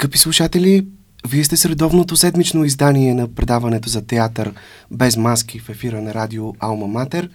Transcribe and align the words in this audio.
Скъпи 0.00 0.18
слушатели, 0.18 0.86
вие 1.28 1.44
сте 1.44 1.56
с 1.56 1.64
редовното 1.64 2.16
седмично 2.16 2.64
издание 2.64 3.14
на 3.14 3.28
предаването 3.28 3.88
за 3.88 4.06
театър 4.06 4.54
без 4.90 5.16
маски 5.16 5.58
в 5.58 5.68
ефира 5.68 6.02
на 6.02 6.14
радио 6.14 6.54
Алма 6.58 6.86
Матер, 6.86 7.30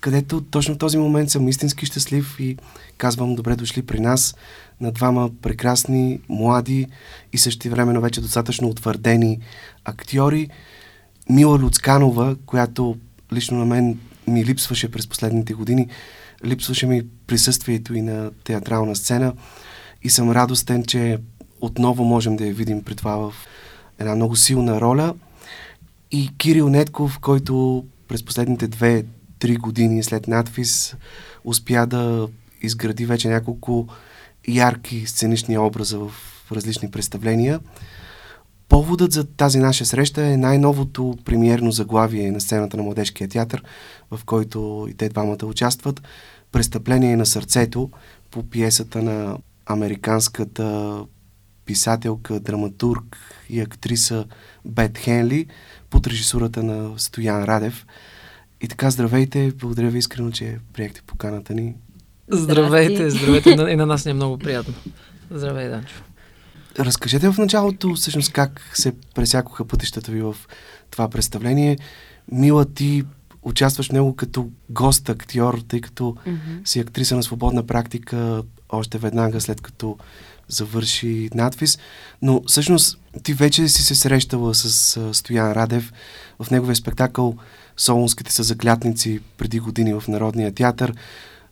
където 0.00 0.40
точно 0.40 0.74
в 0.74 0.78
този 0.78 0.98
момент 0.98 1.30
съм 1.30 1.48
истински 1.48 1.86
щастлив 1.86 2.36
и 2.40 2.56
казвам 2.98 3.34
добре 3.34 3.56
дошли 3.56 3.82
при 3.82 4.00
нас 4.00 4.34
на 4.80 4.92
двама 4.92 5.30
прекрасни, 5.42 6.20
млади 6.28 6.86
и 7.32 7.38
същевременно 7.38 8.00
вече 8.00 8.20
достатъчно 8.20 8.68
утвърдени 8.68 9.38
актьори. 9.84 10.48
Мила 11.30 11.58
Люцканова, 11.58 12.36
която 12.46 12.96
лично 13.32 13.58
на 13.58 13.64
мен 13.64 13.98
ми 14.26 14.44
липсваше 14.44 14.90
през 14.90 15.06
последните 15.06 15.54
години, 15.54 15.88
липсваше 16.44 16.86
ми 16.86 17.02
присъствието 17.26 17.94
и 17.94 18.02
на 18.02 18.30
театрална 18.44 18.96
сцена 18.96 19.32
и 20.02 20.10
съм 20.10 20.30
радостен, 20.30 20.84
че 20.84 21.18
отново 21.60 22.04
можем 22.04 22.36
да 22.36 22.46
я 22.46 22.54
видим 22.54 22.82
при 22.82 22.94
това 22.94 23.16
в 23.16 23.34
една 23.98 24.14
много 24.14 24.36
силна 24.36 24.80
роля. 24.80 25.14
И 26.10 26.30
Кирил 26.38 26.68
Нетков, 26.68 27.18
който 27.18 27.84
през 28.08 28.22
последните 28.24 28.68
две-три 28.68 29.56
години 29.56 30.02
след 30.02 30.28
надфис 30.28 30.96
успя 31.44 31.86
да 31.86 32.28
изгради 32.62 33.06
вече 33.06 33.28
няколко 33.28 33.86
ярки 34.48 35.06
сценични 35.06 35.58
образа 35.58 35.98
в 35.98 36.12
различни 36.52 36.90
представления. 36.90 37.60
Поводът 38.68 39.12
за 39.12 39.24
тази 39.24 39.58
наша 39.58 39.84
среща 39.86 40.26
е 40.26 40.36
най-новото 40.36 41.18
премиерно 41.24 41.70
заглавие 41.70 42.30
на 42.30 42.40
сцената 42.40 42.76
на 42.76 42.82
Младежкия 42.82 43.28
театър, 43.28 43.64
в 44.10 44.20
който 44.24 44.86
и 44.90 44.94
те 44.94 45.08
двамата 45.08 45.46
участват. 45.46 46.02
Престъпление 46.52 47.16
на 47.16 47.26
сърцето 47.26 47.90
по 48.30 48.42
пиесата 48.42 49.02
на 49.02 49.38
американската 49.66 50.98
писателка, 51.68 52.40
драматург 52.40 53.16
и 53.50 53.60
актриса 53.60 54.24
Бет 54.64 54.98
Хенли 54.98 55.46
под 55.90 56.06
режисурата 56.06 56.62
на 56.62 56.98
Стоян 56.98 57.44
Радев. 57.44 57.86
И 58.60 58.68
така, 58.68 58.90
здравейте, 58.90 59.52
благодаря 59.56 59.90
ви 59.90 59.98
искрено, 59.98 60.30
че 60.30 60.58
приехте 60.72 61.02
поканата 61.06 61.54
ни. 61.54 61.74
Здравейте, 62.28 63.10
здравейте, 63.10 63.50
и 63.50 63.76
на 63.76 63.86
нас 63.86 64.04
не 64.04 64.10
е 64.10 64.14
много 64.14 64.38
приятно. 64.38 64.74
Здравей, 65.30 65.68
Данчо. 65.68 65.94
Разкажете 66.78 67.32
в 67.32 67.38
началото 67.38 67.94
всъщност 67.94 68.32
как 68.32 68.70
се 68.74 68.92
пресякоха 69.14 69.64
пътищата 69.64 70.12
ви 70.12 70.22
в 70.22 70.36
това 70.90 71.10
представление. 71.10 71.78
Мила, 72.32 72.64
ти 72.64 73.04
участваш 73.42 73.90
много 73.90 74.16
като 74.16 74.48
гост 74.70 75.08
актьор, 75.08 75.60
тъй 75.68 75.80
като 75.80 76.02
mm-hmm. 76.04 76.68
си 76.68 76.80
актриса 76.80 77.16
на 77.16 77.22
свободна 77.22 77.66
практика 77.66 78.42
още 78.68 78.98
веднага 78.98 79.40
след 79.40 79.60
като 79.60 79.98
завърши 80.48 81.30
надвис. 81.34 81.78
Но 82.22 82.42
всъщност 82.46 82.98
ти 83.22 83.34
вече 83.34 83.68
си 83.68 83.82
се 83.82 83.94
срещала 83.94 84.54
с 84.54 85.14
Стоян 85.14 85.52
Радев 85.52 85.92
в 86.42 86.50
неговия 86.50 86.76
спектакъл 86.76 87.36
Солунските 87.76 88.32
са 88.32 88.42
заклятници 88.42 89.20
преди 89.36 89.60
години 89.60 89.94
в 89.94 90.04
Народния 90.08 90.54
театър. 90.54 90.94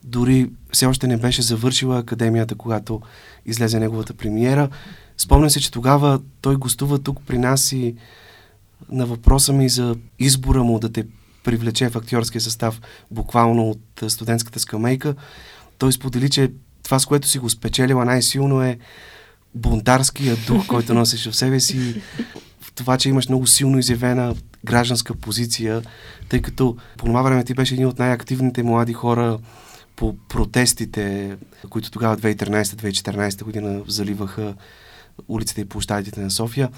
Дори 0.05 0.51
все 0.73 0.87
още 0.87 1.07
не 1.07 1.17
беше 1.17 1.43
завършила 1.43 1.99
академията, 1.99 2.55
когато 2.55 3.01
излезе 3.47 3.81
неговата 3.81 4.15
премиера. 4.15 4.69
Спомням 5.19 5.51
се, 5.51 5.61
че 5.61 5.71
тогава 5.71 6.21
той 6.41 6.57
гостува 6.57 6.99
тук 6.99 7.19
при 7.27 7.39
нас 7.39 7.73
и 7.73 7.95
на 8.91 9.07
въпроса 9.07 9.53
ми 9.53 9.69
за 9.69 9.97
избора 10.19 10.63
му 10.63 10.79
да 10.79 10.93
те 10.93 11.07
привлече 11.45 11.89
в 11.89 11.97
актьорския 11.97 12.41
състав 12.41 12.81
буквално 13.11 13.71
от 13.71 14.13
студентската 14.13 14.61
скамейка, 14.61 15.15
той 15.79 15.93
сподели, 15.93 16.31
че 16.31 16.53
това, 16.87 16.99
с 16.99 17.07
което 17.07 17.29
си 17.29 17.39
го 17.39 17.51
спечелила 17.51 18.05
най-силно 18.05 18.63
е 18.63 18.79
бунтарския 19.55 20.37
дух, 20.37 20.67
който 20.69 20.95
носиш 20.95 21.29
в 21.29 21.37
себе 21.37 21.61
си, 21.61 22.03
в 22.61 22.73
това, 22.73 22.99
че 22.99 23.09
имаш 23.09 23.29
много 23.29 23.47
силно 23.47 23.79
изявена 23.79 24.35
гражданска 24.65 25.15
позиция, 25.15 25.83
тъй 26.29 26.43
като 26.43 26.77
по 26.97 27.07
това 27.07 27.23
време 27.23 27.45
ти 27.45 27.55
беше 27.55 27.75
един 27.75 27.87
от 27.87 27.99
най-активните 27.99 28.63
млади 28.63 28.93
хора 28.93 29.39
по 29.97 30.17
протестите, 30.29 31.37
които 31.71 31.91
тогава 31.91 32.17
2013-2014 32.17 33.45
година 33.45 33.83
заливаха 33.87 34.55
улиците 35.29 35.61
и 35.61 35.65
площадите 35.65 36.21
на 36.21 36.31
София. 36.31 36.69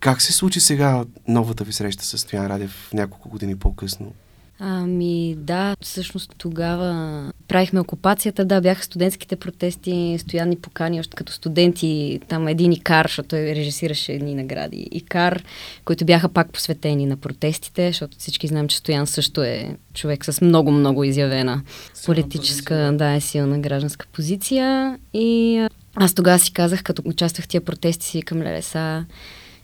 Как 0.00 0.22
се 0.22 0.32
случи 0.32 0.60
сега 0.60 1.04
новата 1.28 1.64
ви 1.64 1.72
среща 1.72 2.04
с 2.04 2.18
Стоян 2.18 2.46
Радев 2.46 2.90
няколко 2.92 3.28
години 3.28 3.56
по-късно? 3.56 4.12
Ами 4.58 5.34
да, 5.38 5.76
всъщност 5.80 6.34
тогава 6.38 7.32
правихме 7.48 7.80
окупацията, 7.80 8.44
да, 8.44 8.60
бяха 8.60 8.84
студентските 8.84 9.36
протести, 9.36 10.16
стоянни 10.20 10.56
покани 10.56 11.00
още 11.00 11.16
като 11.16 11.32
студенти, 11.32 12.20
там 12.28 12.48
един 12.48 12.72
Икар, 12.72 13.04
защото 13.04 13.28
той 13.28 13.40
режисираше 13.40 14.12
едни 14.12 14.34
награди, 14.34 14.88
Икар, 14.92 15.44
които 15.84 16.04
бяха 16.04 16.28
пак 16.28 16.52
посветени 16.52 17.06
на 17.06 17.16
протестите, 17.16 17.86
защото 17.86 18.18
всички 18.18 18.46
знаем, 18.46 18.68
че 18.68 18.76
Стоян 18.76 19.06
също 19.06 19.42
е 19.42 19.76
човек 19.94 20.24
с 20.24 20.40
много-много 20.40 21.04
изявена 21.04 21.62
силна 21.94 22.16
политическа, 22.16 22.74
позиция. 22.74 22.96
да, 22.96 23.10
е 23.10 23.20
силна 23.20 23.58
гражданска 23.58 24.06
позиция 24.12 24.98
и 25.14 25.60
аз 25.96 26.14
тогава 26.14 26.38
си 26.38 26.52
казах, 26.52 26.82
като 26.82 27.02
участвах 27.04 27.44
в 27.44 27.48
тия 27.48 27.60
протести 27.60 28.06
си 28.06 28.22
към 28.22 28.42
Лелеса, 28.42 29.04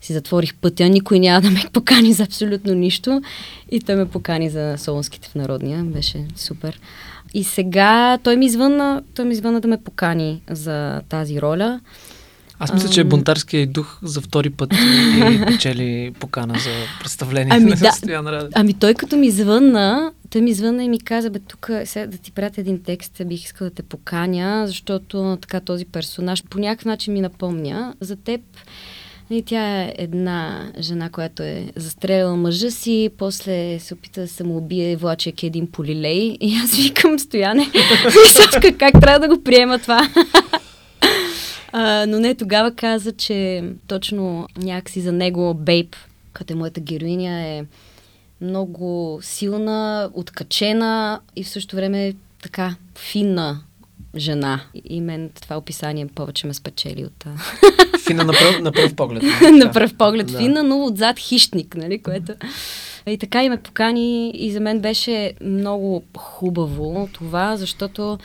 си 0.01 0.13
затворих 0.13 0.55
пътя, 0.55 0.89
никой 0.89 1.19
няма 1.19 1.41
да 1.41 1.51
ме 1.51 1.65
покани 1.73 2.13
за 2.13 2.23
абсолютно 2.23 2.75
нищо. 2.75 3.23
И 3.71 3.81
той 3.81 3.97
ме 3.97 4.09
покани 4.09 4.51
за 4.51 4.75
Солонските 4.79 5.29
в 5.29 5.35
Народния. 5.35 5.85
Беше 5.85 6.25
супер. 6.37 6.81
И 7.35 7.45
сега 7.45 8.19
той 8.25 8.37
ми 8.37 8.47
извънна, 8.47 9.03
той 9.15 9.25
ми 9.25 9.33
извънна 9.33 9.61
да 9.61 9.69
ме 9.69 9.83
покани 9.83 10.43
за 10.51 11.01
тази 11.09 11.41
роля. 11.41 11.81
Аз 12.63 12.73
мисля, 12.73 12.89
че 12.89 13.05
бунтарския 13.05 13.67
дух 13.67 13.99
за 14.03 14.21
втори 14.21 14.51
път 14.51 14.73
и 14.73 15.45
печели 15.47 16.13
покана 16.21 16.55
за 16.59 16.71
представление 17.01 17.53
ами, 17.57 17.71
на 17.71 17.77
да, 17.77 17.93
Стоян 17.93 18.27
Радев. 18.27 18.51
Ами 18.55 18.75
той 18.75 18.95
като 18.95 19.17
ми 19.17 19.31
звънна, 19.31 20.13
той 20.31 20.41
ми 20.41 20.53
звънна 20.53 20.85
и 20.85 20.89
ми 20.89 21.01
каза, 21.01 21.31
бе, 21.31 21.39
тук 21.39 21.71
сега 21.85 22.07
да 22.07 22.19
ти 22.19 22.33
пратя 22.33 22.61
един 22.61 22.83
текст, 22.83 23.23
бих 23.25 23.45
искал 23.45 23.69
да 23.69 23.75
те 23.75 23.83
поканя, 23.83 24.65
защото 24.67 25.39
така 25.41 25.61
този 25.61 25.85
персонаж 25.85 26.45
по 26.51 26.59
някакъв 26.59 26.85
начин 26.85 27.13
ми 27.13 27.21
напомня 27.21 27.95
за 28.01 28.17
теб. 28.17 28.41
И 29.33 29.43
тя 29.43 29.83
е 29.83 29.95
една 29.99 30.73
жена, 30.79 31.11
която 31.11 31.43
е 31.43 31.73
застреляла 31.77 32.37
мъжа 32.37 32.71
си, 32.71 33.11
после 33.19 33.79
се 33.79 33.95
опита 33.95 34.21
да 34.21 34.29
се 34.29 34.45
му 34.45 34.57
убие, 34.57 34.97
влачайки 34.97 35.47
един 35.47 35.71
полилей. 35.71 36.37
И 36.41 36.57
аз 36.65 36.77
викам, 36.77 37.19
стояне, 37.19 37.67
как 38.79 39.01
трябва 39.01 39.29
да 39.29 39.37
го 39.37 39.43
приема 39.43 39.79
това? 39.79 40.09
а, 41.73 42.07
но 42.07 42.21
не, 42.21 42.35
тогава 42.35 42.75
каза, 42.75 43.13
че 43.13 43.65
точно 43.87 44.47
някакси 44.57 45.01
за 45.01 45.13
него 45.13 45.55
Бейб, 45.55 45.97
като 46.33 46.53
е 46.53 46.57
моята 46.57 46.81
героиня, 46.81 47.47
е 47.47 47.65
много 48.41 49.19
силна, 49.23 50.11
откачена 50.15 51.21
и 51.37 51.45
в 51.45 51.49
същото 51.49 51.77
време 51.77 52.15
така 52.43 52.77
финна 52.99 53.61
жена. 54.17 54.61
И 54.85 55.01
мен 55.01 55.31
това 55.43 55.57
описание 55.57 56.07
повече 56.07 56.47
ме 56.47 56.55
спечели 56.55 57.05
от... 57.05 57.25
Фина 58.07 58.25
на 58.25 58.33
пръв, 58.33 58.61
на 58.61 58.73
пръв 58.73 58.95
поглед. 58.95 59.23
на 59.53 59.73
пръв 59.73 59.95
поглед 59.95 60.27
да. 60.27 60.39
фина, 60.39 60.63
но 60.63 60.85
отзад 60.85 61.19
хищник, 61.19 61.75
нали, 61.75 62.03
което... 62.03 62.33
И 63.07 63.19
така 63.19 63.45
и 63.45 63.49
ме 63.49 63.63
покани 63.63 64.31
и 64.31 64.53
за 64.53 64.61
мен 64.61 64.81
беше 64.81 65.33
много 65.41 66.05
хубаво 66.17 67.09
това, 67.13 67.57
защото 67.57 68.19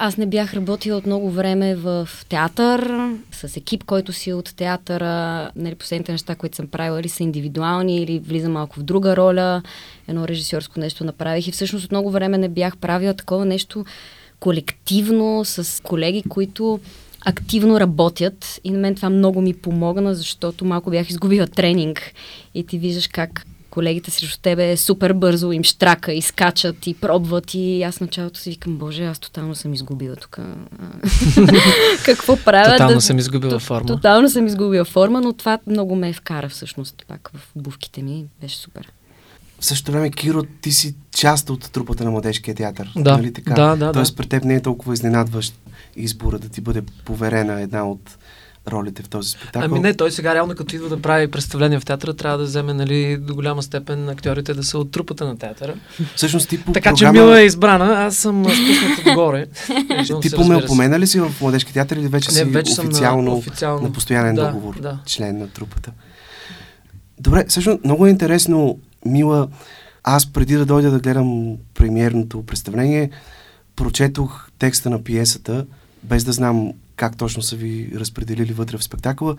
аз 0.00 0.16
не 0.16 0.26
бях 0.26 0.54
работила 0.54 0.98
от 0.98 1.06
много 1.06 1.30
време 1.30 1.74
в 1.74 2.08
театър, 2.28 3.10
с 3.32 3.56
екип, 3.56 3.84
който 3.84 4.12
си 4.12 4.30
е 4.30 4.34
от 4.34 4.56
театъра. 4.56 5.50
Нали, 5.56 5.74
последните 5.74 6.12
неща, 6.12 6.34
които 6.34 6.56
съм 6.56 6.66
правила, 6.66 7.00
или 7.00 7.08
са 7.08 7.22
индивидуални, 7.22 8.02
или 8.02 8.18
влизам 8.18 8.52
малко 8.52 8.80
в 8.80 8.82
друга 8.82 9.16
роля. 9.16 9.62
Едно 10.08 10.28
режисьорско 10.28 10.80
нещо 10.80 11.04
направих 11.04 11.48
и 11.48 11.52
всъщност 11.52 11.84
от 11.84 11.90
много 11.90 12.10
време 12.10 12.38
не 12.38 12.48
бях 12.48 12.76
правила 12.76 13.14
такова 13.14 13.44
нещо 13.44 13.84
колективно, 14.40 15.44
с 15.44 15.82
колеги, 15.82 16.22
които 16.28 16.80
активно 17.24 17.80
работят 17.80 18.60
и 18.64 18.70
на 18.70 18.78
мен 18.78 18.94
това 18.94 19.10
много 19.10 19.40
ми 19.40 19.54
помогна, 19.54 20.14
защото 20.14 20.64
малко 20.64 20.90
бях 20.90 21.10
изгубила 21.10 21.46
тренинг 21.46 22.12
и 22.54 22.66
ти 22.66 22.78
виждаш 22.78 23.08
как 23.08 23.46
колегите 23.70 24.10
срещу 24.10 24.40
тебе 24.42 24.76
супер 24.76 25.12
бързо 25.12 25.52
им 25.52 25.64
штрака, 25.64 26.12
и 26.12 26.22
скачат 26.22 26.86
и 26.86 26.94
пробват 26.94 27.54
и 27.54 27.82
аз 27.82 28.00
началото 28.00 28.40
си 28.40 28.50
викам, 28.50 28.76
боже, 28.76 29.04
аз 29.04 29.18
тотално 29.18 29.54
съм 29.54 29.74
изгубила 29.74 30.16
тук. 30.16 30.38
Какво 32.04 32.36
правя? 32.36 32.72
Тотално 32.72 32.94
да... 32.94 33.00
съм 33.00 33.18
изгубила 33.18 33.58
форма. 33.58 33.86
Тотално 33.86 34.28
съм 34.28 34.46
изгубила 34.46 34.84
форма, 34.84 35.20
но 35.20 35.32
това 35.32 35.58
много 35.66 35.96
ме 35.96 36.12
вкара 36.12 36.48
всъщност 36.48 37.04
пак 37.08 37.30
в 37.34 37.56
обувките 37.56 38.02
ми. 38.02 38.24
Беше 38.40 38.56
супер. 38.56 38.92
В 39.60 39.64
същото 39.64 39.92
време, 39.92 40.10
Киро, 40.10 40.42
ти 40.42 40.72
си 40.72 40.94
част 41.10 41.50
от 41.50 41.70
трупата 41.72 42.04
на 42.04 42.10
Младежкия 42.10 42.54
театър. 42.54 42.92
Да, 42.96 43.16
нали 43.16 43.32
така? 43.32 43.54
да, 43.54 43.76
да. 43.76 43.92
Тоест, 43.92 44.12
да. 44.12 44.16
при 44.16 44.28
теб 44.28 44.44
не 44.44 44.54
е 44.54 44.60
толкова 44.60 44.94
изненадващ 44.94 45.54
избора 45.96 46.38
да 46.38 46.48
ти 46.48 46.60
бъде 46.60 46.82
поверена 47.04 47.60
една 47.60 47.88
от 47.88 48.18
ролите 48.68 49.02
в 49.02 49.08
този 49.08 49.30
спектакъл? 49.30 49.62
Ами 49.64 49.80
не, 49.80 49.94
той 49.94 50.10
сега 50.10 50.34
реално 50.34 50.54
като 50.54 50.76
идва 50.76 50.88
да 50.88 51.02
прави 51.02 51.30
представление 51.30 51.80
в 51.80 51.84
театъра, 51.84 52.14
трябва 52.14 52.38
да 52.38 52.44
вземе 52.44 52.74
нали, 52.74 53.16
до 53.16 53.34
голяма 53.34 53.62
степен 53.62 54.08
актьорите 54.08 54.54
да 54.54 54.64
са 54.64 54.78
от 54.78 54.90
трупата 54.90 55.26
на 55.26 55.38
театъра. 55.38 55.74
Всъщност 56.16 56.48
ти 56.48 56.64
по 56.64 56.72
Така 56.72 56.90
програма... 56.90 57.14
че 57.14 57.20
Мила 57.20 57.40
е 57.40 57.44
избрана, 57.44 58.04
аз 58.04 58.16
съм 58.16 58.44
спуснат 58.44 59.06
отгоре. 59.06 59.46
Ти 60.22 60.30
по 60.66 60.74
ме 60.74 60.98
ли 60.98 61.06
си 61.06 61.20
в 61.20 61.32
Младежки 61.40 61.72
театър 61.72 61.96
или 61.96 62.08
вече 62.08 62.28
не, 62.28 62.34
си 62.34 62.44
вече 62.44 62.80
официално, 62.80 63.22
на, 63.22 63.36
официално 63.36 63.82
на 63.82 63.92
постоянен 63.92 64.34
да, 64.34 64.46
договор, 64.46 64.80
да. 64.80 64.98
член 65.06 65.38
на 65.38 65.48
трупата? 65.48 65.92
Добре, 67.20 67.44
всъщност 67.48 67.84
много 67.84 68.06
е 68.06 68.10
интересно, 68.10 68.78
Мила, 69.06 69.48
аз 70.04 70.32
преди 70.32 70.54
да 70.54 70.66
дойда 70.66 70.90
да 70.90 71.00
гледам 71.00 71.56
премиерното 71.74 72.46
представление, 72.46 73.10
прочетох 73.76 74.48
текста 74.58 74.90
на 74.90 75.04
пиесата, 75.04 75.66
без 76.02 76.24
да 76.24 76.32
знам 76.32 76.72
как 76.96 77.16
точно 77.16 77.42
са 77.42 77.56
ви 77.56 77.92
разпределили 77.94 78.52
вътре 78.52 78.78
в 78.78 78.84
спектакъла. 78.84 79.36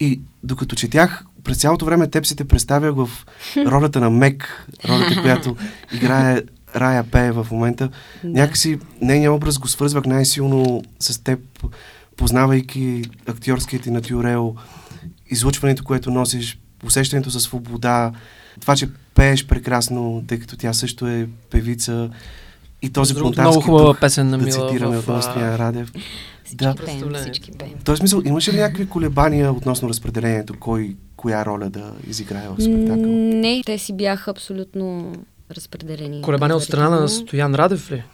И 0.00 0.20
докато 0.42 0.76
четях, 0.76 1.24
през 1.44 1.58
цялото 1.58 1.84
време 1.84 2.10
теб 2.10 2.26
си 2.26 2.36
те 2.36 2.44
представях 2.44 2.94
в 2.94 3.10
ролята 3.56 4.00
на 4.00 4.10
Мек, 4.10 4.66
ролята, 4.88 5.22
която 5.22 5.56
играе 5.92 6.42
Рая 6.76 7.04
Пее 7.04 7.32
в 7.32 7.46
момента. 7.50 7.88
Да. 8.24 8.30
Някакси 8.30 8.78
нейният 9.02 9.34
образ 9.34 9.58
го 9.58 9.68
свързвах 9.68 10.04
най-силно 10.04 10.82
с 11.00 11.24
теб, 11.24 11.40
познавайки 12.16 13.02
актьорският 13.26 13.82
ти 13.82 13.90
натюрел, 13.90 14.54
излучването, 15.30 15.84
което 15.84 16.10
носиш, 16.10 16.58
усещането 16.84 17.30
за 17.30 17.40
свобода, 17.40 18.12
това, 18.60 18.76
че 18.76 18.88
пееш 19.14 19.46
прекрасно, 19.46 20.24
тъй 20.26 20.38
като 20.38 20.56
тя 20.56 20.72
също 20.72 21.06
е 21.06 21.28
певица. 21.50 22.10
И 22.82 22.90
този 22.90 23.14
бунтарски 23.14 23.40
много 23.40 23.60
хубава 23.60 23.94
песен 23.94 24.30
на 24.30 24.38
Мила 24.38 24.50
да 24.50 24.68
цитираме 24.68 24.96
в, 24.96 25.08
от 25.08 25.36
Радев. 25.36 25.92
Всички 26.44 26.64
да. 26.64 26.74
пеем, 26.74 27.14
всички 27.14 27.52
пеем. 27.52 27.72
В 27.80 27.84
този 27.84 27.98
смисъл, 27.98 28.22
имаше 28.24 28.52
ли 28.52 28.56
някакви 28.56 28.88
колебания 28.88 29.52
относно 29.52 29.88
разпределението, 29.88 30.54
кой, 30.60 30.96
коя 31.16 31.44
роля 31.44 31.70
да 31.70 31.92
изиграе 32.08 32.48
в 32.48 32.62
спектакъл? 32.62 33.06
Не, 33.06 33.62
те 33.66 33.78
си 33.78 33.96
бяха 33.96 34.30
абсолютно 34.30 35.12
разпределени. 35.56 36.22
Колебания 36.22 36.56
от 36.56 36.62
страна 36.62 36.88
на 36.88 37.08
Стоян 37.08 37.54
Радев 37.54 37.90
ли? 37.90 38.04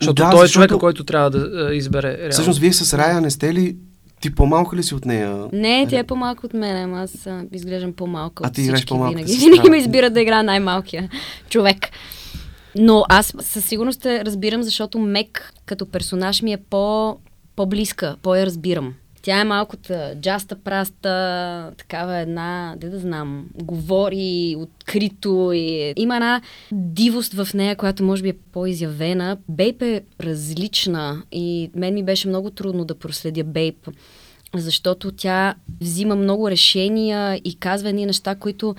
Защото 0.00 0.22
да, 0.22 0.30
той 0.30 0.46
е 0.46 0.48
човека, 0.48 0.78
който 0.78 1.04
трябва 1.04 1.30
да 1.30 1.74
избере. 1.74 2.18
Реално. 2.18 2.32
Всъщност, 2.32 2.58
вие 2.58 2.72
с 2.72 2.98
Рая 2.98 3.20
не 3.20 3.30
сте 3.30 3.54
ли 3.54 3.76
ти 4.26 4.34
по-малка 4.34 4.76
ли 4.76 4.82
си 4.82 4.94
от 4.94 5.04
нея? 5.04 5.48
Не, 5.52 5.86
тя 5.90 5.98
е 5.98 6.04
по-малка 6.04 6.46
от 6.46 6.54
мен, 6.54 6.94
аз 6.94 7.26
а, 7.26 7.44
изглеждам 7.52 7.92
по-малка 7.92 8.44
а 8.46 8.50
ти 8.50 8.62
играеш 8.62 8.86
по-малка 8.86 9.16
винаги. 9.16 9.36
Винаги 9.36 9.70
ме 9.70 9.76
избират 9.76 10.14
да 10.14 10.20
игра 10.20 10.42
най-малкия 10.42 11.08
човек. 11.48 11.88
Но 12.78 13.04
аз 13.08 13.34
със 13.40 13.64
сигурност 13.64 14.06
разбирам, 14.06 14.62
защото 14.62 14.98
Мек 14.98 15.52
като 15.66 15.86
персонаж 15.86 16.42
ми 16.42 16.52
е 16.52 16.56
по, 16.56 17.16
по-близка, 17.56 18.16
по-я 18.22 18.46
разбирам. 18.46 18.94
Тя 19.26 19.40
е 19.40 19.44
малкото 19.44 19.92
джаста 20.20 20.56
праста, 20.56 21.72
такава 21.78 22.18
една, 22.18 22.74
де 22.78 22.88
да 22.88 22.98
знам, 22.98 23.46
говори 23.54 24.56
открито 24.58 25.50
и 25.54 25.94
има 25.96 26.16
една 26.16 26.40
дивост 26.72 27.32
в 27.32 27.48
нея, 27.54 27.76
която 27.76 28.04
може 28.04 28.22
би 28.22 28.28
е 28.28 28.36
по-изявена. 28.52 29.36
Бейп 29.48 29.82
е 29.82 30.02
различна 30.20 31.22
и 31.32 31.70
мен 31.74 31.94
ми 31.94 32.02
беше 32.02 32.28
много 32.28 32.50
трудно 32.50 32.84
да 32.84 32.94
проследя 32.94 33.44
Бейп, 33.44 33.88
защото 34.54 35.12
тя 35.12 35.54
взима 35.80 36.16
много 36.16 36.50
решения 36.50 37.40
и 37.44 37.56
казва 37.58 37.88
едни 37.88 38.06
неща, 38.06 38.34
които 38.34 38.74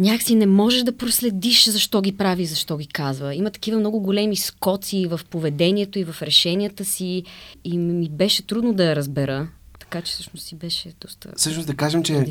някакси 0.00 0.34
не 0.34 0.46
можеш 0.46 0.82
да 0.82 0.96
проследиш 0.96 1.68
защо 1.68 2.00
ги 2.00 2.16
прави, 2.16 2.46
защо 2.46 2.76
ги 2.76 2.86
казва. 2.86 3.34
Има 3.34 3.50
такива 3.50 3.78
много 3.78 4.00
големи 4.00 4.36
скоци 4.36 5.06
в 5.06 5.20
поведението 5.30 5.98
и 5.98 6.04
в 6.04 6.22
решенията 6.22 6.84
си 6.84 7.22
и 7.64 7.78
ми 7.78 8.08
беше 8.08 8.46
трудно 8.46 8.72
да 8.72 8.84
я 8.84 8.96
разбера. 8.96 9.48
Така 9.80 10.02
че 10.02 10.12
всъщност 10.12 10.46
си 10.46 10.54
беше 10.54 10.92
доста 11.00 11.28
Всъщност 11.36 11.66
да 11.66 11.74
кажем, 11.74 12.02
че 12.02 12.24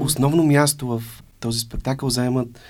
основно 0.00 0.44
място 0.44 0.86
в 0.86 1.02
този 1.40 1.58
спектакъл 1.58 2.10
заемат 2.10 2.60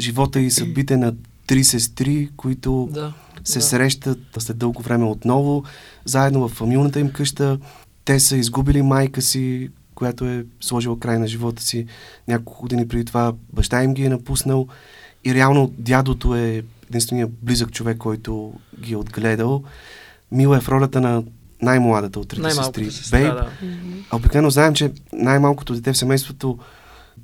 живота 0.00 0.40
и 0.40 0.50
съдбите 0.50 0.96
на 0.96 1.14
три 1.46 1.64
сестри, 1.64 2.28
които 2.36 2.88
да, 2.92 3.12
се 3.44 3.58
да. 3.58 3.64
срещат 3.64 4.18
след 4.38 4.58
дълго 4.58 4.82
време 4.82 5.04
отново, 5.04 5.64
заедно 6.04 6.48
в 6.48 6.52
фамилната 6.52 7.00
им 7.00 7.10
къща. 7.10 7.58
Те 8.04 8.20
са 8.20 8.36
изгубили 8.36 8.82
майка 8.82 9.22
си, 9.22 9.70
която 9.96 10.24
е 10.24 10.44
сложила 10.60 11.00
край 11.00 11.18
на 11.18 11.26
живота 11.26 11.62
си. 11.62 11.86
Няколко 12.28 12.62
години 12.62 12.88
преди 12.88 13.04
това 13.04 13.32
баща 13.52 13.82
им 13.82 13.94
ги 13.94 14.04
е 14.04 14.08
напуснал 14.08 14.66
и 15.24 15.34
реално 15.34 15.72
дядото 15.78 16.34
е 16.34 16.62
единствения 16.88 17.28
близък 17.42 17.72
човек, 17.72 17.98
който 17.98 18.52
ги 18.80 18.92
е 18.92 18.96
отгледал. 18.96 19.62
Мила 20.32 20.56
е 20.56 20.60
в 20.60 20.68
ролята 20.68 21.00
на 21.00 21.22
най-младата 21.62 22.20
от 22.20 22.28
трите 22.28 22.50
сестри. 22.50 22.90
Сестра, 22.90 23.18
Бейб. 23.18 23.34
Да. 23.34 23.50
А 24.10 24.16
обикновено 24.16 24.50
знаем, 24.50 24.74
че 24.74 24.92
най-малкото 25.12 25.74
дете 25.74 25.92
в 25.92 25.98
семейството 25.98 26.58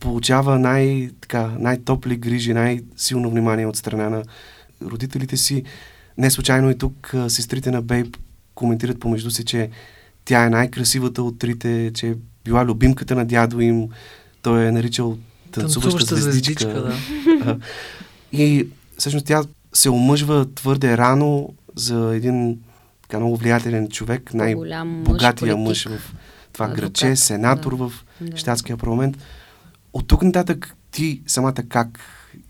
получава 0.00 0.58
най- 0.58 1.10
така, 1.20 1.50
най-топли 1.58 2.16
грижи, 2.16 2.54
най-силно 2.54 3.30
внимание 3.30 3.66
от 3.66 3.76
страна 3.76 4.08
на 4.10 4.22
родителите 4.82 5.36
си. 5.36 5.62
Не 6.18 6.30
случайно 6.30 6.70
и 6.70 6.78
тук 6.78 7.14
сестрите 7.28 7.70
на 7.70 7.82
Бейб 7.82 8.16
коментират 8.54 9.00
помежду 9.00 9.30
си, 9.30 9.44
че 9.44 9.70
тя 10.24 10.44
е 10.44 10.50
най-красивата 10.50 11.22
от 11.22 11.38
трите, 11.38 11.90
че 11.94 12.08
е 12.08 12.14
била 12.44 12.64
любимката 12.64 13.14
на 13.14 13.24
дядо 13.24 13.60
им. 13.60 13.88
Той 14.42 14.66
е 14.66 14.72
наричал 14.72 15.18
танцуваща 15.52 16.16
звездичка. 16.16 16.70
звездичка 16.70 16.82
да. 17.44 17.58
И 18.32 18.68
всъщност 18.98 19.26
тя 19.26 19.42
се 19.72 19.90
омъжва 19.90 20.54
твърде 20.54 20.96
рано 20.96 21.54
за 21.76 22.16
един 22.16 22.58
така 23.02 23.18
много 23.18 23.36
влиятелен 23.36 23.88
човек, 23.88 24.34
най-богатия 24.34 25.56
мъж, 25.56 25.86
мъж 25.86 25.98
в 25.98 26.14
това 26.52 26.66
Адвокат. 26.66 26.84
граче, 26.84 27.16
сенатор 27.16 27.76
да. 27.76 27.88
в 27.88 28.04
да. 28.20 28.36
щатския 28.36 28.76
парламент. 28.76 29.18
От 29.92 30.06
тук 30.06 30.22
нататък 30.22 30.74
ти 30.90 31.22
самата 31.26 31.62
как 31.68 32.00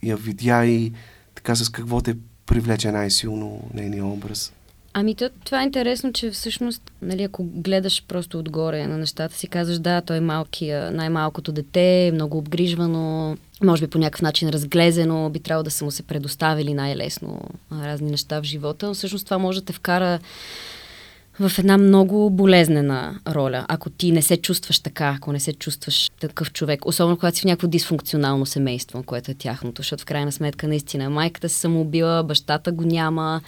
я 0.03 0.17
видя 0.17 0.67
и 0.67 0.93
така 1.35 1.55
с 1.55 1.69
какво 1.69 2.01
те 2.01 2.17
привлече 2.47 2.93
най-силно 2.93 3.71
нейния 3.75 4.05
образ? 4.05 4.53
Ами 4.95 5.15
то, 5.15 5.31
това 5.45 5.61
е 5.61 5.65
интересно, 5.65 6.13
че 6.13 6.31
всъщност, 6.31 6.93
нали, 7.03 7.23
ако 7.23 7.45
гледаш 7.45 8.05
просто 8.09 8.39
отгоре 8.39 8.87
на 8.87 8.99
нещата 8.99 9.35
си, 9.35 9.47
казваш, 9.47 9.79
да, 9.79 10.01
той 10.01 10.17
е 10.17 10.21
малкия, 10.21 10.91
най-малкото 10.91 11.53
дете, 11.53 12.11
много 12.15 12.39
обгрижвано, 12.39 13.37
може 13.63 13.87
би 13.87 13.91
по 13.91 13.99
някакъв 13.99 14.23
начин 14.23 14.49
разглезено, 14.49 15.31
би 15.31 15.41
трябвало 15.41 15.65
да 15.65 15.71
са 15.71 15.85
му 15.85 15.91
се 15.91 16.03
предоставили 16.03 16.75
най-лесно 16.75 17.41
разни 17.73 18.11
неща 18.11 18.41
в 18.41 18.45
живота, 18.45 18.87
но 18.87 18.95
всъщност 18.95 19.25
това 19.25 19.39
може 19.39 19.61
да 19.61 19.67
те 19.67 19.73
вкара 19.73 20.19
в 21.41 21.59
една 21.59 21.79
много 21.79 22.31
болезнена 22.31 23.21
роля, 23.29 23.67
ако 23.69 23.91
ти 23.91 24.13
не 24.13 24.23
се 24.23 24.37
чувстваш 24.37 24.79
така, 24.79 25.15
ако 25.17 25.33
не 25.33 25.41
се 25.41 25.53
чувстваш 25.53 26.11
такъв 26.21 26.53
човек, 26.53 26.87
особено 26.87 27.17
когато 27.17 27.37
си 27.37 27.43
в 27.43 27.45
някакво 27.45 27.67
дисфункционално 27.67 28.47
семейство, 28.47 29.03
което 29.03 29.31
е 29.31 29.35
тяхното, 29.35 29.83
защото 29.83 30.03
в 30.03 30.07
крайна 30.07 30.33
сметка 30.33 30.69
наистина 30.69 31.11
майката 31.11 31.49
се 31.49 31.59
самоубила, 31.59 32.23
бащата 32.23 32.73
го 32.73 32.85
няма, 32.85 33.41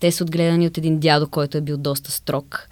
те 0.00 0.12
са 0.12 0.24
отгледани 0.24 0.66
от 0.66 0.78
един 0.78 0.98
дядо, 0.98 1.28
който 1.28 1.58
е 1.58 1.60
бил 1.60 1.76
доста 1.76 2.12
строг. 2.12 2.68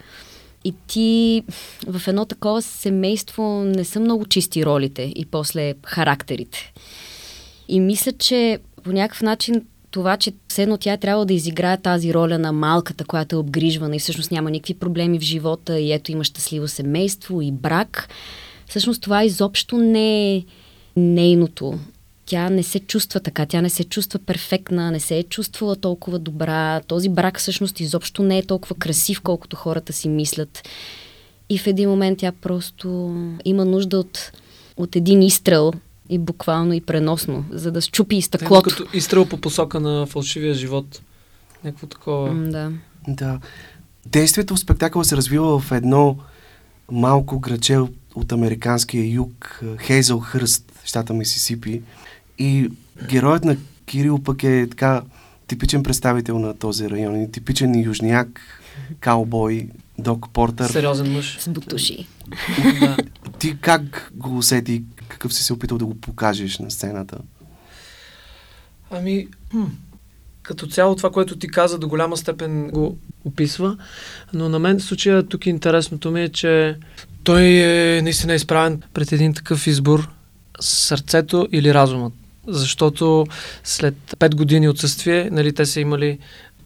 И 0.65 0.75
ти 0.87 1.43
в 1.87 2.09
едно 2.09 2.25
такова 2.25 2.63
семейство 2.63 3.65
не 3.65 3.85
са 3.85 4.01
много 4.01 4.27
чисти 4.27 4.67
ролите 4.67 5.03
и 5.17 5.27
после 5.27 5.75
характерите. 5.87 6.73
И 7.69 7.81
мисля, 7.81 8.13
че 8.13 8.59
по 8.83 8.93
някакъв 8.93 9.23
начин 9.23 9.63
това, 9.91 10.17
че 10.17 10.33
все 10.49 10.63
едно 10.63 10.77
тя 10.77 10.97
трябва 10.97 11.27
да 11.27 11.35
изиграе 11.35 11.77
тази 11.77 12.15
роля 12.15 12.39
на 12.39 12.53
малката, 12.53 13.05
която 13.05 13.37
е 13.37 13.39
обгрижвана 13.39 13.97
и 13.97 13.99
всъщност 13.99 14.31
няма 14.31 14.51
никакви 14.51 14.75
проблеми 14.75 15.19
в 15.19 15.23
живота 15.23 15.81
и 15.81 15.93
ето 15.93 16.13
има 16.13 16.25
щастливо 16.25 16.69
семейство 16.69 17.43
и 17.43 17.53
брак, 17.53 18.09
всъщност 18.67 19.03
това 19.03 19.25
изобщо 19.25 19.79
не 19.79 20.37
е 20.37 20.45
нейното 20.97 21.79
тя 22.27 22.51
не 22.51 22.63
се 22.63 22.81
чувства 22.81 23.21
така, 23.21 23.47
тя 23.47 23.63
не 23.63 23.71
се 23.71 23.85
чувства 23.85 24.19
перфектна, 24.19 24.91
не 24.91 25.01
се 25.01 25.19
е 25.19 25.23
чувствала 25.23 25.77
толкова 25.77 26.19
добра. 26.19 26.81
Този 26.81 27.09
брак 27.09 27.39
всъщност 27.39 27.81
изобщо 27.81 28.23
не 28.23 28.39
е 28.39 28.47
толкова 28.47 28.77
красив, 28.77 29.21
колкото 29.21 29.57
хората 29.57 29.93
си 29.93 30.09
мислят. 30.09 30.69
И 31.49 31.59
в 31.59 31.67
един 31.67 31.91
момент 31.91 32.19
тя 32.19 32.33
просто 32.33 33.17
има 33.45 33.65
нужда 33.65 33.99
от, 33.99 34.33
от 34.77 34.97
един 34.97 35.23
изстрел, 35.23 35.73
и 36.09 36.19
буквално 36.19 36.73
и 36.73 36.81
преносно, 36.81 37.45
за 37.51 37.73
да 37.73 37.81
щупи 37.81 38.23
стъклото. 38.23 38.71
Като 38.71 38.97
изстрел 38.97 39.27
по 39.27 39.37
посока 39.37 39.81
на 39.81 40.07
фалшивия 40.07 40.55
живот. 40.55 41.01
Някакво 41.65 41.87
такова. 41.87 42.33
М, 42.33 42.51
да. 42.51 42.73
Да. 43.09 43.41
Действието 44.07 44.55
в 44.55 44.59
спектакъла 44.59 45.05
се 45.05 45.17
развива 45.17 45.61
в 45.61 45.73
едно 45.73 46.17
малко 46.91 47.39
граче 47.39 47.79
от 48.15 48.33
американския 48.33 49.13
юг, 49.13 49.61
Хейзъл 49.81 50.19
Хърст, 50.21 50.73
щата 50.85 51.15
Мисисипи. 51.15 51.83
И 52.39 52.71
героят 53.09 53.45
на 53.45 53.57
Кирил 53.87 54.19
пък 54.19 54.45
е 54.45 54.67
така 54.71 55.03
типичен 55.47 55.83
представител 55.83 56.39
на 56.39 56.55
този 56.55 56.91
район. 56.91 57.33
Типичен 57.33 57.85
южняк, 57.85 58.41
каубой, 59.01 59.69
док 59.99 60.29
Портър. 60.33 60.71
Сериозен 60.71 61.13
мъж. 61.13 61.37
С 61.41 61.49
бутуши. 61.49 62.07
Ти 63.39 63.57
как 63.61 64.13
го 64.15 64.39
усети? 64.39 64.83
Какъв 65.09 65.35
си 65.35 65.45
се 65.45 65.53
опитал 65.53 65.79
да 65.79 65.87
го 65.87 65.95
покажеш 65.95 66.59
на 66.59 66.71
сцената? 66.71 67.19
Ами, 68.91 69.29
като 70.43 70.67
цяло 70.67 70.97
това, 70.97 71.11
което 71.11 71.39
ти 71.39 71.49
каза, 71.49 71.79
до 71.79 71.89
голяма 71.89 72.17
степен 72.17 72.69
го 72.69 72.99
описва, 73.25 73.77
но 74.33 74.49
на 74.49 74.59
мен 74.59 74.79
в 74.79 74.83
случая 74.83 75.23
тук 75.23 75.47
интересното 75.47 76.11
ми 76.11 76.23
е, 76.23 76.29
че 76.29 76.77
той 77.25 77.43
е 77.45 78.03
наистина 78.03 78.35
изправен 78.35 78.83
пред 78.95 79.13
един 79.13 79.35
такъв 79.35 79.67
избор 79.67 80.09
сърцето 80.61 81.49
или 81.53 81.75
разумът. 81.75 82.13
Защото 82.47 83.27
след 83.65 83.95
5 84.17 84.35
години 84.35 84.69
отсъствие, 84.69 85.29
нали, 85.33 85.53
те 85.53 85.67
са 85.67 85.81
имали 85.81 86.19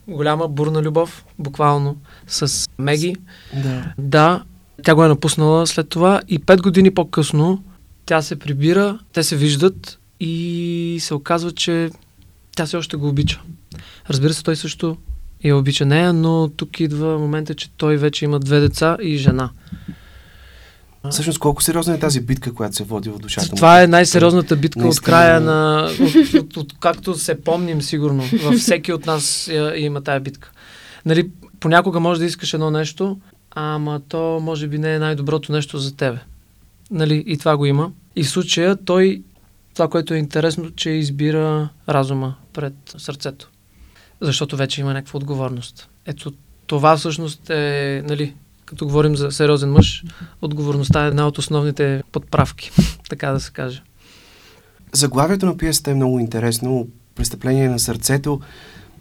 голяма 0.09 0.49
бурна 0.49 0.83
любов, 0.83 1.25
буквално, 1.39 1.97
с 2.27 2.69
Меги. 2.79 3.17
Да. 3.55 3.93
Да, 3.99 4.45
тя 4.83 4.95
го 4.95 5.05
е 5.05 5.09
напуснала 5.09 5.67
след 5.67 5.89
това 5.89 6.21
и 6.29 6.41
5 6.41 6.63
години 6.63 6.91
по-късно 6.91 7.63
тя 8.09 8.23
се 8.23 8.39
прибира, 8.39 8.99
те 9.13 9.23
се 9.23 9.37
виждат 9.37 9.99
и 10.21 10.99
се 11.01 11.15
оказва, 11.15 11.53
че 11.53 11.91
тя 12.57 12.67
все 12.67 12.77
още 12.77 12.97
го 12.97 13.09
обича. 13.09 13.41
Разбира 14.11 14.35
се, 14.35 14.43
той 14.43 14.57
също 14.57 14.97
я 15.45 15.57
обича 15.57 15.87
нея, 15.87 16.13
но 16.13 16.49
тук 16.57 16.81
идва 16.81 17.19
момента, 17.19 17.55
че 17.55 17.71
той 17.71 17.97
вече 17.97 18.25
има 18.25 18.41
две 18.41 18.61
деца 18.61 18.97
и 19.03 19.17
жена. 19.17 19.51
Всъщност, 21.11 21.39
колко 21.39 21.63
сериозна 21.63 21.95
е 21.95 21.99
тази 21.99 22.21
битка, 22.21 22.55
която 22.55 22.77
се 22.77 22.85
води 22.85 23.11
в 23.11 23.19
душата 23.19 23.49
му? 23.51 23.57
Това 23.57 23.83
е 23.83 23.87
най-сериозната 23.87 24.57
битка 24.57 24.81
Наистина. 24.81 25.01
от 25.01 25.05
края 25.05 25.41
на... 25.41 25.91
От, 26.01 26.35
от, 26.35 26.57
от, 26.57 26.79
както 26.81 27.15
се 27.15 27.43
помним, 27.43 27.83
сигурно. 27.83 28.25
Във 28.43 28.55
всеки 28.55 28.93
от 28.93 29.07
нас 29.07 29.49
я, 29.49 29.77
има 29.77 30.01
тая 30.01 30.21
битка. 30.21 30.51
Нали, 31.07 31.31
понякога 31.61 32.01
може 32.01 32.21
да 32.21 32.27
искаш 32.27 32.55
едно 32.55 32.71
нещо, 32.71 33.19
ама 33.51 34.01
то 34.09 34.41
може 34.43 34.67
би 34.67 34.79
не 34.79 34.95
е 34.95 34.99
най-доброто 34.99 35.53
нещо 35.53 35.79
за 35.79 35.97
тебе. 35.97 36.19
Нали, 36.91 37.25
и 37.27 37.39
това 37.39 37.57
го 37.57 37.67
има. 37.67 37.91
И 38.17 38.25
в 38.25 38.31
случая 38.31 38.77
той, 38.77 39.23
това, 39.75 39.89
което 39.89 40.15
е 40.15 40.19
интересно, 40.19 40.71
че 40.71 40.91
избира 40.91 41.69
разума 41.89 42.35
пред 42.53 42.75
сърцето. 42.97 43.51
Защото 44.21 44.57
вече 44.57 44.81
има 44.81 44.93
някаква 44.93 45.17
отговорност. 45.17 45.89
Ето, 46.07 46.33
това 46.67 46.97
всъщност 46.97 47.51
е, 47.51 48.03
нали, 48.07 48.35
като 48.69 48.87
говорим 48.87 49.17
за 49.17 49.31
сериозен 49.31 49.73
мъж, 49.73 50.05
отговорността 50.43 51.05
е 51.05 51.09
една 51.09 51.27
от 51.27 51.39
основните 51.39 52.03
подправки, 52.13 52.71
така 53.09 53.31
да 53.31 53.41
се 53.41 53.53
каже. 53.53 53.83
Заглавието 54.93 55.47
на 55.47 55.57
пиесата 55.57 55.91
е 55.91 55.95
много 55.95 56.19
интересно. 56.19 56.89
Престъпление 57.15 57.69
на 57.69 57.79
сърцето. 57.79 58.41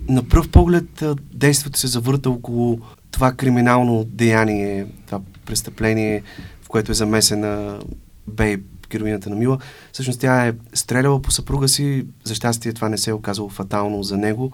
На 0.10 0.24
пръв 0.24 0.50
поглед 0.50 1.02
а, 1.02 1.16
действието 1.34 1.80
се 1.80 1.88
завърта 1.88 2.30
около 2.30 2.80
това 3.12 3.32
криминално 3.32 4.04
деяние, 4.04 4.88
това 5.06 5.20
престъпление, 5.46 6.24
в 6.62 6.68
което 6.68 6.92
е 6.92 6.96
замесена 6.96 7.80
Бейб, 8.28 8.62
героинята 8.90 9.30
на 9.30 9.36
Мила. 9.36 9.58
Всъщност 9.92 10.20
тя 10.20 10.48
е 10.48 10.54
стреляла 10.74 11.22
по 11.22 11.32
съпруга 11.32 11.68
си, 11.68 12.06
за 12.24 12.36
щастие 12.36 12.74
това 12.74 12.90
не 12.90 12.98
се 12.98 13.10
е 13.10 13.14
оказало 13.14 13.50
фатално 13.50 14.04
за 14.04 14.18
него. 14.18 14.52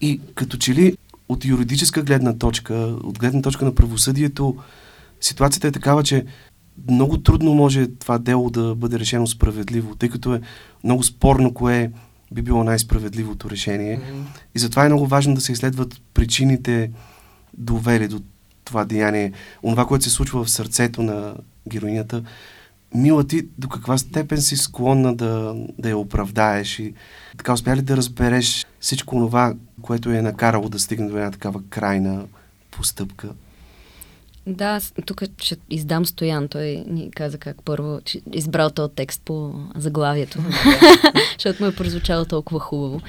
И 0.00 0.20
като 0.34 0.56
че 0.56 0.74
ли 0.74 0.96
от 1.30 1.44
юридическа 1.44 2.02
гледна 2.02 2.38
точка, 2.38 2.74
от 3.04 3.18
гледна 3.18 3.42
точка 3.42 3.64
на 3.64 3.74
правосъдието, 3.74 4.56
ситуацията 5.20 5.68
е 5.68 5.72
такава, 5.72 6.02
че 6.02 6.24
много 6.90 7.18
трудно 7.18 7.54
може 7.54 7.86
това 7.86 8.18
дело 8.18 8.50
да 8.50 8.74
бъде 8.74 8.98
решено 8.98 9.26
справедливо, 9.26 9.94
тъй 9.94 10.08
като 10.08 10.34
е 10.34 10.40
много 10.84 11.02
спорно 11.02 11.54
кое 11.54 11.90
би 12.32 12.42
било 12.42 12.64
най-справедливото 12.64 13.50
решение. 13.50 14.00
И 14.54 14.58
затова 14.58 14.84
е 14.84 14.88
много 14.88 15.06
важно 15.06 15.34
да 15.34 15.40
се 15.40 15.52
изследват 15.52 16.00
причините, 16.14 16.90
довели 17.54 18.08
до 18.08 18.20
това 18.64 18.84
деяние. 18.84 19.32
Онова, 19.62 19.86
което 19.86 20.04
се 20.04 20.10
случва 20.10 20.44
в 20.44 20.50
сърцето 20.50 21.02
на 21.02 21.34
героинята. 21.68 22.22
Мила, 22.94 23.26
ти 23.26 23.48
до 23.58 23.68
каква 23.68 23.98
степен 23.98 24.40
си 24.40 24.56
склонна 24.56 25.16
да, 25.16 25.54
да 25.78 25.88
я 25.88 25.98
оправдаеш 25.98 26.78
и 26.78 26.94
така 27.38 27.52
успя 27.52 27.76
ли 27.76 27.82
да 27.82 27.96
разбереш 27.96 28.66
всичко 28.80 29.16
това, 29.16 29.54
което 29.82 30.10
е 30.10 30.22
накарало 30.22 30.68
да 30.68 30.78
стигне 30.78 31.08
до 31.08 31.16
една 31.16 31.30
такава 31.30 31.62
крайна 31.70 32.26
постъпка? 32.70 33.28
Да, 34.46 34.80
тук 35.06 35.22
ще 35.38 35.56
издам 35.70 36.06
Стоян. 36.06 36.48
Той 36.48 36.84
ни 36.88 37.10
каза 37.10 37.38
как 37.38 37.62
първо 37.64 38.00
че 38.04 38.20
избрал 38.32 38.70
този 38.70 38.92
текст 38.94 39.22
по 39.24 39.54
заглавието, 39.76 40.38
защото 41.38 41.62
му 41.62 41.68
е 41.68 41.76
прозвучало 41.76 42.24
толкова 42.24 42.60
хубаво. 42.60 43.00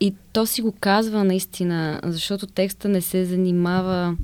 И 0.00 0.14
то 0.32 0.46
си 0.46 0.62
го 0.62 0.72
казва 0.80 1.24
наистина, 1.24 2.00
защото 2.04 2.46
текста 2.46 2.88
не 2.88 3.00
се 3.00 3.24
занимава 3.24 4.16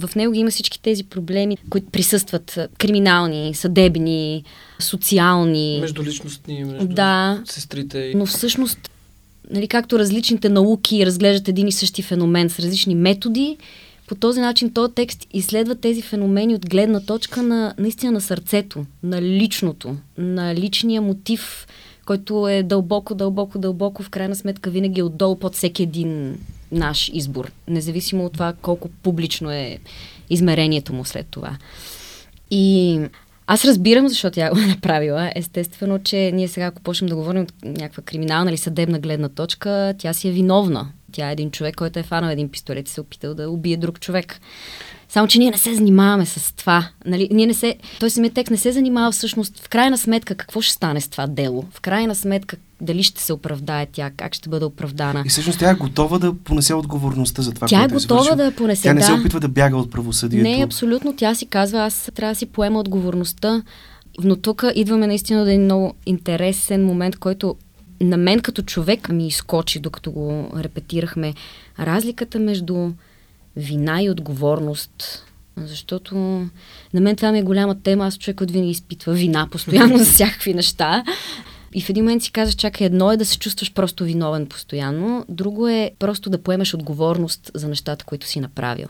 в 0.00 0.14
него 0.16 0.32
ги 0.32 0.40
има 0.40 0.50
всички 0.50 0.82
тези 0.82 1.04
проблеми, 1.04 1.56
които 1.70 1.90
присъстват. 1.90 2.58
Криминални, 2.78 3.54
съдебни, 3.54 4.44
социални. 4.78 5.78
Междуличностни, 5.80 6.64
между 6.64 6.88
Да. 6.88 7.42
сестрите. 7.44 7.98
И... 7.98 8.14
Но 8.14 8.26
всъщност, 8.26 8.90
нали, 9.50 9.68
както 9.68 9.98
различните 9.98 10.48
науки 10.48 11.06
разглеждат 11.06 11.48
един 11.48 11.68
и 11.68 11.72
същи 11.72 12.02
феномен 12.02 12.50
с 12.50 12.58
различни 12.58 12.94
методи, 12.94 13.56
по 14.06 14.14
този 14.14 14.40
начин 14.40 14.72
този 14.72 14.92
текст 14.92 15.26
изследва 15.32 15.74
тези 15.74 16.02
феномени 16.02 16.54
от 16.54 16.68
гледна 16.68 17.00
точка 17.00 17.42
на 17.42 17.74
наистина 17.78 18.12
на 18.12 18.20
сърцето, 18.20 18.84
на 19.02 19.22
личното, 19.22 19.96
на 20.18 20.54
личния 20.54 21.02
мотив, 21.02 21.66
който 22.06 22.48
е 22.48 22.62
дълбоко, 22.62 23.14
дълбоко, 23.14 23.58
дълбоко, 23.58 24.02
в 24.02 24.10
крайна 24.10 24.36
сметка 24.36 24.70
винаги 24.70 25.00
е 25.00 25.04
отдолу 25.04 25.36
под 25.36 25.54
всеки 25.54 25.82
един 25.82 26.38
наш 26.72 27.10
избор, 27.14 27.52
независимо 27.68 28.24
от 28.24 28.32
това 28.32 28.52
колко 28.62 28.88
публично 28.88 29.50
е 29.50 29.78
измерението 30.30 30.92
му 30.92 31.04
след 31.04 31.26
това. 31.26 31.56
И 32.50 33.00
аз 33.46 33.64
разбирам 33.64 34.08
защо 34.08 34.30
тя 34.30 34.50
го 34.50 34.58
е 34.58 34.66
направила. 34.66 35.32
Естествено, 35.36 35.98
че 35.98 36.32
ние 36.34 36.48
сега, 36.48 36.66
ако 36.66 36.82
почнем 36.82 37.08
да 37.08 37.16
говорим 37.16 37.42
от 37.42 37.52
някаква 37.64 38.02
криминална 38.02 38.50
или 38.50 38.56
съдебна 38.56 38.98
гледна 38.98 39.28
точка, 39.28 39.94
тя 39.98 40.12
си 40.12 40.28
е 40.28 40.32
виновна. 40.32 40.92
Тя 41.12 41.28
е 41.28 41.32
един 41.32 41.50
човек, 41.50 41.74
който 41.74 41.98
е 41.98 42.02
фанал 42.02 42.30
един 42.30 42.48
пистолет 42.48 42.88
и 42.88 42.92
се 42.92 43.00
е 43.00 43.02
опитал 43.02 43.34
да 43.34 43.50
убие 43.50 43.76
друг 43.76 44.00
човек. 44.00 44.40
Само, 45.08 45.28
че 45.28 45.38
ние 45.38 45.50
не 45.50 45.58
се 45.58 45.74
занимаваме 45.74 46.26
с 46.26 46.54
това. 46.56 46.88
Нали? 47.06 47.28
Ние 47.32 47.46
не 47.46 47.54
се... 47.54 47.76
Той 48.00 48.10
самият 48.10 48.34
текст 48.34 48.50
не 48.50 48.56
се 48.56 48.72
занимава 48.72 49.12
всъщност 49.12 49.60
в 49.64 49.68
крайна 49.68 49.98
сметка 49.98 50.34
какво 50.34 50.60
ще 50.60 50.72
стане 50.72 51.00
с 51.00 51.08
това 51.08 51.26
дело. 51.26 51.64
В 51.72 51.80
крайна 51.80 52.14
сметка 52.14 52.56
дали 52.80 53.02
ще 53.02 53.22
се 53.22 53.32
оправдае 53.32 53.86
тя, 53.92 54.10
как 54.16 54.34
ще 54.34 54.48
бъде 54.48 54.64
оправдана. 54.64 55.22
И 55.26 55.28
всъщност 55.28 55.58
тя 55.58 55.70
е 55.70 55.74
готова 55.74 56.18
да 56.18 56.34
понесе 56.34 56.74
отговорността 56.74 57.42
за 57.42 57.52
това, 57.52 57.66
Тя 57.66 57.76
е 57.76 57.80
което 57.80 57.94
готова 57.94 58.22
свършила. 58.24 58.50
да 58.50 58.56
понесе, 58.56 58.82
Тя 58.82 58.94
не 58.94 59.02
се 59.02 59.12
опитва 59.12 59.40
да 59.40 59.48
бяга 59.48 59.76
от 59.76 59.90
правосъдието. 59.90 60.48
Не, 60.48 60.64
абсолютно. 60.64 61.16
Тя 61.16 61.34
си 61.34 61.46
казва, 61.46 61.78
аз 61.80 62.10
трябва 62.14 62.32
да 62.32 62.38
си 62.38 62.46
поема 62.46 62.80
отговорността. 62.80 63.62
Но 64.24 64.36
тук 64.36 64.64
идваме 64.74 65.06
наистина 65.06 65.44
до 65.44 65.50
един 65.50 65.64
много 65.64 65.94
интересен 66.06 66.86
момент, 66.86 67.16
който 67.16 67.56
на 68.00 68.16
мен 68.16 68.40
като 68.40 68.62
човек 68.62 69.08
ми 69.08 69.26
изкочи, 69.26 69.80
докато 69.80 70.10
го 70.10 70.50
репетирахме. 70.56 71.34
Разликата 71.78 72.38
между 72.38 72.90
вина 73.56 74.02
и 74.02 74.10
отговорност. 74.10 75.22
Защото 75.56 76.14
на 76.94 77.00
мен 77.00 77.16
това 77.16 77.32
ми 77.32 77.38
е 77.38 77.42
голяма 77.42 77.80
тема. 77.82 78.06
Аз 78.06 78.18
човек, 78.18 78.36
който 78.36 78.52
винаги 78.52 78.70
изпитва 78.70 79.12
вина 79.12 79.48
постоянно 79.50 79.98
за 79.98 80.04
всякакви 80.12 80.54
неща. 80.54 81.04
И 81.74 81.82
в 81.82 81.90
един 81.90 82.04
момент 82.04 82.22
си 82.22 82.32
казваш, 82.32 82.54
чакай, 82.54 82.86
едно 82.86 83.12
е 83.12 83.16
да 83.16 83.24
се 83.24 83.38
чувстваш 83.38 83.72
просто 83.72 84.04
виновен 84.04 84.46
постоянно, 84.46 85.24
друго 85.28 85.68
е 85.68 85.90
просто 85.98 86.30
да 86.30 86.42
поемеш 86.42 86.74
отговорност 86.74 87.50
за 87.54 87.68
нещата, 87.68 88.04
които 88.04 88.26
си 88.26 88.40
направил. 88.40 88.88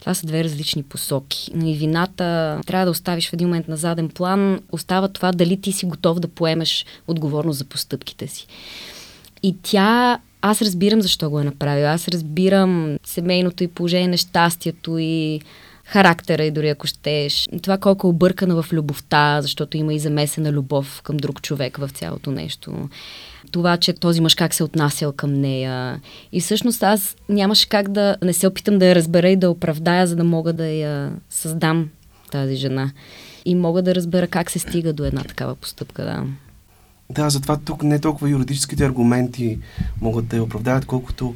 Това 0.00 0.14
са 0.14 0.26
две 0.26 0.44
различни 0.44 0.82
посоки. 0.82 1.50
Но 1.54 1.68
и 1.68 1.74
вината 1.74 2.60
трябва 2.66 2.84
да 2.84 2.90
оставиш 2.90 3.30
в 3.30 3.32
един 3.32 3.48
момент 3.48 3.68
на 3.68 3.76
заден 3.76 4.08
план. 4.08 4.60
Остава 4.72 5.08
това 5.08 5.32
дали 5.32 5.60
ти 5.60 5.72
си 5.72 5.86
готов 5.86 6.20
да 6.20 6.28
поемеш 6.28 6.86
отговорност 7.06 7.58
за 7.58 7.64
постъпките 7.64 8.26
си. 8.26 8.46
И 9.42 9.56
тя, 9.62 10.18
аз 10.46 10.62
разбирам 10.62 11.02
защо 11.02 11.30
го 11.30 11.40
е 11.40 11.44
направила. 11.44 11.88
Аз 11.88 12.08
разбирам 12.08 12.98
семейното 13.04 13.64
и 13.64 13.68
положение, 13.68 14.08
нещастието 14.08 14.98
и 14.98 15.40
характера 15.84 16.44
и 16.44 16.50
дори 16.50 16.68
ако 16.68 16.86
щеш. 16.86 17.48
Това 17.62 17.78
колко 17.78 18.06
е 18.06 18.10
объркана 18.10 18.62
в 18.62 18.72
любовта, 18.72 19.42
защото 19.42 19.76
има 19.76 19.94
и 19.94 19.98
замесена 19.98 20.52
любов 20.52 21.02
към 21.02 21.16
друг 21.16 21.42
човек 21.42 21.76
в 21.76 21.88
цялото 21.88 22.30
нещо. 22.30 22.88
Това, 23.52 23.76
че 23.76 23.92
този 23.92 24.20
мъж 24.20 24.34
как 24.34 24.54
се 24.54 24.62
е 24.62 24.64
отнасял 24.64 25.12
към 25.12 25.32
нея. 25.32 26.00
И 26.32 26.40
всъщност 26.40 26.82
аз 26.82 27.16
нямаше 27.28 27.68
как 27.68 27.88
да 27.88 28.16
не 28.22 28.32
се 28.32 28.46
опитам 28.46 28.78
да 28.78 28.86
я 28.86 28.94
разбера 28.94 29.28
и 29.28 29.36
да 29.36 29.50
оправдая, 29.50 30.06
за 30.06 30.16
да 30.16 30.24
мога 30.24 30.52
да 30.52 30.66
я 30.66 31.12
създам 31.30 31.88
тази 32.30 32.56
жена. 32.56 32.92
И 33.44 33.54
мога 33.54 33.82
да 33.82 33.94
разбера 33.94 34.26
как 34.26 34.50
се 34.50 34.58
стига 34.58 34.92
до 34.92 35.04
една 35.04 35.22
такава 35.22 35.54
постъпка, 35.54 36.04
да. 36.04 36.24
Да, 37.10 37.30
затова 37.30 37.56
тук 37.56 37.82
не 37.82 37.98
толкова 37.98 38.30
юридическите 38.30 38.84
аргументи 38.84 39.58
могат 40.00 40.26
да 40.26 40.36
я 40.36 40.42
оправдават, 40.42 40.86
колкото 40.86 41.34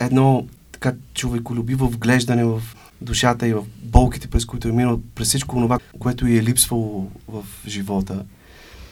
едно 0.00 0.46
така 0.72 0.92
човеколюбиво 1.14 1.88
вглеждане 1.88 2.44
в 2.44 2.62
душата 3.00 3.48
и 3.48 3.54
в 3.54 3.64
болките, 3.82 4.28
през 4.28 4.44
които 4.44 4.68
е 4.68 4.72
минал, 4.72 5.00
през 5.14 5.28
всичко 5.28 5.56
това, 5.56 5.78
което 5.98 6.26
й 6.26 6.36
е 6.36 6.42
липсвало 6.42 7.10
в 7.28 7.44
живота. 7.66 8.24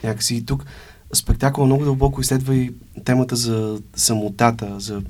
Някакси 0.04 0.36
и 0.36 0.46
тук 0.46 0.64
спектакъл 1.14 1.66
много 1.66 1.84
дълбоко 1.84 2.20
изследва 2.20 2.54
и 2.54 2.70
темата 3.04 3.36
за 3.36 3.80
самотата, 3.96 4.80
за 4.80 5.02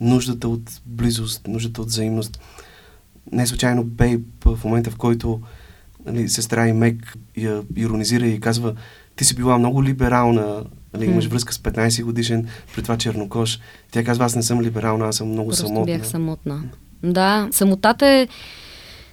нуждата 0.00 0.48
от 0.48 0.80
близост, 0.86 1.46
нуждата 1.46 1.82
от 1.82 1.88
взаимност. 1.88 2.40
Не 3.32 3.46
случайно 3.46 3.84
Бейб 3.84 4.44
в 4.44 4.58
момента, 4.64 4.90
в 4.90 4.96
който 4.96 5.40
нали, 6.06 6.28
сестра 6.28 6.68
и 6.68 6.72
Мек 6.72 7.16
я 7.36 7.62
иронизира 7.76 8.26
и 8.26 8.40
казва 8.40 8.74
ти 9.20 9.24
си 9.24 9.34
била 9.34 9.58
много 9.58 9.84
либерална 9.84 10.64
Нали, 10.94 11.04
имаш 11.04 11.26
връзка 11.26 11.52
с 11.52 11.58
15 11.58 12.04
годишен, 12.04 12.48
при 12.74 12.82
това 12.82 12.98
чернокош. 12.98 13.60
Тя 13.90 14.04
казва, 14.04 14.24
аз 14.24 14.36
не 14.36 14.42
съм 14.42 14.62
либерална, 14.62 15.08
аз 15.08 15.16
съм 15.16 15.28
много 15.28 15.48
Просто 15.48 15.66
самотна. 15.66 15.96
бях 15.96 16.06
самотна. 16.06 16.62
Да, 17.02 17.48
самотата 17.52 18.06
е 18.06 18.28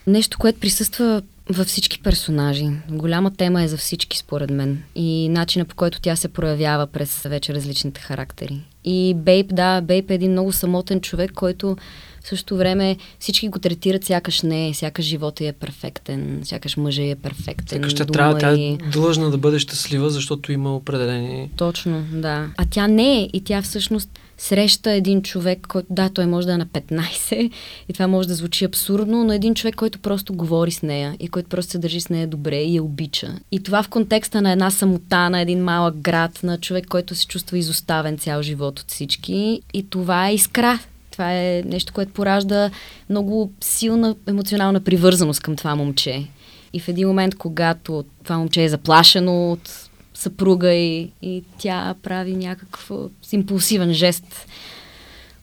нещо, 0.07 0.37
което 0.37 0.59
присъства 0.59 1.21
във 1.49 1.67
всички 1.67 2.01
персонажи. 2.01 2.69
Голяма 2.89 3.31
тема 3.31 3.63
е 3.63 3.67
за 3.67 3.77
всички, 3.77 4.17
според 4.17 4.49
мен. 4.49 4.83
И 4.95 5.29
начина 5.29 5.65
по 5.65 5.75
който 5.75 6.01
тя 6.01 6.15
се 6.15 6.27
проявява 6.27 6.87
през 6.87 7.21
вече 7.21 7.53
различните 7.53 8.01
характери. 8.01 8.65
И 8.83 9.13
Бейб, 9.17 9.55
да, 9.55 9.81
Бейб 9.81 10.11
е 10.11 10.13
един 10.13 10.31
много 10.31 10.51
самотен 10.51 11.01
човек, 11.01 11.31
който 11.33 11.77
в 12.27 12.29
същото 12.29 12.57
време 12.57 12.97
всички 13.19 13.49
го 13.49 13.59
третират 13.59 14.03
сякаш 14.03 14.41
не, 14.41 14.73
сякаш 14.73 15.05
живота 15.05 15.47
е 15.47 15.53
перфектен, 15.53 16.41
сякаш 16.43 16.77
мъжа 16.77 17.03
е 17.03 17.15
перфектен. 17.15 17.77
Сякаш 17.77 17.93
тя 17.93 18.05
трябва, 18.05 18.37
тя 18.37 18.51
е 18.51 18.77
длъжна 18.91 19.31
да 19.31 19.37
бъде 19.37 19.59
щастлива, 19.59 20.09
защото 20.09 20.51
има 20.51 20.75
определени... 20.75 21.49
Точно, 21.55 22.03
да. 22.11 22.49
А 22.57 22.65
тя 22.69 22.87
не 22.87 23.19
е 23.19 23.29
и 23.33 23.41
тя 23.43 23.61
всъщност 23.61 24.09
среща 24.37 24.91
един 24.91 25.21
човек, 25.21 25.67
който, 25.67 25.87
да, 25.89 26.09
той 26.09 26.25
може 26.25 26.47
да 26.47 26.53
е 26.53 26.57
на 26.57 26.65
15 26.65 27.51
и 27.89 27.93
това 27.93 28.07
може 28.07 28.27
да 28.27 28.35
звучи 28.35 28.65
абсурдно, 28.65 29.23
но 29.23 29.33
един 29.33 29.55
човек, 29.55 29.75
който 29.75 29.99
просто 29.99 30.33
говори 30.33 30.71
с 30.71 30.81
нея 30.81 31.15
и 31.19 31.27
който 31.27 31.49
просто 31.49 31.71
се 31.71 31.77
държи 31.77 32.01
с 32.01 32.09
нея 32.09 32.27
добре 32.27 32.55
и 32.55 32.75
я 32.75 32.83
обича. 32.83 33.35
И 33.51 33.63
това 33.63 33.83
в 33.83 33.89
контекста 33.89 34.41
на 34.41 34.51
една 34.51 34.71
самота, 34.71 35.29
на 35.29 35.41
един 35.41 35.63
малък 35.63 35.97
град, 35.97 36.39
на 36.43 36.57
човек, 36.57 36.87
който 36.87 37.15
се 37.15 37.27
чувства 37.27 37.57
изоставен 37.57 38.17
цял 38.17 38.41
живот 38.41 38.79
от 38.79 38.91
всички. 38.91 39.61
И 39.73 39.89
това 39.89 40.29
е 40.29 40.33
искра. 40.33 40.79
Това 41.17 41.33
е 41.33 41.63
нещо, 41.65 41.93
което 41.93 42.13
поражда 42.13 42.71
много 43.09 43.51
силна 43.61 44.15
емоционална 44.27 44.79
привързаност 44.79 45.41
към 45.41 45.55
това 45.55 45.75
момче. 45.75 46.27
И 46.73 46.79
в 46.79 46.87
един 46.87 47.07
момент, 47.07 47.35
когато 47.35 48.05
това 48.23 48.37
момче 48.37 48.63
е 48.63 48.69
заплашено 48.69 49.51
от 49.51 49.89
съпруга 50.13 50.73
и, 50.73 51.11
и 51.21 51.43
тя 51.57 51.95
прави 52.03 52.35
някакъв 52.35 52.91
импулсивен 53.31 53.93
жест, 53.93 54.47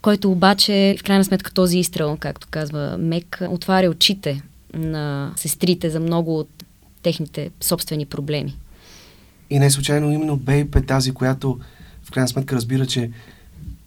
който 0.03 0.31
обаче, 0.31 0.97
в 0.99 1.03
крайна 1.03 1.25
сметка, 1.25 1.53
този 1.53 1.79
изстрел, 1.79 2.17
както 2.21 2.47
казва 2.51 2.97
Мек, 2.99 3.43
отваря 3.49 3.91
очите 3.91 4.43
на 4.75 5.33
сестрите 5.37 5.91
за 5.91 6.01
много 6.01 6.39
от 6.39 6.65
техните 7.03 7.51
собствени 7.61 8.07
проблеми. 8.07 8.57
И 9.51 9.59
не 9.59 9.71
случайно 9.71 10.13
именно 10.13 10.37
Бейб 10.37 10.77
е 10.77 10.83
тази, 10.83 11.13
която 11.13 11.59
в 12.03 12.11
крайна 12.11 12.29
сметка 12.29 12.57
разбира, 12.57 12.87
че 12.87 13.11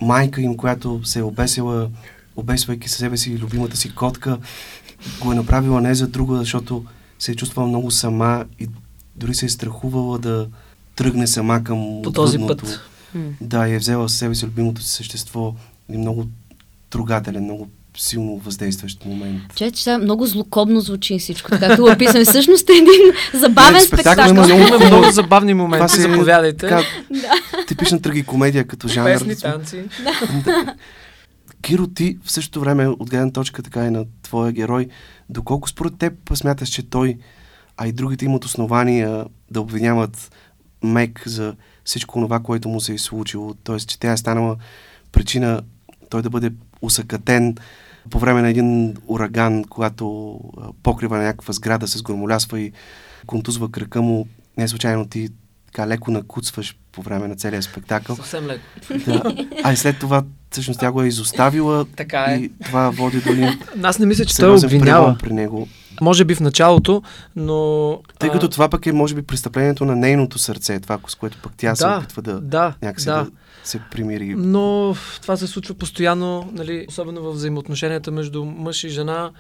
майка 0.01 0.41
им, 0.41 0.57
която 0.57 1.01
се 1.03 1.19
е 1.19 1.23
обесила, 1.23 1.89
обесвайки 2.35 2.89
със 2.89 2.97
себе 2.97 3.17
си 3.17 3.37
любимата 3.39 3.77
си 3.77 3.95
котка, 3.95 4.37
го 5.21 5.31
е 5.31 5.35
направила 5.35 5.81
не 5.81 5.95
за 5.95 6.07
друга, 6.07 6.37
защото 6.37 6.85
се 7.19 7.31
е 7.31 7.35
чувствала 7.35 7.67
много 7.67 7.91
сама 7.91 8.45
и 8.59 8.67
дори 9.15 9.35
се 9.35 9.45
е 9.45 9.49
страхувала 9.49 10.19
да 10.19 10.47
тръгне 10.95 11.27
сама 11.27 11.63
към 11.63 12.01
По 12.03 12.11
този 12.11 12.37
трудното. 12.37 12.65
път. 12.65 12.79
Да, 13.41 13.67
и 13.67 13.73
е 13.73 13.79
взела 13.79 14.09
със 14.09 14.17
себе 14.19 14.35
си 14.35 14.45
любимото 14.45 14.81
си 14.81 14.89
същество. 14.91 15.55
И 15.89 15.97
много 15.97 16.27
трогателен, 16.89 17.43
много 17.43 17.69
силно 17.97 18.37
въздействащ 18.37 19.05
момент. 19.05 19.41
Че, 19.55 19.71
че 19.71 19.83
сега 19.83 19.97
много 19.97 20.25
злокобно 20.25 20.79
звучи 20.79 21.19
всичко, 21.19 21.49
така 21.49 21.67
както 21.67 21.83
го 21.83 21.91
описваме. 21.91 22.25
Всъщност 22.25 22.69
е 22.69 22.73
един 22.73 23.13
забавен 23.33 23.73
Не, 23.73 23.79
спектакъл 23.79 24.29
има 24.29 24.45
много 24.45 24.85
много 24.85 25.11
забавни 25.11 25.53
моменти, 25.53 25.95
се 25.95 25.99
е 25.99 26.11
заповядайте. 26.11 26.67
Така, 26.67 26.83
типична 27.67 28.01
трагикомедия 28.01 28.67
като 28.67 28.87
жанр. 28.87 29.05
Песни, 29.05 29.35
танци. 29.35 29.83
Да. 30.03 30.75
Киро, 31.61 31.87
ти 31.87 32.17
в 32.23 32.31
същото 32.31 32.59
време, 32.59 32.87
от 32.87 33.09
гледна 33.09 33.31
точка 33.31 33.63
така 33.63 33.85
и 33.85 33.89
на 33.89 34.05
твоя 34.23 34.51
герой, 34.51 34.87
доколко 35.29 35.69
според 35.69 35.97
теб 35.97 36.13
смяташ, 36.33 36.69
че 36.69 36.89
той, 36.89 37.17
а 37.77 37.87
и 37.87 37.91
другите 37.91 38.25
имат 38.25 38.45
основания 38.45 39.25
да 39.51 39.61
обвиняват 39.61 40.31
Мек 40.83 41.23
за 41.25 41.55
всичко 41.83 42.21
това, 42.21 42.39
което 42.39 42.69
му 42.69 42.81
се 42.81 42.93
е 42.93 42.97
случило, 42.97 43.53
т.е. 43.53 43.79
че 43.79 43.99
тя 43.99 44.11
е 44.11 44.17
станала 44.17 44.55
причина 45.11 45.61
той 46.09 46.21
да 46.21 46.29
бъде 46.29 46.51
усъкатен 46.81 47.55
по 48.09 48.19
време 48.19 48.41
на 48.41 48.49
един 48.49 48.97
ураган, 49.07 49.63
когато 49.63 50.39
покрива 50.83 51.17
на 51.17 51.23
някаква 51.23 51.53
сграда 51.53 51.87
се 51.87 51.97
сгромолясва 51.97 52.59
и 52.59 52.71
контузва 53.27 53.71
кръка 53.71 54.01
му. 54.01 54.27
Не 54.57 54.67
случайно 54.67 55.07
ти 55.07 55.29
така 55.65 55.87
леко 55.87 56.11
накуцваш 56.11 56.77
по 56.91 57.01
време 57.01 57.27
на 57.27 57.35
целия 57.35 57.63
спектакъл. 57.63 58.15
Съвсем 58.15 58.45
леко. 58.45 58.63
Да. 59.05 59.23
А 59.63 59.73
и 59.73 59.77
след 59.77 59.99
това, 59.99 60.23
всъщност, 60.51 60.79
тя 60.79 60.91
го 60.91 61.01
е 61.01 61.07
изоставила 61.07 61.85
Така 61.95 62.25
е. 62.29 62.35
и 62.35 62.51
това 62.65 62.89
води 62.89 63.21
до 63.21 63.29
един 63.29 63.59
Аз 63.83 63.99
не 63.99 64.05
мисля, 64.05 64.25
че 64.25 64.37
той 64.37 64.55
обвинява. 64.55 65.17
при 65.19 65.33
него. 65.33 65.67
Може 66.01 66.25
би 66.25 66.35
в 66.35 66.39
началото, 66.39 67.01
но... 67.35 67.99
Тъй 68.19 68.29
а, 68.29 68.31
като 68.31 68.49
това 68.49 68.69
пък 68.69 68.85
е, 68.85 68.91
може 68.91 69.15
би, 69.15 69.21
престъплението 69.21 69.85
на 69.85 69.95
нейното 69.95 70.39
сърце, 70.39 70.79
това, 70.79 70.99
с 71.07 71.15
което 71.15 71.37
пък 71.43 71.53
тя 71.57 71.75
се 71.75 71.83
Да, 71.83 71.97
опитва 71.97 72.21
да, 72.21 72.41
да, 72.41 72.73
някакси 72.81 73.05
да. 73.05 73.15
да. 73.15 73.27
Се 73.67 73.82
примири. 73.91 74.36
Но 74.38 74.95
това 75.21 75.38
се 75.38 75.47
случва 75.47 75.75
постоянно, 75.75 76.49
нали, 76.53 76.86
особено 76.89 77.21
в 77.21 77.32
взаимоотношенията 77.32 78.12
между 78.12 78.45
мъж 78.45 78.84
и 78.84 78.89
жена. 78.89 79.32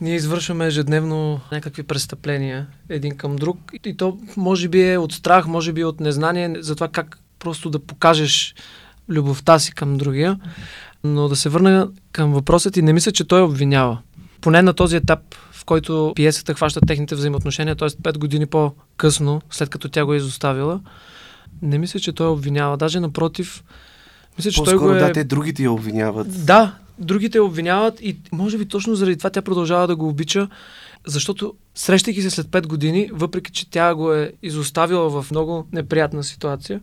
Ние 0.00 0.14
извършваме 0.14 0.66
ежедневно 0.66 1.40
някакви 1.52 1.82
престъпления 1.82 2.66
един 2.88 3.16
към 3.16 3.36
друг. 3.36 3.58
И 3.84 3.96
то 3.96 4.18
може 4.36 4.68
би 4.68 4.90
е 4.90 4.98
от 4.98 5.12
страх, 5.12 5.46
може 5.46 5.72
би 5.72 5.80
е 5.80 5.86
от 5.86 6.00
незнание 6.00 6.54
за 6.58 6.74
това 6.74 6.88
как 6.88 7.18
просто 7.38 7.70
да 7.70 7.78
покажеш 7.78 8.54
любовта 9.08 9.58
си 9.58 9.72
към 9.72 9.96
другия. 9.96 10.40
Но 11.04 11.28
да 11.28 11.36
се 11.36 11.48
върна 11.48 11.88
към 12.12 12.32
въпросът 12.32 12.76
и 12.76 12.82
не 12.82 12.92
мисля, 12.92 13.12
че 13.12 13.24
той 13.24 13.42
обвинява. 13.42 13.98
Поне 14.40 14.62
на 14.62 14.74
този 14.74 14.96
етап, 14.96 15.20
в 15.52 15.64
който 15.64 16.12
пиесата 16.16 16.54
хваща 16.54 16.80
техните 16.80 17.14
взаимоотношения, 17.14 17.76
т.е. 17.76 17.88
5 17.88 18.18
години 18.18 18.46
по-късно, 18.46 19.42
след 19.50 19.68
като 19.68 19.88
тя 19.88 20.04
го 20.04 20.14
е 20.14 20.16
изоставила, 20.16 20.80
не 21.62 21.78
мисля, 21.78 22.00
че 22.00 22.12
той 22.12 22.26
обвинява. 22.26 22.76
Даже 22.76 23.00
напротив, 23.00 23.64
мисля, 24.38 24.50
че 24.50 24.62
той 24.62 24.76
го 24.76 24.90
е... 24.90 24.98
да, 24.98 25.12
те 25.12 25.24
другите 25.24 25.62
я 25.62 25.72
обвиняват. 25.72 26.46
Да, 26.46 26.74
другите 26.98 27.38
я 27.38 27.44
обвиняват 27.44 28.00
и 28.00 28.16
може 28.32 28.58
би 28.58 28.68
точно 28.68 28.94
заради 28.94 29.16
това 29.16 29.30
тя 29.30 29.42
продължава 29.42 29.86
да 29.86 29.96
го 29.96 30.08
обича, 30.08 30.48
защото 31.06 31.54
срещайки 31.74 32.22
се 32.22 32.30
след 32.30 32.46
5 32.46 32.66
години, 32.66 33.10
въпреки 33.12 33.52
че 33.52 33.70
тя 33.70 33.94
го 33.94 34.12
е 34.12 34.32
изоставила 34.42 35.22
в 35.22 35.30
много 35.30 35.66
неприятна 35.72 36.24
ситуация, 36.24 36.80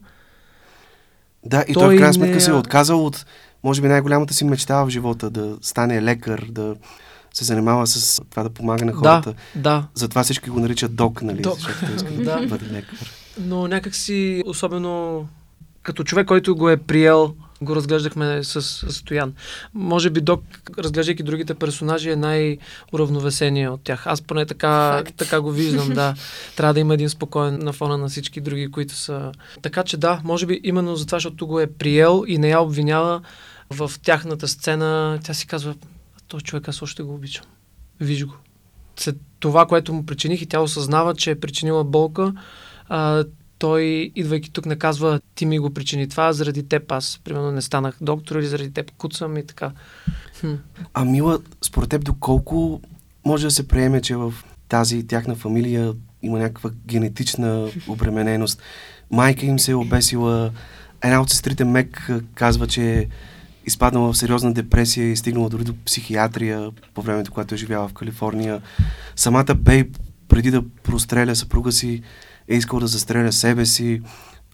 Да, 1.46 1.66
и 1.68 1.74
Той 1.74 1.84
той, 1.84 1.96
в 1.96 2.00
крайна 2.00 2.08
не 2.08 2.14
сметка 2.14 2.42
се 2.42 2.52
е 2.52 2.54
отказал 2.54 3.06
от, 3.06 3.26
може 3.64 3.82
би, 3.82 3.88
най-голямата 3.88 4.34
си 4.34 4.46
мечта 4.46 4.84
в 4.84 4.90
живота, 4.90 5.30
да 5.30 5.58
стане 5.62 6.02
лекар, 6.02 6.46
да 6.50 6.76
се 7.34 7.44
занимава 7.44 7.88
с 7.88 8.22
това 8.30 8.44
да 8.44 8.50
помага 8.50 8.86
на 8.86 8.94
хората. 8.94 9.34
да, 9.56 9.88
Затова 9.94 10.24
всички 10.24 10.50
го 10.50 10.60
наричат 10.60 10.96
док, 10.96 11.22
нали? 11.22 11.42
Док. 11.42 11.60
Защото 11.60 11.92
иска 11.96 12.12
Да. 12.12 12.36
да 12.42 12.48
бъде 12.48 12.66
лекар. 12.66 13.12
Но 13.40 13.68
някакси, 13.68 14.44
особено 14.46 15.28
като 15.84 16.04
човек, 16.04 16.28
който 16.28 16.56
го 16.56 16.70
е 16.70 16.78
приел, 16.78 17.36
го 17.62 17.76
разглеждахме 17.76 18.44
с, 18.44 18.62
с 18.62 18.92
Стоян. 18.94 19.34
Може 19.74 20.10
би 20.10 20.22
Док, 20.22 20.44
разглеждайки 20.78 21.24
другите 21.24 21.54
персонажи, 21.54 22.10
е 22.10 22.16
най-уравновесения 22.16 23.72
от 23.72 23.82
тях. 23.84 24.08
Аз 24.08 24.22
поне 24.22 24.46
така, 24.46 24.92
Факт. 24.92 25.16
така 25.18 25.42
го 25.42 25.52
виждам, 25.52 25.90
да. 25.90 26.16
Трябва 26.56 26.74
да 26.74 26.80
има 26.80 26.94
един 26.94 27.10
спокоен 27.10 27.60
на 27.60 27.74
фона 27.74 27.98
на 27.98 28.08
всички 28.08 28.42
други, 28.42 28.72
които 28.72 28.94
са... 28.94 29.32
Така 29.62 29.84
че 29.84 29.98
да, 29.98 30.22
може 30.24 30.46
би 30.46 30.62
именно 30.64 30.96
за 30.96 31.06
това, 31.06 31.16
защото 31.16 31.48
го 31.48 31.60
е 31.60 31.68
приел 31.68 32.24
и 32.28 32.38
не 32.38 32.50
я 32.50 32.60
обвинява 32.60 33.22
в 33.70 33.92
тяхната 34.04 34.48
сцена, 34.48 35.20
тя 35.24 35.34
си 35.34 35.48
казва, 35.48 35.76
този 36.28 36.44
човек 36.44 36.68
аз 36.68 36.82
още 36.82 37.04
го 37.04 37.14
обичам. 37.14 37.46
Виж 38.00 38.26
го. 38.26 38.34
След 39.00 39.16
това, 39.40 39.66
което 39.66 39.94
му 39.94 40.06
причиних 40.06 40.42
и 40.42 40.46
тя 40.46 40.60
осъзнава, 40.60 41.16
че 41.16 41.32
е 41.32 41.40
причинила 41.40 41.84
болка, 41.84 42.34
а, 42.90 43.26
той, 43.60 44.12
идвайки 44.16 44.52
тук, 44.52 44.66
не 44.66 44.76
казва, 44.76 45.20
ти 45.36 45.46
ми 45.46 45.60
го 45.60 45.74
причини 45.74 46.10
това, 46.10 46.34
заради 46.34 46.68
теб 46.68 46.92
аз, 46.92 47.20
примерно, 47.24 47.52
не 47.52 47.62
станах 47.62 47.98
доктор 48.02 48.36
или 48.36 48.48
заради 48.48 48.74
теб 48.74 48.92
куцам 48.92 49.38
и 49.38 49.46
така. 49.46 49.72
Хм. 50.40 50.54
А 50.94 51.06
Мила, 51.06 51.40
според 51.62 51.90
теб, 51.90 52.06
доколко 52.06 52.82
може 53.26 53.48
да 53.48 53.52
се 53.52 53.68
приеме, 53.68 54.02
че 54.02 54.16
в 54.16 54.34
тази 54.70 55.08
тяхна 55.08 55.36
фамилия 55.36 55.94
има 56.22 56.40
някаква 56.40 56.70
генетична 56.88 57.70
обремененост? 57.88 58.62
Майка 59.12 59.46
им 59.46 59.60
се 59.60 59.72
е 59.72 59.76
обесила, 59.76 60.52
една 61.04 61.22
от 61.22 61.30
сестрите 61.30 61.66
Мек 61.66 62.10
казва, 62.36 62.68
че 62.68 63.00
е 63.00 63.08
изпаднала 63.66 64.14
в 64.14 64.18
сериозна 64.18 64.54
депресия 64.54 65.12
и 65.12 65.16
стигнала 65.16 65.50
дори 65.50 65.64
до 65.64 65.74
психиатрия 65.86 66.72
по 66.94 67.02
времето, 67.02 67.32
когато 67.32 67.56
е 67.56 67.58
живяла 67.58 67.88
в 67.88 67.94
Калифорния. 67.94 68.62
Самата 69.16 69.56
Бейб, 69.56 69.98
преди 70.28 70.52
да 70.52 70.64
простреля 70.84 71.36
съпруга 71.36 71.72
си, 71.72 72.02
е 72.48 72.56
искал 72.56 72.80
да 72.80 72.88
застреля 72.88 73.32
себе 73.32 73.66
си. 73.66 74.02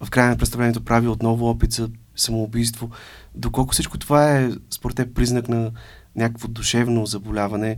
В 0.03 0.10
края 0.10 0.29
на 0.29 0.38
представлението 0.38 0.86
прави 0.86 1.08
отново 1.08 1.49
опит 1.49 1.71
за 1.71 1.89
самоубийство. 2.15 2.89
Доколко 3.36 3.73
всичко 3.73 3.97
това 3.97 4.38
е, 4.38 4.51
според 4.69 4.97
теб, 4.97 5.15
признак 5.15 5.49
на 5.49 5.71
някакво 6.15 6.47
душевно 6.47 7.06
заболяване 7.06 7.77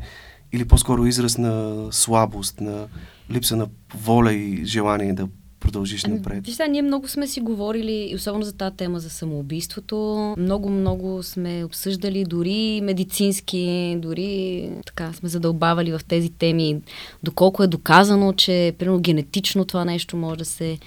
или 0.52 0.66
по-скоро 0.66 1.06
израз 1.06 1.38
на 1.38 1.86
слабост, 1.92 2.62
на 2.62 2.88
липса 3.32 3.56
на 3.56 3.68
воля 3.96 4.34
и 4.34 4.66
желание 4.66 5.14
да 5.14 5.28
продължиш 5.66 6.06
Ами, 6.06 6.14
напред? 6.14 6.46
Виж, 6.46 6.56
сега, 6.56 6.68
ние 6.68 6.82
много 6.82 7.08
сме 7.08 7.28
си 7.28 7.42
говорили, 7.42 8.14
особено 8.16 8.44
за 8.44 8.54
тази 8.54 8.76
тема 8.76 9.00
за 9.00 9.10
самоубийството. 9.10 10.34
Много, 10.38 10.70
много 10.70 11.24
сме 11.24 11.64
обсъждали, 11.64 12.24
дори 12.24 12.82
медицински, 12.84 13.96
дори 14.00 14.70
така 14.86 15.14
сме 15.14 15.30
задълбавали 15.30 15.92
в 15.92 16.02
тези 16.08 16.30
теми. 16.30 16.82
Доколко 17.24 17.64
е 17.64 17.68
доказано, 17.68 18.34
че 18.34 18.74
примерно 18.78 19.00
генетично 19.00 19.66
това 19.66 19.86
нещо 19.86 20.18
може 20.18 20.38
да 20.38 20.46
се 20.46 20.78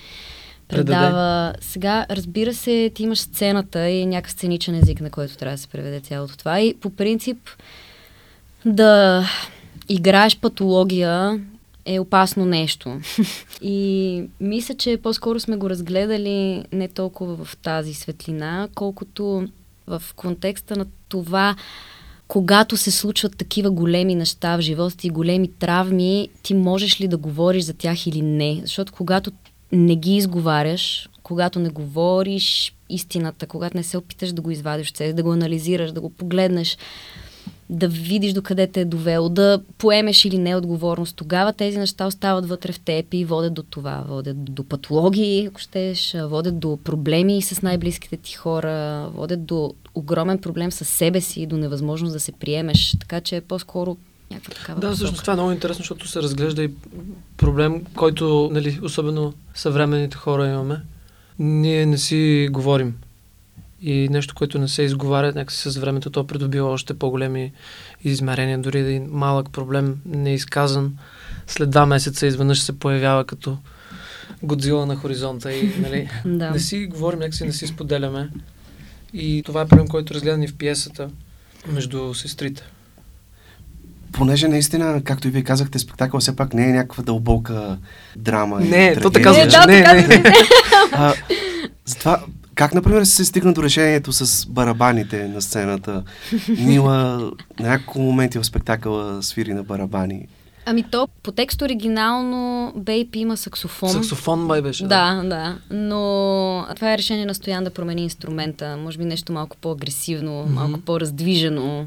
предава. 0.68 1.54
Сега, 1.60 2.06
разбира 2.10 2.54
се, 2.54 2.90
ти 2.94 3.02
имаш 3.02 3.18
сцената 3.18 3.88
и 3.88 4.06
някакъв 4.06 4.32
сценичен 4.32 4.74
език, 4.74 5.00
на 5.00 5.10
който 5.10 5.36
трябва 5.36 5.56
да 5.56 5.62
се 5.62 5.68
преведе 5.68 6.00
цялото 6.00 6.36
това. 6.36 6.60
И 6.60 6.74
по 6.74 6.90
принцип 6.90 7.38
да 8.66 9.24
играеш 9.88 10.38
патология 10.38 11.40
е 11.88 12.00
опасно 12.00 12.44
нещо. 12.44 13.00
И 13.62 14.22
мисля, 14.40 14.74
че 14.74 14.96
по-скоро 15.02 15.40
сме 15.40 15.56
го 15.56 15.70
разгледали 15.70 16.64
не 16.72 16.88
толкова 16.88 17.44
в 17.44 17.56
тази 17.56 17.94
светлина, 17.94 18.68
колкото 18.74 19.48
в 19.86 20.02
контекста 20.16 20.76
на 20.76 20.86
това, 21.08 21.56
когато 22.28 22.76
се 22.76 22.90
случват 22.90 23.36
такива 23.36 23.70
големи 23.70 24.14
неща 24.14 24.56
в 24.56 24.60
живота 24.60 24.96
ти, 24.96 25.10
големи 25.10 25.48
травми, 25.48 26.28
ти 26.42 26.54
можеш 26.54 27.00
ли 27.00 27.08
да 27.08 27.16
говориш 27.16 27.64
за 27.64 27.74
тях 27.74 28.06
или 28.06 28.22
не? 28.22 28.60
Защото 28.62 28.92
когато 28.92 29.30
не 29.72 29.96
ги 29.96 30.16
изговаряш, 30.16 31.08
когато 31.22 31.58
не 31.58 31.68
говориш 31.68 32.74
истината, 32.88 33.46
когато 33.46 33.76
не 33.76 33.82
се 33.82 33.98
опиташ 33.98 34.32
да 34.32 34.42
го 34.42 34.50
извадиш 34.50 34.92
да 34.92 35.22
го 35.22 35.32
анализираш, 35.32 35.92
да 35.92 36.00
го 36.00 36.10
погледнеш, 36.10 36.78
да 37.70 37.88
видиш 37.88 38.32
докъде 38.32 38.66
те 38.66 38.80
е 38.80 38.84
довело, 38.84 39.28
да 39.28 39.60
поемеш 39.78 40.24
или 40.24 40.38
не 40.38 40.56
отговорност, 40.56 41.16
тогава 41.16 41.52
тези 41.52 41.78
неща 41.78 42.06
остават 42.06 42.48
вътре 42.48 42.72
в 42.72 42.80
теб 42.80 43.14
и 43.14 43.24
водят 43.24 43.54
до 43.54 43.62
това. 43.62 44.04
Водят 44.08 44.44
до 44.44 44.64
патологии, 44.64 45.46
ако 45.46 45.60
щеш, 45.60 46.14
водят 46.24 46.58
до 46.58 46.78
проблеми 46.84 47.42
с 47.42 47.62
най-близките 47.62 48.16
ти 48.16 48.32
хора, 48.34 49.08
водят 49.14 49.44
до 49.44 49.74
огромен 49.94 50.38
проблем 50.38 50.72
с 50.72 50.84
себе 50.84 51.20
си, 51.20 51.46
до 51.46 51.56
невъзможност 51.56 52.12
да 52.12 52.20
се 52.20 52.32
приемеш. 52.32 52.96
Така 53.00 53.20
че 53.20 53.36
е 53.36 53.40
по-скоро 53.40 53.96
някаква 54.30 54.54
такава. 54.54 54.80
Да, 54.80 54.92
всъщност 54.92 55.20
това 55.20 55.32
е 55.32 55.36
много 55.36 55.52
интересно, 55.52 55.82
защото 55.82 56.08
се 56.08 56.22
разглежда 56.22 56.62
и 56.64 56.70
проблем, 57.36 57.84
който, 57.96 58.50
нали, 58.52 58.78
особено 58.82 59.34
съвременните 59.54 60.16
хора 60.16 60.48
имаме. 60.48 60.80
Ние 61.38 61.86
не 61.86 61.98
си 61.98 62.48
говорим 62.52 62.94
и 63.82 64.08
нещо, 64.08 64.34
което 64.34 64.58
не 64.58 64.68
се 64.68 64.82
изговаря, 64.82 65.26
някакси 65.26 65.70
с 65.70 65.76
времето 65.76 66.10
то 66.10 66.26
придобива 66.26 66.68
още 66.68 66.94
по-големи 66.94 67.52
измерения, 68.04 68.58
дори 68.58 68.82
да 68.82 68.88
един 68.88 69.08
малък 69.10 69.50
проблем 69.50 69.96
неизказан, 70.06 70.98
след 71.46 71.70
два 71.70 71.86
месеца 71.86 72.26
изведнъж 72.26 72.60
се 72.60 72.78
появява 72.78 73.24
като 73.24 73.58
Годзила 74.42 74.86
на 74.86 74.96
хоризонта 74.96 75.52
и 75.52 75.72
нали, 75.78 76.10
да. 76.24 76.50
не 76.50 76.58
си 76.58 76.86
говорим, 76.86 77.18
някакси 77.18 77.44
не 77.44 77.52
си 77.52 77.66
споделяме. 77.66 78.30
И 79.12 79.42
това 79.46 79.60
е 79.60 79.66
проблем, 79.66 79.88
който 79.88 80.14
разгледан 80.14 80.42
и 80.42 80.48
в 80.48 80.54
пиесата 80.54 81.10
между 81.66 82.14
сестрите. 82.14 82.62
Понеже 84.12 84.48
наистина, 84.48 85.02
както 85.04 85.28
и 85.28 85.30
вие 85.30 85.42
казахте, 85.42 85.78
спектакъл 85.78 86.20
все 86.20 86.36
пак 86.36 86.54
не 86.54 86.70
е 86.70 86.72
някаква 86.72 87.02
дълбока 87.02 87.78
драма. 88.16 88.60
Не, 88.60 88.96
то 88.96 89.10
така 89.10 89.32
звучи. 89.32 89.56
Не, 89.66 89.80
не, 89.80 90.06
не. 90.06 90.22
а, 90.92 91.14
затова 91.84 92.20
как, 92.58 92.74
например, 92.74 93.04
се 93.04 93.24
стигна 93.24 93.52
до 93.52 93.62
решението 93.62 94.12
с 94.12 94.46
барабаните 94.46 95.28
на 95.28 95.42
сцената? 95.42 96.02
Нила 96.48 96.94
на 97.60 97.68
няколко 97.68 97.98
моменти 97.98 98.38
в 98.38 98.44
спектакъла 98.44 99.22
свири 99.22 99.54
на 99.54 99.62
барабани. 99.62 100.26
Ами 100.66 100.82
то 100.82 101.08
по 101.22 101.32
текст 101.32 101.62
оригинално 101.62 102.72
Бейп 102.76 103.16
има 103.16 103.36
саксофон. 103.36 103.90
Саксофон 103.90 104.40
май 104.40 104.62
беше. 104.62 104.84
Да, 104.84 105.14
да, 105.14 105.28
да. 105.28 105.58
Но 105.70 106.66
това 106.76 106.92
е 106.92 106.98
решение 106.98 107.26
на 107.26 107.34
Стоян 107.34 107.64
да 107.64 107.70
промени 107.70 108.02
инструмента. 108.02 108.76
Може 108.76 108.98
би 108.98 109.04
нещо 109.04 109.32
малко 109.32 109.56
по-агресивно, 109.56 110.30
mm-hmm. 110.30 110.52
малко 110.52 110.80
по-раздвижено. 110.80 111.86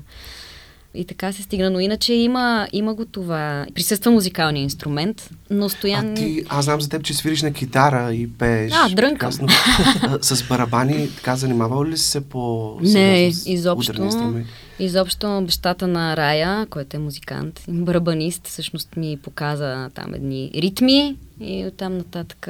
И 0.94 1.06
така 1.06 1.32
се 1.32 1.42
стигна. 1.42 1.70
Но 1.70 1.80
иначе 1.80 2.14
има, 2.14 2.68
има 2.74 2.94
го 2.94 3.06
това. 3.06 3.66
Присъства 3.76 4.12
музикалния 4.12 4.64
инструмент, 4.64 5.30
но 5.50 5.70
Стоян... 5.70 6.12
А 6.12 6.14
ти, 6.14 6.44
аз 6.50 6.66
знам 6.66 6.82
за 6.82 6.90
теб, 6.90 7.04
че 7.04 7.14
свириш 7.14 7.42
на 7.42 7.54
китара 7.54 8.14
и 8.14 8.30
пееш. 8.30 8.74
А, 8.76 8.90
дрънкам. 8.90 9.32
с 10.22 10.48
барабани, 10.50 11.10
така 11.16 11.36
занимавал 11.36 11.86
ли 11.86 11.98
си 11.98 12.08
се 12.08 12.22
по... 12.22 12.78
Не, 12.82 13.32
изобщо. 13.46 14.34
Изобщо 14.80 15.42
бащата 15.46 15.88
на 15.88 16.18
Рая, 16.18 16.66
който 16.66 16.98
е 16.98 17.00
музикант, 17.00 17.62
барабанист, 17.68 18.48
всъщност 18.48 18.96
ми 18.96 19.18
показа 19.24 19.90
там 19.90 20.14
едни 20.14 20.52
ритми 20.56 21.16
и 21.40 21.66
оттам 21.68 21.98
нататък 21.98 22.48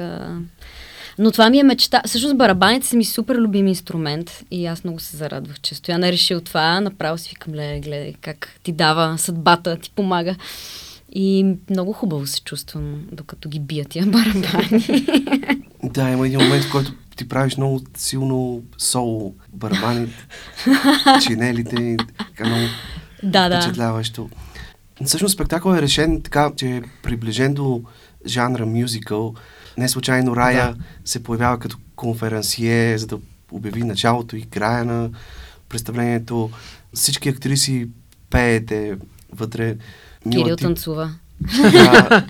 но 1.18 1.30
това 1.30 1.50
ми 1.50 1.58
е 1.58 1.62
мечта. 1.62 2.02
Всъщност 2.06 2.36
барабаните 2.36 2.86
са 2.86 2.96
ми 2.96 3.04
супер 3.04 3.36
любим 3.36 3.66
инструмент 3.66 4.44
и 4.50 4.66
аз 4.66 4.84
много 4.84 5.00
се 5.00 5.16
зарадвах, 5.16 5.60
че 5.60 5.74
Стоян 5.74 6.04
е 6.04 6.12
решил 6.12 6.40
това. 6.40 6.80
Направо 6.80 7.18
си 7.18 7.30
викам, 7.30 7.52
гледай, 7.52 7.80
гледай 7.80 8.14
как 8.20 8.48
ти 8.62 8.72
дава 8.72 9.18
съдбата, 9.18 9.76
ти 9.76 9.90
помага. 9.90 10.36
И 11.14 11.56
много 11.70 11.92
хубаво 11.92 12.26
се 12.26 12.40
чувствам, 12.40 13.02
докато 13.12 13.48
ги 13.48 13.60
бия 13.60 13.84
тия 13.84 14.06
барабани. 14.06 15.06
Да, 15.84 16.10
има 16.10 16.26
един 16.26 16.40
момент, 16.40 16.64
в 16.64 16.72
който 16.72 16.92
ти 17.16 17.28
правиш 17.28 17.56
много 17.56 17.80
силно 17.96 18.62
соло 18.78 19.34
барабани, 19.52 20.08
чинелите, 21.22 21.96
така 22.18 22.48
много 22.48 22.66
да, 23.22 23.48
да. 23.48 23.60
впечатляващо. 23.60 24.30
Всъщност 25.04 25.34
спектакъл 25.34 25.74
е 25.74 25.82
решен 25.82 26.22
така, 26.22 26.52
че 26.56 26.66
е 26.66 26.82
приближен 27.02 27.54
до 27.54 27.82
жанра 28.26 28.66
мюзикъл, 28.66 29.34
не 29.78 29.88
случайно 29.88 30.36
Рая 30.36 30.74
да. 30.74 30.84
се 31.04 31.22
появява 31.22 31.58
като 31.58 31.76
конференсие, 31.96 32.98
за 32.98 33.06
да 33.06 33.18
обяви 33.52 33.82
началото 33.82 34.36
и 34.36 34.42
края 34.42 34.84
на 34.84 35.10
представлението. 35.68 36.50
Всички 36.94 37.28
актриси 37.28 37.88
пеете 38.30 38.96
вътре. 39.32 39.76
Кирил 40.30 40.56
ти... 40.56 40.62
танцува. 40.64 41.10
Да. 41.72 42.26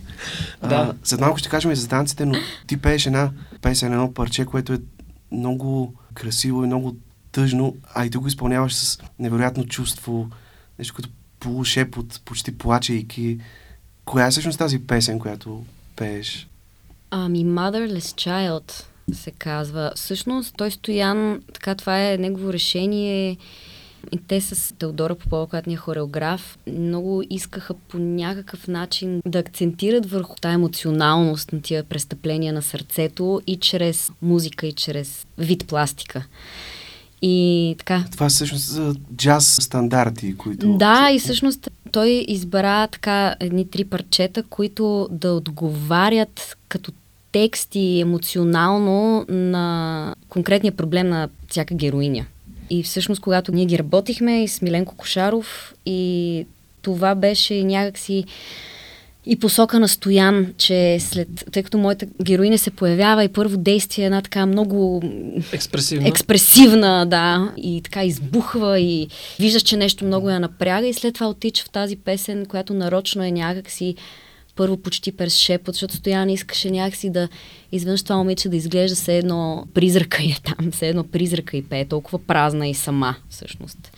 да. 0.69 0.95
след 1.05 1.21
малко 1.21 1.39
ще 1.39 1.49
кажем 1.49 1.71
и 1.71 1.77
за 1.77 1.89
танците, 1.89 2.27
но 2.27 2.35
ти 2.67 2.77
пееш 2.77 3.07
една 3.07 3.31
песен, 3.61 3.93
едно 3.93 4.15
парче, 4.15 4.45
което 4.45 4.73
е 4.73 4.79
много 5.33 5.95
красиво 6.15 6.65
и 6.65 6.67
много 6.67 6.97
тъжно, 7.33 7.77
а 7.95 8.07
и 8.07 8.11
ти 8.11 8.19
го 8.19 8.27
изпълняваш 8.27 8.75
с 8.75 8.99
невероятно 9.19 9.67
чувство, 9.67 10.31
нещо 10.79 10.95
като 10.95 11.09
полушепот, 11.41 12.21
почти 12.25 12.59
плачейки. 12.59 13.39
Коя 14.05 14.27
е 14.27 14.31
всъщност 14.31 14.59
тази 14.59 14.87
песен, 14.87 15.19
която 15.19 15.65
пееш? 15.97 16.49
Ами, 17.14 17.46
Motherless 17.46 17.98
Child 17.98 18.85
се 19.12 19.31
казва. 19.31 19.92
Всъщност, 19.96 20.55
той 20.57 20.70
Стоян, 20.70 21.42
така 21.55 21.75
това 21.75 22.11
е 22.11 22.18
негово 22.18 22.53
решение. 22.53 23.37
И 24.12 24.18
те 24.29 24.40
с 24.40 24.75
Теодора 24.79 25.14
Попова, 25.14 25.46
която 25.46 25.68
ни 25.68 25.75
е 25.75 25.79
хореограф, 25.79 26.59
много 26.66 27.22
искаха 27.31 27.75
по 27.75 27.98
някакъв 27.98 28.68
начин 28.68 29.22
да 29.27 29.38
акцентират 29.38 30.11
върху 30.11 30.37
тази 30.40 30.55
емоционалност 30.55 31.53
на 31.53 31.62
тия 31.62 31.85
престъпления 31.85 32.53
на 32.53 32.62
сърцето 32.62 33.40
и 33.46 33.57
чрез 33.57 34.11
музика, 34.22 34.66
и 34.66 34.72
чрез 34.72 35.27
вид 35.38 35.66
пластика. 35.66 36.25
И 37.22 37.75
така. 37.79 38.05
Това 38.12 38.29
всъщност 38.29 38.64
за 38.64 38.94
джаз 39.16 39.59
стандарти, 39.61 40.37
които... 40.37 40.77
Да, 40.77 41.11
и 41.12 41.18
всъщност 41.18 41.68
той 41.92 42.25
избра 42.29 42.87
така 42.87 43.35
едни 43.40 43.70
три 43.70 43.85
парчета, 43.85 44.42
които 44.42 45.09
да 45.11 45.33
отговарят 45.33 46.57
като 46.68 46.92
тексти 47.33 48.01
емоционално 48.01 49.25
на 49.29 50.14
конкретния 50.29 50.73
проблем 50.73 51.09
на 51.09 51.29
всяка 51.49 51.75
героиня. 51.75 52.27
И 52.71 52.83
всъщност, 52.83 53.21
когато 53.21 53.53
ние 53.53 53.64
ги 53.64 53.79
работихме 53.79 54.45
и 54.45 54.49
с 54.49 54.62
Миленко 54.62 54.97
Кошаров, 54.97 55.75
и 55.87 56.47
това 56.83 57.14
беше 57.14 57.64
някакси 57.64 58.25
и 59.27 59.38
посока 59.38 59.81
на 59.81 59.88
Стоян, 59.88 60.55
че 60.59 60.99
след, 61.01 61.29
тъй 61.53 61.62
като 61.62 61.79
моята 61.79 62.07
героиня 62.23 62.59
се 62.59 62.71
появява 62.71 63.25
и 63.25 63.29
първо 63.29 63.57
действие 63.57 64.03
е 64.03 64.07
една 64.07 64.23
така 64.23 64.47
много 64.47 65.03
експресивна. 65.53 66.09
експресивна, 66.09 67.07
да, 67.07 67.53
и 67.57 67.81
така 67.85 68.05
избухва 68.05 68.81
и 68.81 69.09
виждаш, 69.38 69.62
че 69.62 69.77
нещо 69.77 70.05
много 70.05 70.31
я 70.31 70.40
напряга 70.40 70.87
и 70.87 70.92
след 70.92 71.14
това 71.14 71.29
отича 71.29 71.64
в 71.64 71.71
тази 71.71 71.97
песен, 71.97 72.47
която 72.47 72.75
нарочно 72.75 73.25
е 73.25 73.31
някакси 73.31 73.95
първо 74.57 74.77
почти 74.77 75.12
през 75.12 75.37
шепот, 75.37 75.75
защото 75.75 75.97
Стоян 75.97 76.31
искаше 76.31 76.71
някакси 76.71 77.11
да 77.11 77.29
изведнъж 77.73 78.03
това 78.03 78.17
момиче 78.17 78.49
да 78.49 78.57
изглежда 78.57 78.97
все 78.97 79.19
едно 79.19 79.67
призрака 79.75 80.23
и 80.23 80.31
е 80.31 80.37
там, 80.45 80.71
все 80.71 80.88
едно 80.88 81.05
призрака 81.05 81.57
и 81.57 81.62
пее, 81.62 81.85
толкова 81.85 82.19
празна 82.19 82.69
и 82.69 82.75
сама 82.75 83.17
всъщност. 83.29 83.93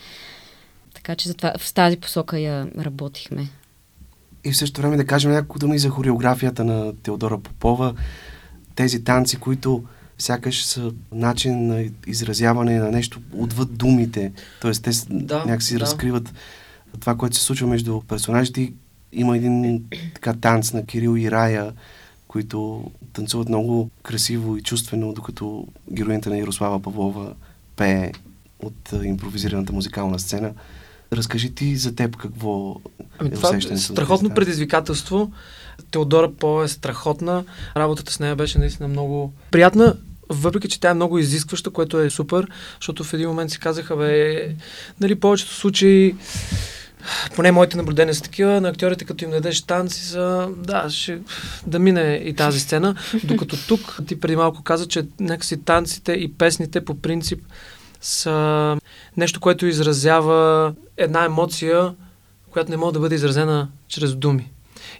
Така 0.93 1.15
че 1.15 1.27
затова 1.27 1.53
в 1.59 1.73
тази 1.73 1.97
посока 1.97 2.39
я 2.39 2.67
работихме. 2.79 3.49
И 4.43 4.51
в 4.51 4.57
същото 4.57 4.81
време 4.81 4.97
да 4.97 5.05
кажем 5.05 5.31
няколко 5.31 5.59
думи 5.59 5.79
за 5.79 5.89
хореографията 5.89 6.63
на 6.63 6.93
Теодора 6.95 7.37
Попова. 7.37 7.93
Тези 8.75 9.03
танци, 9.03 9.37
които 9.37 9.83
сякаш 10.17 10.65
са 10.65 10.91
начин 11.11 11.67
на 11.67 11.85
изразяване 12.07 12.79
на 12.79 12.91
нещо 12.91 13.21
отвъд 13.33 13.77
думите. 13.77 14.31
Тоест 14.61 14.83
те 14.83 14.91
да, 15.09 15.37
някакси 15.45 15.73
да. 15.73 15.79
разкриват 15.79 16.33
това, 16.99 17.15
което 17.15 17.35
се 17.35 17.43
случва 17.43 17.67
между 17.67 18.01
персонажите 18.01 18.73
има 19.15 19.37
един 19.37 19.83
така 20.13 20.33
танц 20.33 20.73
на 20.73 20.85
Кирил 20.85 21.17
и 21.17 21.31
Рая, 21.31 21.73
които 22.27 22.91
танцуват 23.13 23.49
много 23.49 23.89
красиво 24.03 24.57
и 24.57 24.61
чувствено, 24.61 25.13
докато 25.13 25.67
героинята 25.91 26.29
на 26.29 26.37
Ярослава 26.37 26.81
Павлова 26.81 27.33
пее 27.75 28.11
от 28.59 28.93
импровизираната 29.03 29.73
музикална 29.73 30.19
сцена. 30.19 30.53
Разкажи 31.13 31.55
ти 31.55 31.75
за 31.75 31.95
теб 31.95 32.17
какво 32.17 32.75
ами, 33.19 33.29
е 33.29 33.33
това 33.33 33.55
е 33.55 33.77
страхотно 33.77 34.29
предизвикателство. 34.29 35.31
Теодора 35.91 36.31
По 36.31 36.63
е 36.63 36.67
страхотна. 36.67 37.43
Работата 37.77 38.11
с 38.11 38.19
нея 38.19 38.35
беше 38.35 38.59
наистина 38.59 38.87
много 38.87 39.33
приятна 39.51 39.95
въпреки, 40.29 40.69
че 40.69 40.79
тя 40.79 40.89
е 40.89 40.93
много 40.93 41.19
изискваща, 41.19 41.69
което 41.69 41.99
е 41.99 42.09
супер, 42.09 42.47
защото 42.79 43.03
в 43.03 43.13
един 43.13 43.27
момент 43.27 43.51
си 43.51 43.59
казаха, 43.59 43.97
бе, 43.97 44.55
нали, 45.01 45.15
повечето 45.15 45.53
случаи 45.53 46.15
поне 47.35 47.51
моите 47.51 47.77
наблюдения 47.77 48.15
са 48.15 48.21
такива, 48.21 48.61
на 48.61 48.69
актьорите 48.69 49.05
като 49.05 49.23
им 49.23 49.31
дадеш 49.31 49.61
танци 49.61 50.05
са, 50.05 50.49
да, 50.57 50.89
ще, 50.89 51.19
да 51.67 51.79
мине 51.79 52.21
и 52.25 52.33
тази 52.33 52.59
сцена, 52.59 52.95
докато 53.23 53.67
тук 53.67 53.99
ти 54.07 54.19
преди 54.19 54.35
малко 54.35 54.63
каза, 54.63 54.87
че 54.87 55.05
някакси 55.19 55.63
танците 55.63 56.11
и 56.11 56.33
песните 56.33 56.85
по 56.85 57.01
принцип 57.01 57.43
са 58.01 58.77
нещо, 59.17 59.39
което 59.39 59.65
изразява 59.65 60.73
една 60.97 61.25
емоция, 61.25 61.93
която 62.51 62.71
не 62.71 62.77
може 62.77 62.93
да 62.93 62.99
бъде 62.99 63.15
изразена 63.15 63.69
чрез 63.87 64.15
думи. 64.15 64.51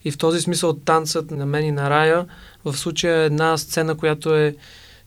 И 0.05 0.11
в 0.11 0.17
този 0.17 0.41
смисъл 0.41 0.73
танцът 0.73 1.31
на 1.31 1.45
мен 1.45 1.65
и 1.65 1.71
на 1.71 1.89
Рая 1.89 2.25
в 2.65 2.77
случая 2.77 3.21
е 3.21 3.25
една 3.25 3.57
сцена, 3.57 3.97
която 3.97 4.35
е 4.35 4.55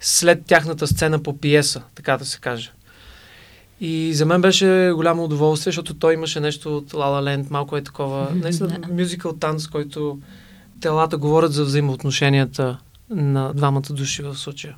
след 0.00 0.46
тяхната 0.46 0.86
сцена 0.86 1.22
по 1.22 1.38
пиеса, 1.38 1.82
така 1.94 2.16
да 2.16 2.24
се 2.24 2.38
каже. 2.40 2.72
И 3.80 4.14
за 4.14 4.26
мен 4.26 4.40
беше 4.40 4.90
голямо 4.94 5.24
удоволствие, 5.24 5.70
защото 5.70 5.94
той 5.94 6.14
имаше 6.14 6.40
нещо 6.40 6.76
от 6.76 6.92
La 6.92 6.96
La 6.96 7.42
Land, 7.42 7.50
малко 7.50 7.76
е 7.76 7.82
такова, 7.82 8.28
наистина 8.34 8.80
мюзикъл 8.90 9.32
танц, 9.32 9.66
който 9.66 10.18
телата 10.80 11.16
говорят 11.16 11.52
за 11.52 11.64
взаимоотношенията 11.64 12.78
на 13.10 13.52
двамата 13.54 13.82
души 13.90 14.22
в 14.22 14.34
случая. 14.38 14.76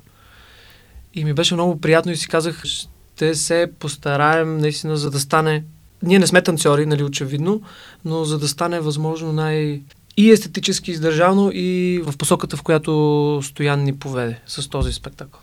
И 1.13 1.25
ми 1.25 1.33
беше 1.33 1.53
много 1.53 1.81
приятно 1.81 2.11
и 2.11 2.17
си 2.17 2.27
казах, 2.27 2.63
ще 2.65 3.35
се 3.35 3.71
постараем 3.79 4.57
наистина 4.57 4.97
за 4.97 5.11
да 5.11 5.19
стане... 5.19 5.63
Ние 6.03 6.19
не 6.19 6.27
сме 6.27 6.41
танцори, 6.41 6.85
нали, 6.85 7.03
очевидно, 7.03 7.61
но 8.05 8.25
за 8.25 8.39
да 8.39 8.47
стане 8.47 8.79
възможно 8.79 9.33
най- 9.33 9.81
и 10.17 10.31
естетически 10.31 10.91
издържано 10.91 11.51
и 11.53 12.01
в 12.05 12.17
посоката, 12.17 12.57
в 12.57 12.63
която 12.63 13.39
Стоян 13.43 13.83
ни 13.83 13.97
поведе 13.97 14.39
с 14.47 14.69
този 14.69 14.93
спектакъл. 14.93 15.39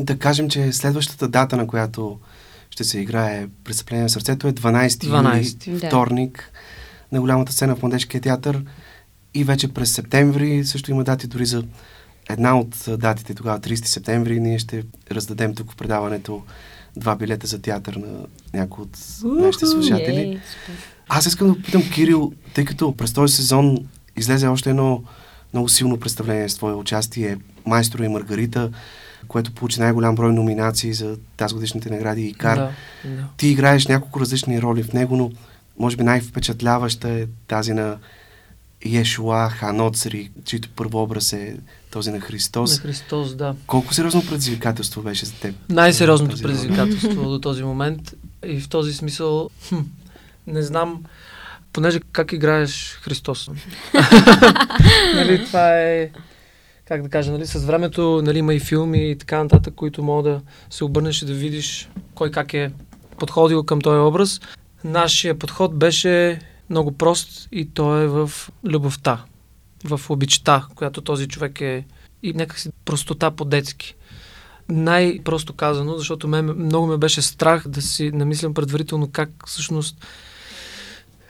Да 0.00 0.18
кажем, 0.18 0.50
че 0.50 0.72
следващата 0.72 1.28
дата, 1.28 1.56
на 1.56 1.66
която 1.66 2.18
ще 2.70 2.84
се 2.84 3.00
играе 3.00 3.46
Престъпление 3.64 4.02
на 4.02 4.10
сърцето. 4.10 4.48
Е 4.48 4.52
12, 4.52 4.88
12 4.88 5.66
юли, 5.66 5.78
вторник, 5.78 6.52
на 7.12 7.20
голямата 7.20 7.52
сцена 7.52 7.76
в 7.76 7.82
Младежкия 7.82 8.20
театър. 8.20 8.62
И 9.34 9.44
вече 9.44 9.68
през 9.68 9.92
септември 9.92 10.64
също 10.64 10.90
има 10.90 11.04
дати 11.04 11.26
дори 11.26 11.46
за 11.46 11.64
една 12.30 12.58
от 12.58 12.84
датите 12.88 13.34
тогава, 13.34 13.60
30 13.60 13.84
септември, 13.84 14.40
ние 14.40 14.58
ще 14.58 14.84
раздадем 15.10 15.54
тук 15.54 15.72
в 15.72 15.76
предаването 15.76 16.42
два 16.96 17.16
билета 17.16 17.46
за 17.46 17.62
театър 17.62 17.94
на 17.94 18.26
някои 18.54 18.82
от 18.82 18.98
нашите 19.24 19.66
слушатели. 19.66 20.40
Аз 21.08 21.26
искам 21.26 21.48
да 21.48 21.54
попитам 21.54 21.90
Кирил, 21.90 22.32
тъй 22.54 22.64
като 22.64 22.96
през 22.96 23.12
този 23.12 23.34
сезон 23.34 23.78
излезе 24.16 24.46
още 24.46 24.70
едно 24.70 25.02
много 25.52 25.68
силно 25.68 26.00
представление 26.00 26.48
с 26.48 26.54
твое 26.54 26.74
участие, 26.74 27.38
Майстро 27.66 28.02
и 28.02 28.08
Маргарита, 28.08 28.70
което 29.28 29.52
получи 29.52 29.80
най-голям 29.80 30.14
брой 30.14 30.32
номинации 30.32 30.92
за 30.92 31.16
тази 31.36 31.54
годишните 31.54 31.90
награди 31.90 32.22
и 32.26 32.34
кар. 32.34 32.56
Да, 32.56 32.70
да. 33.04 33.24
Ти 33.36 33.48
играеш 33.48 33.86
няколко 33.86 34.20
различни 34.20 34.62
роли 34.62 34.82
в 34.82 34.92
него, 34.92 35.16
но 35.16 35.32
може 35.78 35.96
би 35.96 36.02
най-впечатляваща 36.02 37.10
е 37.10 37.26
тази 37.48 37.72
на 37.72 37.96
Ешуа 38.94 39.50
Ханоцри, 39.50 40.30
чийто 40.44 40.68
първообраз 40.76 41.32
е 41.32 41.56
този 41.90 42.10
на 42.10 42.20
Христос. 42.20 42.76
На 42.76 42.82
Христос, 42.82 43.34
да. 43.34 43.54
Колко 43.66 43.94
сериозно 43.94 44.26
предизвикателство 44.26 45.02
беше 45.02 45.26
за 45.26 45.32
теб? 45.32 45.54
Най-сериозното 45.68 46.42
предизвикателство 46.42 47.30
до 47.30 47.40
този 47.40 47.62
момент. 47.62 48.14
И 48.46 48.60
в 48.60 48.68
този 48.68 48.94
смисъл, 48.94 49.50
хм, 49.68 49.78
не 50.46 50.62
знам, 50.62 51.02
понеже 51.72 52.00
как 52.12 52.32
играеш 52.32 52.98
Христос. 53.02 53.50
нали, 55.14 55.46
това 55.46 55.80
е 55.80 56.10
как 56.88 57.02
да 57.02 57.08
кажа, 57.08 57.32
нали, 57.32 57.46
с 57.46 57.64
времето 57.64 58.22
нали, 58.24 58.38
има 58.38 58.54
и 58.54 58.60
филми 58.60 59.10
и 59.10 59.18
така 59.18 59.42
нататък, 59.42 59.74
които 59.74 60.02
мога 60.02 60.30
да 60.30 60.40
се 60.70 60.84
обърнеш 60.84 61.22
и 61.22 61.26
да 61.26 61.34
видиш 61.34 61.88
кой 62.14 62.30
как 62.30 62.54
е 62.54 62.72
подходил 63.18 63.64
към 63.64 63.80
този 63.80 63.98
образ. 63.98 64.40
Нашия 64.84 65.38
подход 65.38 65.78
беше 65.78 66.40
много 66.70 66.92
прост 66.92 67.48
и 67.52 67.70
то 67.70 67.96
е 67.96 68.06
в 68.06 68.30
любовта, 68.64 69.24
в 69.84 70.00
обичта, 70.10 70.66
която 70.74 71.00
този 71.00 71.28
човек 71.28 71.60
е 71.60 71.84
и 72.22 72.32
някакси 72.32 72.70
простота 72.84 73.30
по-детски. 73.30 73.94
Най-просто 74.68 75.52
казано, 75.52 75.98
защото 75.98 76.28
мен 76.28 76.44
много 76.44 76.86
ме 76.86 76.96
беше 76.96 77.22
страх 77.22 77.68
да 77.68 77.82
си 77.82 78.10
намислям 78.10 78.54
предварително 78.54 79.10
как 79.12 79.30
всъщност 79.46 80.06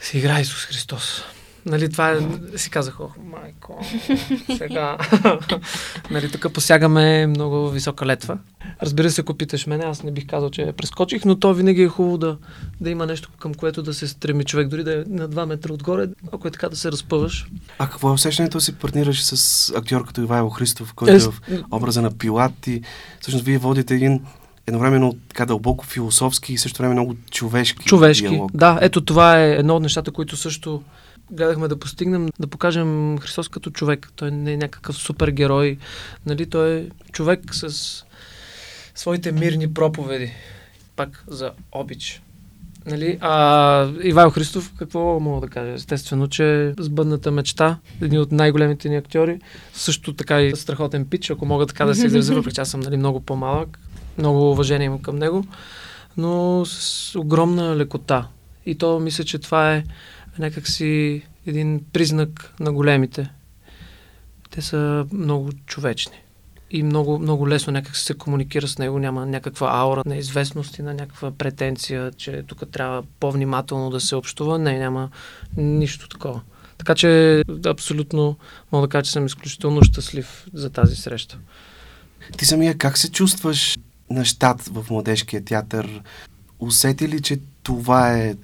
си 0.01 0.19
играе 0.19 0.41
Исус 0.41 0.65
Христос. 0.65 1.23
Нали, 1.67 1.93
това 1.93 2.11
е, 2.11 2.19
си 2.59 2.71
казах, 2.71 3.01
ох, 3.01 3.13
майко, 3.25 3.85
сега. 4.59 4.99
нали, 6.11 6.31
тук 6.31 6.53
посягаме 6.53 7.27
много 7.27 7.71
висока 7.71 8.07
летва. 8.07 8.39
Разбира 8.83 9.11
се, 9.11 9.21
ако 9.21 9.35
питаш 9.35 9.67
мене, 9.67 9.85
аз 9.85 10.03
не 10.03 10.11
бих 10.11 10.27
казал, 10.27 10.51
че 10.51 10.73
прескочих, 10.77 11.25
но 11.25 11.39
то 11.39 11.55
винаги 11.55 11.83
е 11.83 11.89
хубаво 11.89 12.19
да, 12.19 12.37
да 12.81 12.91
има 12.91 13.07
нещо 13.07 13.31
към 13.39 13.55
което 13.55 13.83
да 13.83 13.95
се 13.95 14.09
стреми 14.09 14.45
човек, 14.45 14.69
дори 14.69 14.85
да 14.85 14.95
е 14.95 15.05
на 15.09 15.29
2 15.29 15.47
метра 15.47 15.73
отгоре, 15.73 16.09
ако 16.33 16.49
е 16.49 16.51
така 16.51 16.69
да 16.69 16.77
се 16.77 16.93
разпъваш. 16.93 17.47
А 17.79 17.89
какво 17.91 18.09
е 18.09 18.13
усещането 18.13 18.61
си 18.61 18.75
партнираш 18.75 19.25
с 19.25 19.73
актьор 19.77 20.07
като 20.07 20.21
Ивайло 20.21 20.51
Христов, 20.51 20.95
който 20.95 21.15
е, 21.15 21.17
е 21.17 21.21
в 21.21 21.41
образа 21.71 22.03
на 22.03 22.11
Пилат 22.11 22.67
и 22.67 22.83
всъщност 23.21 23.45
вие 23.45 23.59
водите 23.59 23.95
един 23.95 24.21
едновременно 24.67 25.17
така 25.29 25.47
дълбоко 25.47 25.87
философски 25.87 26.53
и 26.53 26.59
също 26.59 26.79
време 26.79 26.95
много 26.95 27.15
човешки. 27.31 27.87
Човешки, 27.87 28.29
диалог. 28.29 28.51
да. 28.55 28.79
Ето 28.83 29.01
това 29.01 29.41
е 29.41 29.53
едно 29.53 29.77
от 29.77 29.83
нещата, 29.83 30.11
които 30.11 30.37
също 30.37 30.83
гледахме 31.31 31.69
да 31.69 31.79
постигнем, 31.79 32.29
да 32.39 32.47
покажем 32.47 33.19
Христос 33.19 33.49
като 33.49 33.71
човек. 33.71 34.09
Той 34.17 34.31
не 34.31 34.53
е 34.53 34.57
някакъв 34.57 34.97
супергерой. 34.97 35.79
Нали? 36.27 36.47
Той 36.47 36.77
е 36.77 36.87
човек 37.13 37.41
с 37.55 38.05
своите 38.95 39.33
мирни 39.33 39.75
проповеди. 39.75 40.33
Пак 40.97 41.25
за 41.29 41.53
обич. 41.73 42.23
Нали? 42.87 43.19
А 43.21 43.89
Ивайло 44.03 44.31
Христов, 44.31 44.73
какво 44.79 45.21
мога 45.21 45.47
да 45.47 45.53
кажа? 45.53 45.73
Естествено, 45.73 46.29
че 46.29 46.75
сбъдната 46.79 47.31
мечта, 47.31 47.79
един 48.03 48.21
от 48.21 48.33
най-големите 48.33 48.89
ни 48.89 48.97
актьори, 48.97 49.41
също 49.73 50.13
така 50.13 50.43
и 50.43 50.57
страхотен 50.57 51.07
пич, 51.07 51.31
ако 51.31 51.47
мога 51.47 51.67
така 51.67 51.85
да 51.85 51.95
се 51.95 52.07
изразя, 52.07 52.35
въпреки 52.37 52.61
аз 52.61 52.71
съм 52.71 52.81
нали, 52.81 52.97
много 52.97 53.21
по-малък, 53.21 53.79
много 54.19 54.51
уважение 54.51 54.87
имам 54.87 54.99
към 54.99 55.17
него, 55.17 55.45
но 56.17 56.65
с 56.65 57.19
огромна 57.19 57.77
лекота. 57.77 58.27
И 58.67 58.75
то 58.75 59.01
мисля, 59.01 59.25
че 59.25 59.39
това 59.39 59.75
е 59.75 59.85
някакси 60.39 61.23
един 61.47 61.81
признак 61.93 62.55
на 62.61 62.73
големите. 62.73 63.31
Те 64.51 64.63
са 64.63 65.07
много 65.13 65.53
човечни 65.67 66.17
и 66.71 66.83
много, 66.83 67.19
много 67.19 67.49
лесно 67.49 67.73
някак 67.73 67.97
се 67.97 68.15
комуникира 68.15 68.69
с 68.69 68.79
него, 68.79 68.99
няма 68.99 69.27
някаква 69.27 69.71
аура 69.73 70.03
на 70.07 70.17
известност 70.17 70.79
и 70.79 70.83
на 70.83 70.95
някаква 70.95 71.31
претенция, 71.31 72.13
че 72.13 72.43
тук 72.47 72.71
трябва 72.73 73.03
по-внимателно 73.21 73.91
да 73.91 74.01
се 74.01 74.17
общува. 74.17 74.59
Не, 74.59 74.79
няма 74.79 75.11
нищо 75.57 76.09
такова. 76.09 76.41
Така 76.79 76.95
че 76.95 77.43
абсолютно 77.67 78.37
мога 78.73 78.87
да 78.87 78.91
кажа, 78.91 79.03
че 79.03 79.13
съм 79.13 79.27
изключително 79.27 79.83
щастлив 79.83 80.47
за 80.55 80.71
тази 80.71 80.97
среща. 80.97 81.39
Ти 82.39 82.47
самия 82.47 82.79
как 82.79 82.99
се 82.99 83.11
чувстваш 83.11 83.79
на 84.11 84.25
щат 84.25 84.63
в 84.63 84.91
Младежкия 84.91 85.45
театър? 85.45 86.03
Усети 86.59 87.09
ли, 87.09 87.23
че 87.23 87.39
това 87.63 88.19
е 88.19 88.35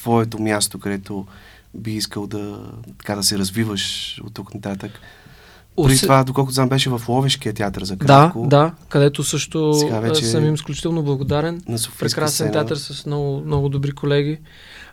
твоето 0.00 0.38
място, 0.38 0.78
където 0.78 1.26
би 1.74 1.92
искал 1.92 2.26
да, 2.26 2.72
така, 2.98 3.14
да 3.16 3.22
се 3.22 3.38
развиваш 3.38 4.16
от 4.24 4.34
тук 4.34 4.54
нататък? 4.54 4.92
При 5.84 5.98
това, 5.98 6.24
доколкото 6.24 6.54
знам, 6.54 6.68
беше 6.68 6.90
в 6.90 7.02
Ловешкия 7.08 7.52
театър 7.52 7.84
за 7.84 7.96
кратко. 7.96 8.40
Да, 8.42 8.46
да, 8.46 8.72
където 8.88 9.24
също 9.24 9.88
вече 9.92 10.24
съм 10.24 10.46
им 10.46 10.54
изключително 10.54 11.02
благодарен. 11.02 11.62
На 11.68 11.78
Прекрасен 11.98 12.34
сцена. 12.34 12.52
театър 12.52 12.76
с 12.76 13.06
много, 13.06 13.42
много 13.46 13.68
добри 13.68 13.92
колеги. 13.92 14.38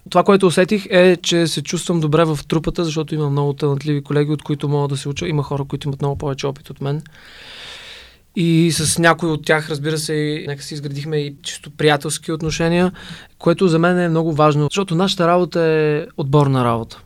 Това, 0.10 0.24
което 0.24 0.48
усетих 0.48 0.86
е, 0.90 1.18
че 1.24 1.48
се 1.48 1.64
чувствам 1.64 2.00
добре 2.00 2.26
в 2.26 2.40
трупата, 2.48 2.86
защото 2.86 3.16
има 3.16 3.30
много 3.30 3.54
талантливи 3.54 4.04
колеги, 4.04 4.32
от 4.32 4.44
които 4.44 4.70
мога 4.70 4.88
да 4.88 4.98
се 4.98 5.10
уча. 5.10 5.28
Има 5.28 5.44
хора, 5.44 5.66
които 5.66 5.88
имат 5.88 6.02
много 6.02 6.18
повече 6.18 6.48
опит 6.48 6.70
от 6.70 6.82
мен. 6.82 7.02
И 8.40 8.72
с 8.72 9.00
някои 9.00 9.30
от 9.30 9.46
тях, 9.46 9.70
разбира 9.70 9.98
се, 9.98 10.44
нека 10.48 10.64
си 10.64 10.74
изградихме 10.74 11.18
и 11.18 11.36
чисто 11.42 11.72
приятелски 11.72 12.32
отношения, 12.32 12.92
което 13.40 13.68
за 13.68 13.80
мен 13.80 14.00
е 14.00 14.10
много 14.10 14.34
важно, 14.34 14.64
защото 14.64 14.96
нашата 14.96 15.28
работа 15.28 15.62
е 15.62 16.06
отборна 16.18 16.66
работа. 16.66 17.02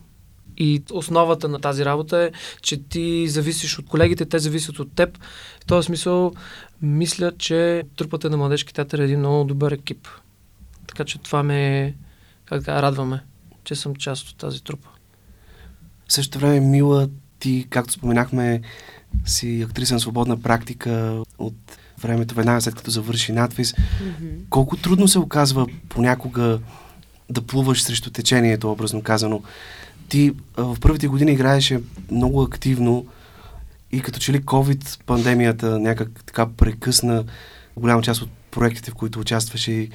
И 0.56 0.82
основата 0.92 1.48
на 1.48 1.60
тази 1.60 1.84
работа 1.84 2.18
е, 2.18 2.30
че 2.62 2.82
ти 2.82 3.28
зависиш 3.28 3.78
от 3.78 3.86
колегите, 3.86 4.24
те 4.24 4.38
зависят 4.38 4.78
от 4.78 4.94
теб. 4.94 5.18
В 5.62 5.66
този 5.66 5.86
смисъл, 5.86 6.32
мисля, 6.82 7.32
че 7.38 7.82
трупата 7.96 8.30
на 8.30 8.36
Младежки 8.36 8.74
театър 8.74 8.98
е 8.98 9.04
един 9.04 9.18
много 9.18 9.44
добър 9.44 9.72
екип. 9.72 10.08
Така 10.86 11.04
че 11.04 11.18
това 11.18 11.42
ме, 11.42 11.94
как 12.44 12.68
радваме, 12.68 13.22
че 13.64 13.74
съм 13.74 13.96
част 13.96 14.28
от 14.28 14.36
тази 14.36 14.64
трупа. 14.64 14.88
В 16.08 16.12
същото 16.12 16.38
време, 16.38 16.60
Мила, 16.60 17.08
ти, 17.42 17.66
както 17.70 17.92
споменахме, 17.92 18.60
си 19.26 19.66
актриса 19.68 19.94
на 19.94 20.00
свободна 20.00 20.42
практика 20.42 21.22
от 21.38 21.54
времето 22.02 22.34
веднага 22.34 22.60
след 22.60 22.74
като 22.74 22.90
завърши 22.90 23.32
надвис. 23.32 23.72
Mm-hmm. 23.72 24.48
Колко 24.50 24.76
трудно 24.76 25.08
се 25.08 25.18
оказва 25.18 25.66
понякога 25.88 26.58
да 27.30 27.42
плуваш 27.42 27.82
срещу 27.82 28.10
течението, 28.10 28.72
образно 28.72 29.02
казано. 29.02 29.42
Ти 30.08 30.32
а, 30.56 30.62
в 30.62 30.76
първите 30.80 31.08
години 31.08 31.32
играеше 31.32 31.80
много 32.10 32.42
активно 32.42 33.06
и 33.92 34.00
като 34.00 34.18
че 34.18 34.32
ли 34.32 34.42
COVID 34.42 35.04
пандемията 35.06 35.78
някак 35.78 36.24
така 36.26 36.46
прекъсна 36.46 37.24
голяма 37.76 38.02
част 38.02 38.22
от 38.22 38.30
проектите, 38.50 38.90
в 38.90 38.94
които 38.94 39.20
участваше 39.20 39.72
и 39.72 39.90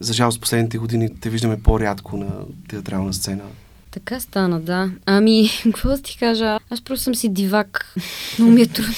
за 0.00 0.12
жалост 0.12 0.40
последните 0.40 0.78
години 0.78 1.20
те 1.20 1.30
виждаме 1.30 1.62
по-рядко 1.62 2.16
на 2.16 2.30
театрална 2.68 3.12
сцена. 3.12 3.44
Така 3.92 4.20
стана, 4.20 4.60
да. 4.60 4.90
Ами, 5.06 5.48
какво 5.62 5.88
да 5.88 6.02
ти 6.02 6.18
кажа? 6.18 6.58
Аз 6.70 6.80
просто 6.80 7.04
съм 7.04 7.14
си 7.14 7.28
дивак. 7.28 7.94
Много 8.38 8.52
ми 8.52 8.62
е 8.62 8.66
трудно. 8.66 8.94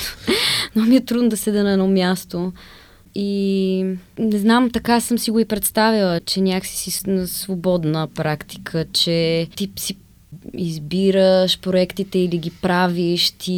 Много 0.75 0.91
ми 0.91 0.97
е 0.97 1.05
трудно 1.05 1.29
да 1.29 1.37
седа 1.37 1.65
на 1.65 1.73
едно 1.73 1.89
място. 1.89 2.53
И 3.15 3.85
не 4.19 4.39
знам, 4.39 4.71
така 4.71 5.01
съм 5.01 5.19
си 5.19 5.31
го 5.31 5.39
и 5.39 5.45
представила, 5.45 6.21
че 6.21 6.41
някакси 6.41 6.91
си 6.91 7.11
на 7.11 7.27
свободна 7.27 8.09
практика, 8.15 8.85
че 8.93 9.49
ти 9.57 9.71
си 9.77 9.97
избираш 10.55 11.61
проектите 11.61 12.19
или 12.19 12.39
ги 12.39 12.51
правиш 12.51 13.31
ти 13.31 13.53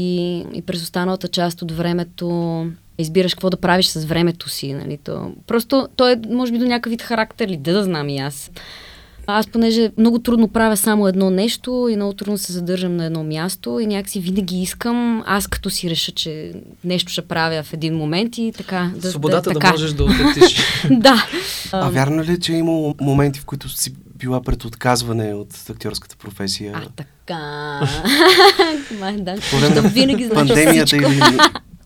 и 0.55 0.63
през 0.63 0.83
останалата 0.83 1.29
част 1.29 1.63
от 1.63 1.73
времето 1.73 2.67
избираш 2.99 3.35
какво 3.35 3.51
да 3.51 3.57
правиш 3.57 3.87
с 3.87 4.05
времето 4.05 4.49
си. 4.49 4.73
Нали? 4.73 4.99
То, 5.05 5.33
просто 5.47 5.89
то 5.97 6.09
е, 6.09 6.21
може 6.31 6.53
би, 6.53 6.59
до 6.59 6.65
някакъв 6.65 6.91
вид 6.91 7.03
характер 7.03 7.49
ли, 7.49 7.57
да 7.57 7.73
да 7.73 7.85
знам 7.85 8.09
и 8.09 8.19
аз. 8.19 8.51
Аз, 9.27 9.47
понеже 9.47 9.91
много 9.99 10.19
трудно 10.19 10.49
правя 10.49 10.77
само 10.77 11.09
едно 11.09 11.31
нещо 11.31 11.89
и 11.91 11.97
много 11.97 12.13
трудно 12.13 12.39
се 12.39 12.53
задържам 12.53 12.97
на 12.97 13.05
едно 13.05 13.25
място 13.25 13.81
и 13.81 13.87
някакси 13.87 14.21
винаги 14.21 14.63
искам, 14.63 15.23
аз 15.27 15.47
като 15.47 15.71
си 15.71 15.91
реша, 15.91 16.13
че 16.13 16.53
нещо 16.85 17.13
ще 17.13 17.23
правя 17.23 17.63
в 17.63 17.73
един 17.73 17.95
момент 17.95 18.39
и 18.39 18.53
така. 18.57 18.91
Да, 18.97 19.11
Свободата 19.11 19.51
да, 19.51 19.55
да, 19.55 19.61
така. 19.61 19.71
можеш 19.71 19.93
да 19.93 20.05
отлетиш. 20.05 20.61
да. 20.91 21.27
А 21.73 21.89
вярно 21.91 22.23
ли, 22.23 22.41
че 22.41 22.53
е 22.53 22.59
имало 22.59 22.95
моменти, 23.01 23.41
в 23.41 23.45
които 23.45 23.69
си 23.69 23.95
била 24.19 24.43
пред 24.43 24.65
отказване 24.65 25.35
от 25.35 25.49
актьорската 25.71 26.17
професия? 26.17 26.73
А, 26.75 26.89
така. 26.97 27.81
да, 29.19 29.37
да, 29.75 29.89
винаги 29.89 30.27
знаеш 30.27 30.49
Пандемията 30.49 30.97
или 30.97 31.21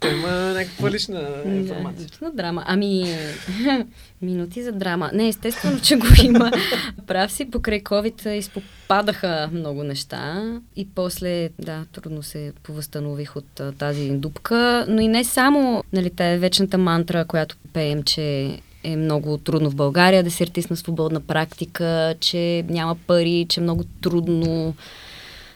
той 0.01 0.13
има 0.13 0.31
някаква 0.31 0.91
лична 0.91 1.43
информация. 1.47 2.05
лична 2.05 2.31
драма. 2.35 2.65
Ами, 2.67 3.17
минути 4.23 4.63
за 4.63 4.73
драма. 4.73 5.11
Не, 5.15 5.29
естествено, 5.29 5.81
че 5.81 5.97
го 5.97 6.07
има. 6.25 6.53
Прав 7.07 7.33
си, 7.33 7.51
покрай 7.51 7.83
COVID 7.83 8.29
изпопадаха 8.29 9.51
много 9.53 9.85
неща 9.85 10.53
и 10.77 10.89
после, 10.95 11.49
да, 11.59 11.85
трудно 11.93 12.23
се 12.23 12.53
повъзстанових 12.63 13.37
от 13.37 13.61
а, 13.61 13.73
тази 13.73 14.11
дупка, 14.11 14.87
но 14.89 15.01
и 15.01 15.09
не 15.09 15.25
само, 15.25 15.85
нали, 15.93 16.11
тая 16.11 16.39
вечната 16.39 16.79
мантра, 16.79 17.25
която 17.25 17.57
пеем, 17.73 18.03
че 18.03 18.59
е 18.85 18.97
много 18.97 19.39
трудно 19.39 19.71
в 19.71 19.75
България 19.75 20.25
да 20.25 20.31
се 20.31 20.45
артист 20.45 20.71
на 20.71 20.77
свободна 20.77 21.21
практика, 21.21 22.15
че 22.21 22.65
няма 22.69 22.97
пари, 23.07 23.47
че 23.49 23.61
е 23.61 23.63
много 23.63 23.85
трудно 24.01 24.75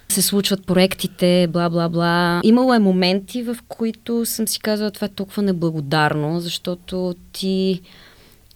се 0.08 0.22
случват 0.22 0.66
проектите, 0.66 1.48
бла-бла-бла. 1.52 2.40
Имало 2.44 2.74
е 2.74 2.78
моменти, 2.78 3.42
в 3.42 3.56
които 3.68 4.26
съм 4.26 4.48
си 4.48 4.60
казала 4.60 4.90
това 4.90 5.04
е 5.04 5.14
толкова 5.14 5.42
неблагодарно, 5.42 6.40
защото 6.40 7.14
ти 7.32 7.80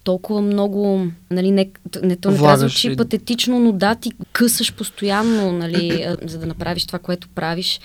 толкова 0.03 0.41
много, 0.41 1.07
нали, 1.31 1.51
не, 1.51 1.69
не 2.03 2.15
то 2.15 2.31
не 2.31 2.37
трябва 2.37 2.57
звучи 2.57 2.95
патетично, 2.95 3.59
но 3.59 3.71
да, 3.71 3.95
ти 3.95 4.11
късаш 4.33 4.73
постоянно, 4.73 5.51
нали, 5.51 6.05
за 6.25 6.39
да 6.39 6.45
направиш 6.45 6.85
това, 6.85 6.99
което 6.99 7.29
правиш. 7.29 7.79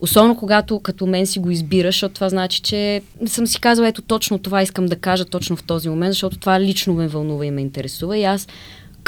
Особено 0.00 0.36
когато 0.36 0.80
като 0.80 1.06
мен 1.06 1.26
си 1.26 1.38
го 1.38 1.50
избираш, 1.50 1.94
защото 1.94 2.14
това 2.14 2.28
значи, 2.28 2.62
че 2.62 3.02
съм 3.26 3.46
си 3.46 3.60
казала, 3.60 3.88
ето 3.88 4.02
точно 4.02 4.38
това 4.38 4.62
искам 4.62 4.86
да 4.86 4.96
кажа 4.96 5.24
точно 5.24 5.56
в 5.56 5.62
този 5.62 5.88
момент, 5.88 6.12
защото 6.12 6.38
това 6.38 6.60
лично 6.60 6.94
ме 6.94 7.08
вълнува 7.08 7.46
и 7.46 7.50
ме 7.50 7.60
интересува. 7.60 8.18
И 8.18 8.24
аз 8.24 8.48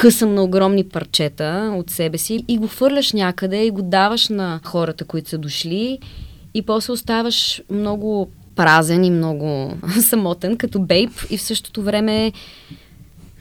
късам 0.01 0.35
на 0.35 0.43
огромни 0.43 0.85
парчета 0.85 1.75
от 1.77 1.91
себе 1.91 2.19
си 2.19 2.45
и 2.49 2.59
го 2.59 2.67
хвърляш 2.67 3.13
някъде 3.13 3.65
и 3.65 3.71
го 3.71 3.83
даваш 3.83 4.29
на 4.29 4.61
хората, 4.65 5.05
които 5.05 5.29
са 5.29 5.39
дошли 5.39 5.99
и 6.55 6.63
после 6.63 6.93
оставаш 6.93 7.63
много 7.71 8.31
празен 8.57 9.05
и 9.05 9.11
много 9.11 9.75
самотен, 10.01 10.57
като 10.57 10.81
бейб 10.81 11.11
и 11.31 11.39
в 11.39 11.43
същото 11.43 11.83
време 11.83 12.33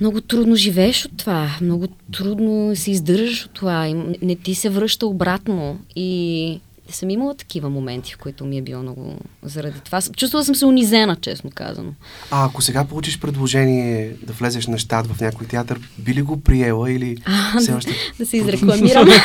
много 0.02 0.22
трудно 0.22 0.56
живееш 0.56 1.06
от 1.06 1.18
това, 1.18 1.58
много 1.62 1.88
трудно 2.12 2.76
се 2.76 2.92
издържаш 2.92 3.46
от 3.46 3.52
това, 3.52 3.88
и 3.88 3.94
не 4.22 4.36
ти 4.36 4.56
се 4.56 4.70
връща 4.70 5.08
обратно. 5.08 5.80
И 5.96 6.60
съм 6.96 7.10
имала 7.10 7.36
такива 7.36 7.70
моменти, 7.70 8.14
в 8.14 8.18
които 8.18 8.46
ми 8.46 8.58
е 8.58 8.62
било 8.62 8.82
много 8.82 9.16
заради 9.44 9.80
това. 9.80 10.02
Чувствала 10.02 10.46
съм 10.46 10.56
се 10.56 10.66
унизена, 10.66 11.16
честно 11.16 11.52
казано. 11.56 11.94
А 12.32 12.46
ако 12.46 12.62
сега 12.62 12.86
получиш 12.86 13.20
предложение 13.20 14.14
да 14.24 14.34
влезеш 14.34 14.68
на 14.68 14.78
щат 14.78 15.08
в 15.08 15.22
някой 15.22 15.48
театър, 15.48 15.80
би 15.98 16.14
ли 16.14 16.22
го 16.22 16.42
приела 16.42 16.92
или 16.92 17.18
а, 17.26 17.60
все 17.60 17.74
още... 17.74 17.92
Да, 17.92 17.98
да 18.20 18.26
се 18.26 18.38
изрекламирам. 18.38 19.10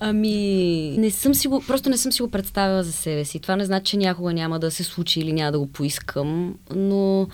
Ами, 0.00 0.96
не 0.98 1.10
съм 1.10 1.34
си 1.34 1.48
го, 1.48 1.62
просто 1.66 1.90
не 1.90 1.96
съм 1.96 2.12
си 2.12 2.22
го 2.22 2.30
представила 2.30 2.82
за 2.82 2.92
себе 2.92 3.24
си. 3.24 3.40
Това 3.40 3.56
не 3.56 3.64
значи, 3.64 3.90
че 3.90 3.96
някога 3.96 4.32
няма 4.32 4.58
да 4.58 4.70
се 4.70 4.84
случи 4.84 5.20
или 5.20 5.32
няма 5.32 5.52
да 5.52 5.58
го 5.58 5.66
поискам, 5.66 6.54
но 6.74 7.28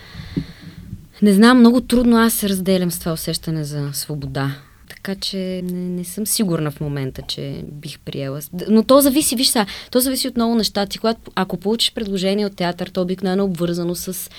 не 1.22 1.32
знам, 1.32 1.58
много 1.58 1.80
трудно 1.80 2.16
аз 2.16 2.32
се 2.32 2.48
разделям 2.48 2.90
с 2.90 2.98
това 2.98 3.12
усещане 3.12 3.64
за 3.64 3.90
свобода. 3.92 4.54
Така 5.02 5.20
че 5.20 5.62
не, 5.64 5.88
не 5.88 6.04
съм 6.04 6.26
сигурна 6.26 6.70
в 6.70 6.80
момента, 6.80 7.22
че 7.28 7.64
бих 7.72 7.98
приела. 7.98 8.40
Но 8.68 8.82
то 8.82 9.00
зависи, 9.00 9.36
виж 9.36 9.48
сега, 9.48 9.66
то 9.90 10.00
зависи 10.00 10.28
от 10.28 10.36
много 10.36 10.54
неща. 10.54 10.86
Ти, 10.86 10.98
когато, 10.98 11.20
ако 11.34 11.56
получиш 11.56 11.92
предложение 11.94 12.46
от 12.46 12.56
театър, 12.56 12.86
то 12.86 13.02
обикновено 13.02 13.42
е 13.42 13.46
обвързано 13.46 13.94
с 13.94 14.30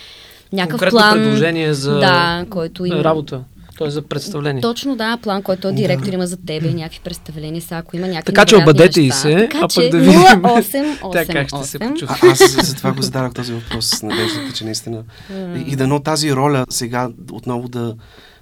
някакъв 0.53 0.79
Конкретно 0.79 0.99
план. 0.99 1.13
предложение 1.13 1.73
за 1.73 1.99
да, 1.99 2.45
който 2.49 2.85
има... 2.85 3.03
работа. 3.03 3.43
Той 3.77 3.87
е 3.87 3.91
за 3.91 4.01
представление. 4.01 4.61
Точно, 4.61 4.95
да, 4.95 5.17
план, 5.21 5.43
който 5.43 5.71
директор 5.71 6.09
да. 6.09 6.13
има 6.13 6.27
за 6.27 6.37
тебе 6.45 6.67
и 6.67 6.73
някакви 6.73 6.99
представления. 7.03 7.61
Сега, 7.61 7.77
ако 7.77 7.95
има 7.95 8.07
някакви 8.07 8.33
Така 8.33 8.45
че 8.45 8.55
обадете 8.55 9.01
и 9.01 9.11
се, 9.11 9.35
така, 9.35 9.57
а 9.57 9.67
пък 9.75 9.89
да 9.89 9.97
видим 9.97 10.21
08, 10.21 10.99
8, 10.99 11.33
как 11.33 11.47
ще 11.47 11.63
се 11.63 11.79
почувства. 11.79 12.27
Аз 12.31 12.67
за 12.67 12.75
това 12.75 12.91
го 12.91 13.01
зададах 13.01 13.33
този 13.33 13.53
въпрос 13.53 13.85
с 13.85 14.03
надеждата, 14.03 14.53
че 14.53 14.65
наистина. 14.65 15.03
и, 15.31 15.63
и 15.67 15.75
дано 15.75 15.99
тази 15.99 16.33
роля 16.33 16.65
сега 16.69 17.09
отново 17.31 17.67
да, 17.67 17.95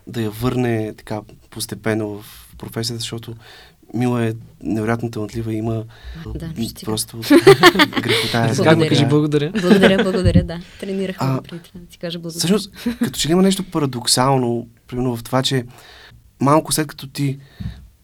да 0.07 0.21
я 0.21 0.29
върне 0.29 0.93
така 0.97 1.21
постепенно 1.51 2.21
в 2.21 2.55
професията, 2.57 2.99
защото 2.99 3.35
Мила 3.93 4.25
е 4.25 4.33
невероятно 4.63 5.11
талантлива 5.11 5.53
и 5.53 5.57
има 5.57 5.83
да, 6.35 6.51
просто 6.85 7.17
грехота. 8.01 8.55
Сега 8.55 8.75
ми 8.75 8.89
кажи 8.89 9.05
благодаря. 9.05 9.51
Благодаря, 9.61 10.03
благодаря, 10.03 10.43
да. 10.43 10.59
Тренирахме 10.79 11.27
а, 11.27 11.41
преди 11.41 11.69
да 11.75 11.85
ти 11.85 11.97
кажа 11.97 12.19
благодаря. 12.19 12.39
Всъщност, 12.39 12.71
като 12.99 13.19
че 13.19 13.27
ли 13.27 13.31
има 13.31 13.41
нещо 13.41 13.63
парадоксално, 13.63 14.67
примерно 14.87 15.17
в 15.17 15.23
това, 15.23 15.43
че 15.43 15.65
малко 16.39 16.73
след 16.73 16.87
като 16.87 17.07
ти 17.07 17.39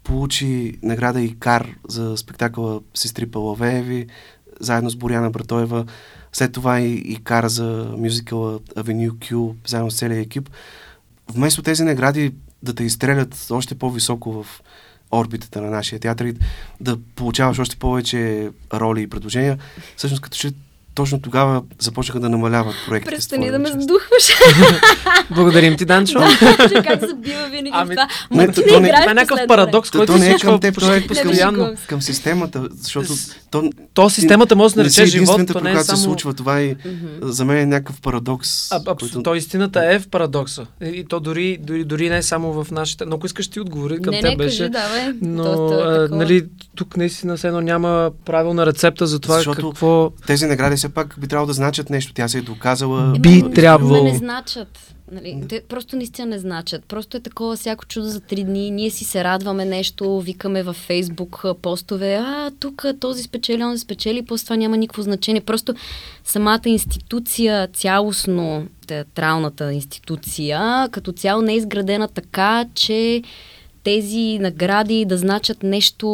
получи 0.04 0.80
награда 0.84 1.22
и 1.22 1.40
кар 1.40 1.76
за 1.88 2.18
спектакъла 2.18 2.82
Сестри 2.94 3.26
Палавееви, 3.26 4.08
заедно 4.60 4.90
с 4.90 4.96
Боряна 4.96 5.30
Братоева, 5.30 5.86
след 6.34 6.52
това 6.52 6.80
и, 6.80 6.94
и 6.94 7.16
кар 7.24 7.48
за 7.48 7.94
мюзикъла 7.98 8.60
Avenue 8.60 9.12
Q, 9.12 9.54
заедно 9.68 9.92
с 9.92 9.98
целия 9.98 10.20
екип. 10.20 10.50
Вместо 11.34 11.62
тези 11.62 11.84
награди 11.84 12.34
да 12.64 12.76
те 12.76 12.84
изстрелят 12.84 13.48
още 13.50 13.76
по-високо 13.76 14.44
в 14.44 14.62
орбитата 15.12 15.62
на 15.62 15.70
нашия 15.70 16.00
театър 16.00 16.26
и 16.26 16.36
да 16.80 16.98
получаваш 17.16 17.60
още 17.60 17.76
повече 17.76 18.50
роли 18.74 19.02
и 19.02 19.10
предложения. 19.10 19.58
Всъщност, 19.96 20.22
като 20.22 20.38
че 20.38 20.52
точно 20.98 21.22
тогава 21.22 21.62
започнаха 21.80 22.20
да 22.20 22.30
намаляват 22.30 22.76
проектите. 22.88 23.16
Престани 23.16 23.52
да 23.52 23.60
ме 23.60 23.70
сдухваш. 23.70 24.34
Благодарим 25.36 25.78
ти, 25.78 25.86
Данчо. 25.86 26.20
как 26.84 27.00
забива 27.00 27.46
винаги 27.52 27.72
ами, 27.74 27.96
това. 27.96 28.08
Не, 28.32 28.48
то, 28.48 28.62
то, 28.70 28.80
не, 28.80 28.90
това 28.90 29.12
е 29.12 29.14
някакъв 29.14 29.40
парадокс, 29.48 29.92
който 29.92 30.14
то 30.14 30.20
не 30.20 30.30
е 30.30 30.38
към 30.38 30.60
теб, 30.60 30.76
постоянно. 31.08 31.76
Към 31.88 32.02
системата, 32.02 32.68
защото 32.82 33.14
то, 33.52 33.70
то 33.94 34.10
системата 34.10 34.56
може 34.56 34.76
да 34.76 34.82
нарече 34.82 35.06
живот, 35.06 35.42
то 35.54 35.62
не 35.62 35.72
е 35.72 35.76
само... 35.76 35.98
се 35.98 36.04
случва 36.04 36.34
това 36.34 36.62
и 36.62 36.76
за 37.22 37.46
мен 37.46 37.58
е 37.58 37.66
някакъв 37.66 38.02
парадокс. 38.02 38.72
А, 38.72 38.84
който... 38.84 39.24
То 39.24 39.36
истината 39.36 39.94
е 39.94 40.00
в 40.00 40.08
парадокса. 40.08 40.66
И 40.82 41.06
то 41.10 41.20
дори, 41.20 41.58
дори, 41.62 41.84
дори 41.84 42.10
не 42.10 42.24
само 42.24 42.64
в 42.64 42.72
нашите... 42.72 43.06
Но 43.06 43.16
ако 43.16 43.26
искаш 43.26 43.48
ти 43.48 43.60
отговори 43.60 44.02
към 44.02 44.14
теб 44.22 44.38
беше. 44.38 44.70
давай. 44.70 45.14
Но, 45.22 45.70
нали, 46.12 46.46
тук 46.76 46.98
наистина 46.98 47.38
все 47.38 47.48
едно 47.48 47.62
няма 47.62 48.12
правилна 48.26 48.66
рецепта 48.66 49.08
за 49.08 49.20
това 49.20 49.44
какво... 49.56 50.12
Тези 50.28 50.46
награди 50.46 50.78
все 50.88 50.94
пак 50.94 51.16
би 51.20 51.28
трябвало 51.28 51.48
да 51.48 51.54
значат 51.54 51.90
нещо. 51.90 52.14
Тя 52.14 52.28
се 52.28 52.38
е 52.38 52.42
доказала. 52.42 53.14
Е, 53.16 53.20
би 53.20 53.44
трябвало. 53.56 54.04
Не 54.04 54.18
значат. 54.18 54.94
Нали, 55.12 55.44
те 55.50 55.62
просто 55.70 55.96
наистина 55.96 56.28
не 56.28 56.40
значат. 56.40 56.86
Просто 56.86 57.18
е 57.18 57.20
такова 57.20 57.56
всяко 57.56 57.86
чудо 57.86 58.06
за 58.06 58.20
три 58.20 58.44
дни. 58.44 58.72
Ние 58.72 58.90
си 58.90 59.04
се 59.04 59.24
радваме 59.24 59.66
нещо, 59.66 60.22
викаме 60.22 60.64
във 60.64 60.76
Фейсбук 60.76 61.46
постове, 61.62 62.16
а 62.16 62.52
тук 62.60 62.86
този 63.00 63.24
спечели, 63.24 63.64
он 63.64 63.78
спечели, 63.78 64.26
после 64.26 64.44
това 64.44 64.56
няма 64.56 64.78
никакво 64.78 65.02
значение. 65.02 65.42
Просто 65.42 65.74
самата 66.24 66.62
институция, 66.66 67.68
цялостно 67.68 68.68
театралната 68.88 69.74
институция, 69.74 70.90
като 70.92 71.12
цяло 71.12 71.42
не 71.42 71.54
е 71.54 71.58
изградена 71.58 72.08
така, 72.08 72.66
че 72.76 73.24
тези 73.88 74.40
награди 74.40 75.06
да 75.06 75.18
значат 75.18 75.64
нещо, 75.64 76.08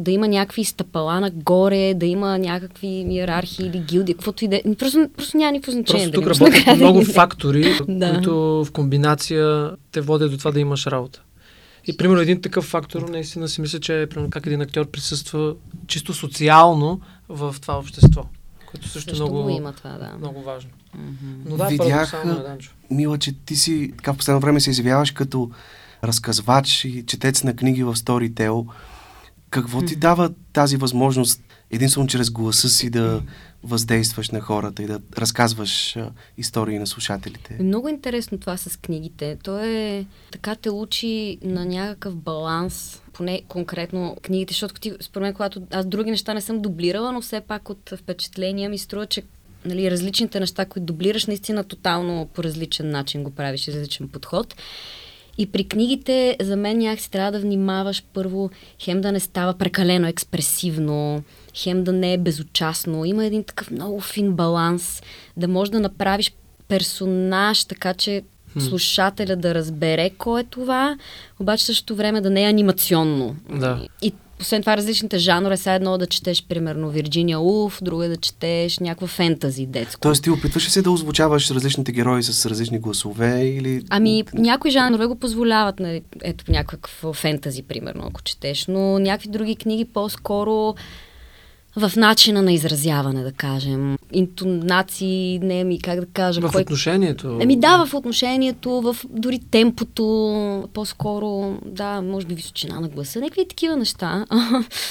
да 0.00 0.10
има 0.10 0.28
някакви 0.28 0.64
стъпала 0.64 1.20
нагоре, 1.20 1.94
да 1.94 2.06
има 2.06 2.38
някакви 2.38 2.86
иерархии 2.86 3.66
или 3.66 3.78
гилди, 3.78 4.14
каквото 4.14 4.44
и 4.44 4.48
да 4.48 4.56
е. 4.56 4.62
Просто, 4.78 5.08
просто 5.16 5.36
няма 5.36 5.52
никакво 5.52 5.72
значение. 5.72 6.10
Просто 6.10 6.44
тук 6.44 6.54
работят 6.56 6.76
много 6.76 7.04
фактори, 7.04 7.74
да. 7.88 8.12
които 8.12 8.34
в 8.64 8.72
комбинация 8.72 9.70
те 9.92 10.00
водят 10.00 10.30
до 10.30 10.38
това 10.38 10.50
да 10.50 10.60
имаш 10.60 10.86
работа. 10.86 11.22
И 11.86 11.96
примерно 11.96 12.20
един 12.20 12.42
такъв 12.42 12.64
фактор, 12.64 13.08
наистина 13.08 13.48
си 13.48 13.60
мисля, 13.60 13.80
че 13.80 14.06
примерно, 14.10 14.30
как 14.30 14.46
един 14.46 14.60
актьор 14.60 14.86
присъства 14.86 15.54
чисто 15.86 16.14
социално 16.14 17.00
в 17.28 17.56
това 17.62 17.78
общество. 17.78 18.22
Което 18.66 18.88
също, 18.88 19.10
също 19.10 19.32
много, 19.32 19.48
има 19.50 19.72
това, 19.72 19.90
да. 19.90 20.12
много 20.18 20.42
важно. 20.42 20.70
Mm-hmm. 20.70 21.48
Но 21.48 21.56
да, 21.56 21.66
Видях, 21.66 22.24
е. 22.24 22.94
Мила, 22.94 23.18
че 23.18 23.32
ти 23.32 23.56
си 23.56 23.92
така 23.96 24.12
в 24.12 24.16
последно 24.16 24.40
време 24.40 24.60
се 24.60 24.70
изявяваш 24.70 25.10
като 25.10 25.50
разказвач 26.04 26.84
и 26.84 27.06
четец 27.06 27.44
на 27.44 27.56
книги 27.56 27.84
в 27.84 27.96
Storytel. 27.96 28.66
Какво 29.50 29.82
ти 29.82 29.96
дава 29.96 30.30
тази 30.52 30.76
възможност 30.76 31.42
единствено 31.70 32.06
чрез 32.06 32.30
гласа 32.30 32.68
си 32.68 32.90
да 32.90 33.22
въздействаш 33.64 34.30
на 34.30 34.40
хората 34.40 34.82
и 34.82 34.86
да 34.86 35.00
разказваш 35.18 35.96
а, 35.96 36.10
истории 36.38 36.78
на 36.78 36.86
слушателите? 36.86 37.56
Е 37.60 37.62
много 37.62 37.88
интересно 37.88 38.38
това 38.38 38.56
с 38.56 38.80
книгите. 38.80 39.38
То 39.42 39.58
е 39.58 40.06
така 40.32 40.54
те 40.54 40.70
учи 40.70 41.38
на 41.42 41.64
някакъв 41.64 42.16
баланс, 42.16 43.02
поне 43.12 43.42
конкретно 43.48 44.16
книгите, 44.22 44.52
защото 44.52 44.80
ти, 44.80 44.92
според 45.00 45.22
мен, 45.22 45.34
когато 45.34 45.62
аз 45.70 45.86
други 45.86 46.10
неща 46.10 46.34
не 46.34 46.40
съм 46.40 46.60
дублирала, 46.60 47.12
но 47.12 47.20
все 47.20 47.40
пак 47.40 47.70
от 47.70 47.92
впечатления 47.96 48.70
ми 48.70 48.78
струва, 48.78 49.06
че 49.06 49.22
нали, 49.64 49.90
различните 49.90 50.40
неща, 50.40 50.64
които 50.64 50.86
дублираш, 50.86 51.26
наистина 51.26 51.64
тотално 51.64 52.26
по 52.34 52.44
различен 52.44 52.90
начин 52.90 53.24
го 53.24 53.30
правиш, 53.30 53.68
различен 53.68 54.08
подход. 54.08 54.54
И 55.40 55.46
при 55.46 55.64
книгите 55.64 56.36
за 56.40 56.56
мен 56.56 56.78
някакси 56.78 57.10
трябва 57.10 57.32
да 57.32 57.40
внимаваш 57.40 58.02
първо 58.12 58.50
хем 58.82 59.00
да 59.00 59.12
не 59.12 59.20
става 59.20 59.54
прекалено 59.54 60.08
експресивно, 60.08 61.22
хем 61.54 61.84
да 61.84 61.92
не 61.92 62.12
е 62.14 62.18
безучастно. 62.18 63.04
Има 63.04 63.24
един 63.24 63.44
такъв 63.44 63.70
много 63.70 64.00
фин 64.00 64.32
баланс, 64.32 65.02
да 65.36 65.48
можеш 65.48 65.72
да 65.72 65.80
направиш 65.80 66.32
персонаж, 66.68 67.64
така 67.64 67.94
че 67.94 68.22
слушателя 68.58 69.36
да 69.36 69.54
разбере 69.54 70.10
кой 70.10 70.40
е 70.40 70.44
това, 70.44 70.98
обаче 71.40 71.64
същото 71.64 71.96
време 71.96 72.20
да 72.20 72.30
не 72.30 72.44
е 72.44 72.48
анимационно. 72.48 73.36
Да. 73.50 73.86
И 74.02 74.12
освен 74.40 74.62
това, 74.62 74.76
различните 74.76 75.18
жанрове, 75.18 75.56
сега 75.56 75.74
едно 75.74 75.98
да 75.98 76.06
четеш, 76.06 76.44
примерно, 76.48 76.90
Вирджиния 76.90 77.40
Улф, 77.40 77.78
друго 77.82 78.02
е 78.02 78.08
да 78.08 78.16
четеш 78.16 78.78
някаква 78.78 79.06
фентази 79.06 79.66
детско. 79.66 80.00
Тоест 80.00 80.22
ти 80.22 80.30
опитваш 80.30 80.66
ли 80.66 80.70
се 80.70 80.82
да 80.82 80.90
озвучаваш 80.90 81.50
различните 81.50 81.92
герои 81.92 82.22
с 82.22 82.46
различни 82.46 82.78
гласове 82.78 83.44
или... 83.44 83.84
Ами, 83.90 84.24
някои 84.34 84.70
жанрове 84.70 85.06
го 85.06 85.16
позволяват, 85.16 85.80
нали, 85.80 86.02
ето 86.22 86.44
някакво 86.48 87.12
фентази, 87.12 87.62
примерно, 87.62 88.02
ако 88.06 88.22
четеш, 88.22 88.66
но 88.66 88.98
някакви 88.98 89.28
други 89.28 89.56
книги 89.56 89.84
по-скоро 89.84 90.74
в 91.76 91.92
начина 91.96 92.42
на 92.42 92.52
изразяване, 92.52 93.22
да 93.22 93.32
кажем. 93.32 93.98
Интонации, 94.12 95.38
не 95.42 95.64
ми, 95.64 95.80
как 95.80 96.00
да 96.00 96.06
кажа. 96.06 96.40
В 96.40 96.52
кой... 96.52 96.62
отношението. 96.62 97.38
Еми 97.40 97.56
да, 97.56 97.86
в 97.86 97.94
отношението, 97.94 98.70
в 98.80 98.96
дори 99.10 99.38
темпото, 99.38 100.68
по-скоро, 100.72 101.58
да, 101.66 102.02
може 102.02 102.26
би 102.26 102.34
височина 102.34 102.80
на 102.80 102.88
гласа, 102.88 103.20
някакви 103.20 103.48
такива 103.48 103.76
неща. 103.76 104.26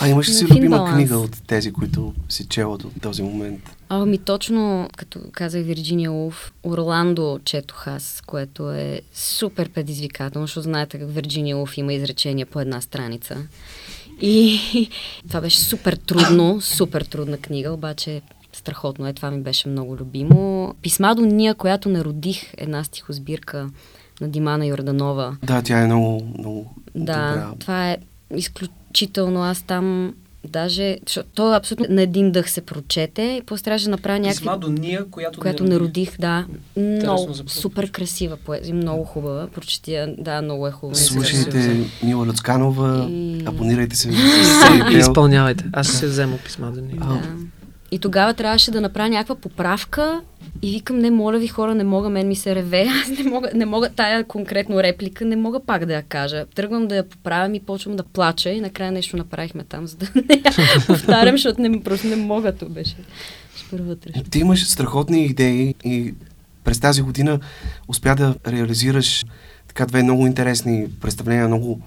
А 0.02 0.08
имаш 0.08 0.30
ли 0.30 0.34
си 0.34 0.46
любима 0.46 0.78
баланс. 0.78 0.96
книга 0.96 1.18
от 1.18 1.48
тези, 1.48 1.72
които 1.72 2.14
си 2.30 2.48
чела 2.48 2.78
до 2.78 2.90
този 3.02 3.24
момент? 3.24 3.76
Ами 3.90 4.18
точно, 4.18 4.90
като 4.98 5.20
казах 5.32 5.64
Вирджиния 5.64 6.12
Улф, 6.12 6.52
Орландо 6.64 7.40
четох 7.46 7.88
аз, 7.88 8.22
което 8.26 8.72
е 8.72 9.02
супер 9.14 9.70
предизвикателно, 9.70 10.48
защото 10.48 10.64
знаете 10.64 11.00
как 11.00 11.12
Вирджиния 11.12 11.58
Улф 11.58 11.78
има 11.78 11.94
изречения 11.94 12.46
по 12.46 12.60
една 12.60 12.82
страница. 12.82 13.38
И 14.22 14.60
това 15.28 15.42
беше 15.42 15.60
супер 15.60 15.94
трудно, 15.96 16.62
супер 16.62 17.02
трудна 17.02 17.38
книга, 17.38 17.72
обаче 17.72 18.22
страхотно 18.54 19.08
е, 19.08 19.14
това 19.14 19.32
ми 19.32 19.42
беше 19.42 19.70
много 19.70 19.98
любимо. 19.98 20.74
Писма 20.82 21.16
до 21.16 21.22
Ния, 21.22 21.56
която 21.56 21.90
не 21.90 22.04
родих, 22.04 22.54
една 22.58 22.84
стихосбирка 22.84 23.70
на 24.22 24.30
Димана 24.30 24.66
Йорданова. 24.66 25.38
Да, 25.44 25.62
тя 25.62 25.80
е 25.80 25.86
много, 25.86 26.34
много 26.38 26.74
Да, 26.96 27.30
добра. 27.30 27.52
това 27.60 27.92
е 27.92 27.98
изключително. 28.36 29.44
Аз 29.44 29.62
там 29.62 30.14
Даже, 30.48 30.98
защото 31.08 31.30
то 31.36 31.54
абсолютно 31.54 31.96
на 31.96 32.02
един 32.02 32.32
дъх 32.32 32.50
се 32.50 32.62
прочете 32.62 33.22
и 33.22 33.42
после 33.46 33.64
трябваше 33.64 33.86
да 33.86 33.92
направя 33.92 34.20
някакви... 34.20 34.38
Писма 34.38 34.58
до 34.58 34.72
Ния, 34.72 35.06
която, 35.06 35.40
която 35.40 35.64
не 35.64 35.80
родих. 35.80 36.20
да. 36.20 36.46
Много, 36.78 37.34
супер 37.48 37.92
красива 37.92 38.38
поезия, 38.38 38.76
много 38.76 39.04
хубава. 39.04 39.48
Прочети, 39.48 40.06
да, 40.18 40.42
много 40.42 40.68
е 40.68 40.72
хубава. 40.72 40.96
Слушайте 40.96 41.86
Мила 42.04 42.26
Люцканова, 42.26 43.08
и... 43.10 43.44
абонирайте 43.46 43.96
се. 43.96 44.10
и 44.94 44.98
изпълнявайте. 44.98 45.66
Аз 45.74 45.88
ще 45.88 45.98
се 45.98 46.08
взема 46.08 46.38
писма 46.46 46.72
до 46.72 46.82
Ния. 46.82 47.00
Да. 47.00 47.22
И 47.92 48.00
тогава 48.00 48.34
трябваше 48.34 48.72
да 48.72 48.82
направя 48.82 49.10
някаква 49.10 49.36
поправка 49.36 50.22
и 50.62 50.72
викам, 50.72 51.00
не, 51.00 51.12
моля 51.12 51.38
ви 51.38 51.48
хора, 51.48 51.76
не 51.76 51.84
мога, 51.84 52.10
мен 52.10 52.28
ми 52.28 52.36
се 52.36 52.56
реве, 52.56 52.88
аз 53.02 53.10
не 53.10 53.30
мога, 53.30 53.50
не 53.54 53.66
мога 53.66 53.90
тая 53.90 54.24
конкретно 54.24 54.84
реплика, 54.84 55.26
не 55.26 55.36
мога 55.36 55.60
пак 55.60 55.86
да 55.86 55.94
я 55.94 56.04
кажа. 56.04 56.46
Тръгвам 56.56 56.88
да 56.88 56.96
я 56.96 57.04
поправям 57.04 57.54
и 57.54 57.60
почвам 57.60 57.96
да 57.96 58.04
плача 58.04 58.50
и 58.50 58.62
накрая 58.62 58.92
нещо 58.92 59.18
направихме 59.18 59.64
там, 59.64 59.88
за 59.88 59.98
да 59.98 60.06
не 60.16 60.42
я 60.46 60.86
повтарям, 60.88 61.34
защото 61.34 61.62
не, 61.62 61.84
просто 61.84 62.08
не 62.08 62.16
мога, 62.16 62.56
то 62.56 62.70
беше. 62.70 62.96
Ти 64.32 64.40
имаш 64.40 64.68
страхотни 64.68 65.26
идеи 65.26 65.76
и 65.86 66.14
през 66.64 66.80
тази 66.80 67.02
година 67.02 67.40
успя 67.88 68.16
да 68.16 68.36
реализираш 68.48 69.26
така 69.68 69.86
две 69.86 70.04
много 70.04 70.28
интересни 70.28 70.88
представления, 71.02 71.48
много 71.48 71.82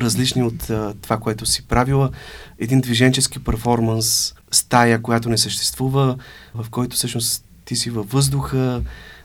различни 0.00 0.42
от 0.42 0.70
а, 0.70 0.94
това, 1.02 1.16
което 1.16 1.46
си 1.46 1.66
правила. 1.66 2.10
Един 2.58 2.80
движенчески 2.80 3.44
перформанс, 3.44 4.34
стая, 4.50 5.02
която 5.02 5.28
не 5.28 5.38
съществува, 5.38 6.16
в 6.54 6.70
който 6.70 6.96
всъщност 6.96 7.44
ти 7.64 7.76
си 7.76 7.90
във 7.90 8.10
въздуха, 8.10 8.82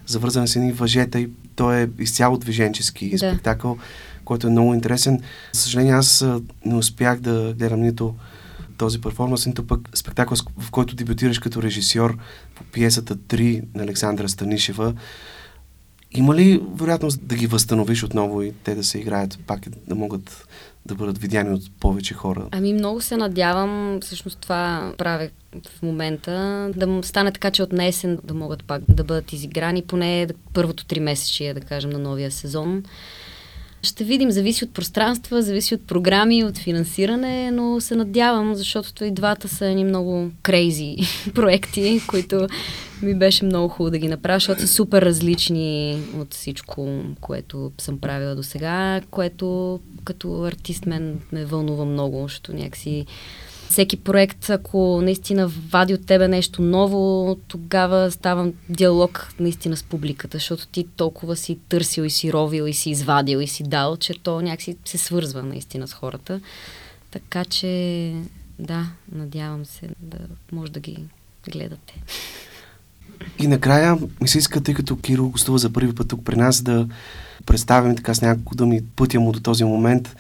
завързан 0.08 0.48
с 0.48 0.56
едни 0.56 0.72
въжета 0.72 1.20
и 1.20 1.30
той 1.56 1.82
е 1.82 1.90
изцяло 2.00 2.38
движенчески 2.38 3.10
да. 3.10 3.18
спектакъл, 3.18 3.78
който 4.26 4.48
е 4.48 4.50
много 4.50 4.74
интересен. 4.74 5.22
За 5.54 5.62
съжаление, 5.62 5.94
аз 5.94 6.26
не 6.66 6.76
успях 6.76 7.20
да 7.20 7.54
гледам 7.58 7.82
нито 7.82 8.16
този 8.78 9.02
перформанс, 9.02 9.46
нито 9.46 9.68
пък 9.68 9.90
спектакъл, 9.94 10.38
в 10.60 10.72
който 10.72 10.96
дебютираш 10.96 11.40
като 11.40 11.62
режисьор 11.62 12.18
по 12.56 12.64
пиесата 12.64 13.16
3 13.16 13.64
на 13.76 13.84
Александра 13.84 14.30
Станишева. 14.30 14.94
Има 16.14 16.36
ли 16.36 16.62
вероятност 16.74 17.20
да 17.28 17.36
ги 17.36 17.48
възстановиш 17.48 18.04
отново 18.04 18.42
и 18.42 18.54
те 18.64 18.76
да 18.76 18.84
се 18.84 19.00
играят 19.00 19.40
пак, 19.48 19.60
да 19.88 19.96
могат 19.96 20.48
да 20.86 20.96
бъдат 20.96 21.18
видяни 21.18 21.54
от 21.54 21.72
повече 21.80 22.14
хора? 22.14 22.48
Ами 22.52 22.74
много 22.74 23.02
се 23.02 23.18
надявам, 23.18 24.00
всъщност 24.02 24.40
това 24.40 24.94
правя 24.98 25.30
в 25.78 25.82
момента, 25.82 26.70
да 26.76 27.00
стане 27.04 27.32
така, 27.32 27.52
че 27.52 27.64
от 27.64 27.80
есен 27.80 28.20
да 28.24 28.34
могат 28.34 28.64
пак 28.64 28.82
да 28.90 29.04
бъдат 29.04 29.34
изиграни, 29.34 29.82
поне 29.82 30.28
първото 30.54 30.86
три 30.86 31.00
месече, 31.00 31.54
да 31.54 31.62
кажем, 31.62 31.90
на 31.90 32.00
новия 32.00 32.32
сезон. 32.32 32.84
Ще 33.84 34.04
видим, 34.04 34.32
зависи 34.32 34.64
от 34.64 34.74
пространства, 34.74 35.42
зависи 35.42 35.76
от 35.76 35.88
програми, 35.88 36.44
от 36.44 36.58
финансиране, 36.58 37.52
но 37.52 37.82
се 37.82 37.96
надявам, 37.96 38.56
защото 38.56 39.06
и 39.06 39.12
двата 39.12 39.48
са 39.48 39.66
едни 39.66 39.84
много 39.84 40.32
крейзи 40.42 40.98
проекти, 41.36 42.02
които 42.08 42.48
ми 43.02 43.16
беше 43.16 43.46
много 43.46 43.68
хубаво 43.68 43.92
да 43.92 43.98
ги 43.98 44.08
направя, 44.08 44.36
защото 44.36 44.62
са 44.62 44.68
супер 44.68 45.02
различни 45.02 46.02
от 46.18 46.34
всичко, 46.34 46.90
което 47.22 47.72
съм 47.78 48.00
правила 48.00 48.36
до 48.36 48.44
сега, 48.44 49.02
което 49.12 49.80
като 50.04 50.44
артист 50.44 50.86
мен 50.86 51.20
ме 51.32 51.46
вълнува 51.46 51.86
много, 51.86 52.22
защото 52.22 52.54
някакси 52.54 53.06
всеки 53.72 53.98
проект, 53.98 54.50
ако 54.50 55.02
наистина 55.02 55.48
вади 55.48 55.94
от 55.94 56.06
тебе 56.06 56.28
нещо 56.28 56.62
ново, 56.62 57.38
тогава 57.48 58.12
ставам 58.12 58.54
диалог 58.70 59.34
наистина 59.40 59.78
с 59.78 59.84
публиката, 59.84 60.38
защото 60.38 60.68
ти 60.68 60.88
толкова 60.96 61.36
си 61.36 61.60
търсил 61.70 62.04
и 62.04 62.10
си 62.10 62.34
ровил 62.34 62.64
и 62.64 62.74
си 62.74 62.90
извадил 62.90 63.38
и 63.38 63.48
си 63.48 63.64
дал, 63.64 63.98
че 63.98 64.14
то 64.24 64.42
някакси 64.42 64.78
се 64.86 64.98
свързва 64.98 65.44
наистина 65.44 65.88
с 65.88 65.94
хората. 65.94 66.42
Така 67.12 67.46
че, 67.46 68.14
да, 68.60 68.88
надявам 69.12 69.66
се 69.66 69.90
да 70.00 70.18
може 70.52 70.72
да 70.72 70.80
ги 70.80 70.98
гледате. 71.52 71.94
И 73.40 73.48
накрая 73.48 73.98
ми 74.22 74.28
се 74.28 74.38
иска, 74.38 74.64
тъй 74.64 74.74
като 74.74 74.98
Киро 74.98 75.30
гостува 75.30 75.58
за 75.58 75.74
първи 75.74 75.96
път 75.96 76.08
тук 76.08 76.26
при 76.26 76.36
нас, 76.36 76.62
да 76.62 76.88
представим 77.46 77.96
така 77.96 78.14
с 78.14 78.22
няколко 78.22 78.56
думи 78.56 78.82
пътя 78.96 79.20
му 79.20 79.32
до 79.32 79.40
този 79.40 79.64
момент. 79.64 80.16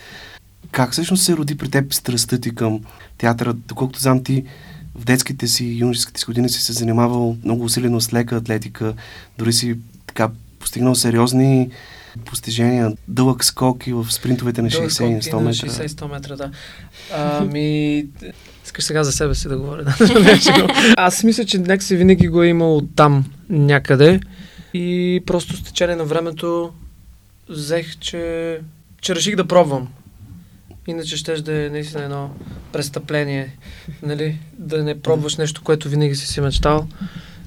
Как 0.71 0.91
всъщност 0.91 1.23
се 1.23 1.37
роди 1.37 1.57
при 1.57 1.69
теб 1.69 1.93
страстта 1.93 2.37
ти 2.37 2.55
към 2.55 2.81
театъра? 3.17 3.53
Доколкото 3.53 3.99
знам 3.99 4.23
ти 4.23 4.43
в 4.95 5.05
детските 5.05 5.47
си 5.47 5.65
и 5.65 5.79
юношеските 5.79 6.19
си 6.19 6.25
години 6.25 6.49
си 6.49 6.61
се 6.61 6.73
занимавал 6.73 7.37
много 7.43 7.63
усилено 7.63 8.01
с 8.01 8.13
лека 8.13 8.35
атлетика, 8.35 8.93
дори 9.37 9.53
си 9.53 9.75
така 10.07 10.29
постигнал 10.59 10.95
сериозни 10.95 11.69
постижения, 12.25 12.91
дълъг 13.07 13.45
скок 13.45 13.87
и 13.87 13.93
в 13.93 14.11
спринтовете 14.11 14.61
на 14.61 14.69
60 14.69 15.17
и 15.17 15.21
100 15.21 15.39
метра. 15.39 15.67
60 15.67 15.87
100 15.87 16.11
метра, 16.11 16.35
да. 16.35 16.51
Ами, 17.13 18.05
искаш 18.65 18.83
сега 18.83 19.03
за 19.03 19.11
себе 19.11 19.35
си 19.35 19.47
да 19.47 19.57
говоря. 19.57 19.83
Да? 19.83 19.95
Аз 20.97 21.23
мисля, 21.23 21.45
че 21.45 21.57
някакси 21.57 21.95
винаги 21.95 22.27
го 22.27 22.43
е 22.43 22.47
имал 22.47 22.81
там 22.95 23.25
някъде 23.49 24.19
и 24.73 25.21
просто 25.25 25.57
с 25.57 25.63
течение 25.63 25.95
на 25.95 26.03
времето 26.03 26.71
взех, 27.49 27.97
че, 27.99 28.59
че 29.01 29.15
реших 29.15 29.35
да 29.35 29.47
пробвам. 29.47 29.87
Иначе 30.87 31.17
ще 31.17 31.41
да 31.41 31.65
е 31.65 31.69
наистина 31.69 32.03
едно 32.03 32.29
престъпление, 32.71 33.57
нали? 34.03 34.39
Да 34.53 34.83
не 34.83 35.01
пробваш 35.01 35.37
нещо, 35.37 35.61
което 35.63 35.89
винаги 35.89 36.15
си 36.15 36.27
си 36.27 36.41
мечтал, 36.41 36.87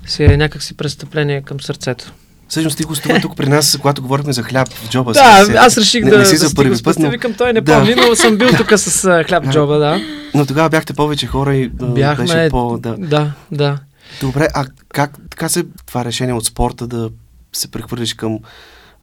си 0.07 0.25
е 0.25 0.37
някакси 0.37 0.77
престъпление 0.77 1.43
към 1.43 1.61
сърцето. 1.61 2.13
Всъщност 2.49 2.77
ти 2.77 2.85
гостува 2.85 3.21
тук 3.21 3.37
при 3.37 3.49
нас, 3.49 3.79
когато 3.81 4.03
говорихме 4.03 4.33
за 4.33 4.43
хляб 4.43 4.69
в 4.69 4.91
джоба. 4.91 5.13
Да, 5.13 5.45
си, 5.45 5.53
аз 5.53 5.79
реших 5.79 6.05
не, 6.05 6.11
да, 6.11 6.19
не 6.19 6.25
си 6.25 6.39
да 6.39 6.49
за 6.49 6.55
първи 6.55 6.83
път, 6.83 6.99
но, 6.99 7.11
Викам, 7.11 7.35
той 7.35 7.53
не 7.53 7.61
Да. 7.61 7.79
помни, 7.79 7.95
но 7.95 8.17
съм 8.17 8.37
бил 8.37 8.49
тук 8.57 8.79
с 8.79 9.05
а, 9.05 9.25
хляб 9.25 9.45
в 9.45 9.51
джоба, 9.51 9.79
да. 9.79 10.01
но 10.35 10.47
тогава 10.47 10.69
бяхте 10.69 10.93
повече 10.93 11.27
хора 11.27 11.55
и 11.57 11.69
Бяхме, 11.69 12.25
беше 12.25 12.49
по... 12.51 12.79
Да. 12.79 12.97
да, 12.99 13.33
да. 13.53 13.79
Добре, 14.21 14.49
а 14.55 14.67
как 14.89 15.19
така 15.31 15.49
се 15.49 15.65
това 15.87 16.05
решение 16.05 16.35
от 16.35 16.45
спорта 16.47 16.87
да 16.87 17.11
се 17.53 17.71
прехвърлиш 17.71 18.15
към 18.15 18.39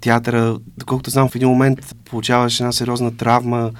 театъра? 0.01 0.57
Доколкото 0.77 1.09
знам, 1.09 1.29
в 1.29 1.35
един 1.35 1.49
момент 1.49 1.95
получаваш 2.05 2.59
една 2.59 2.71
сериозна 2.71 3.17
травма, 3.17 3.71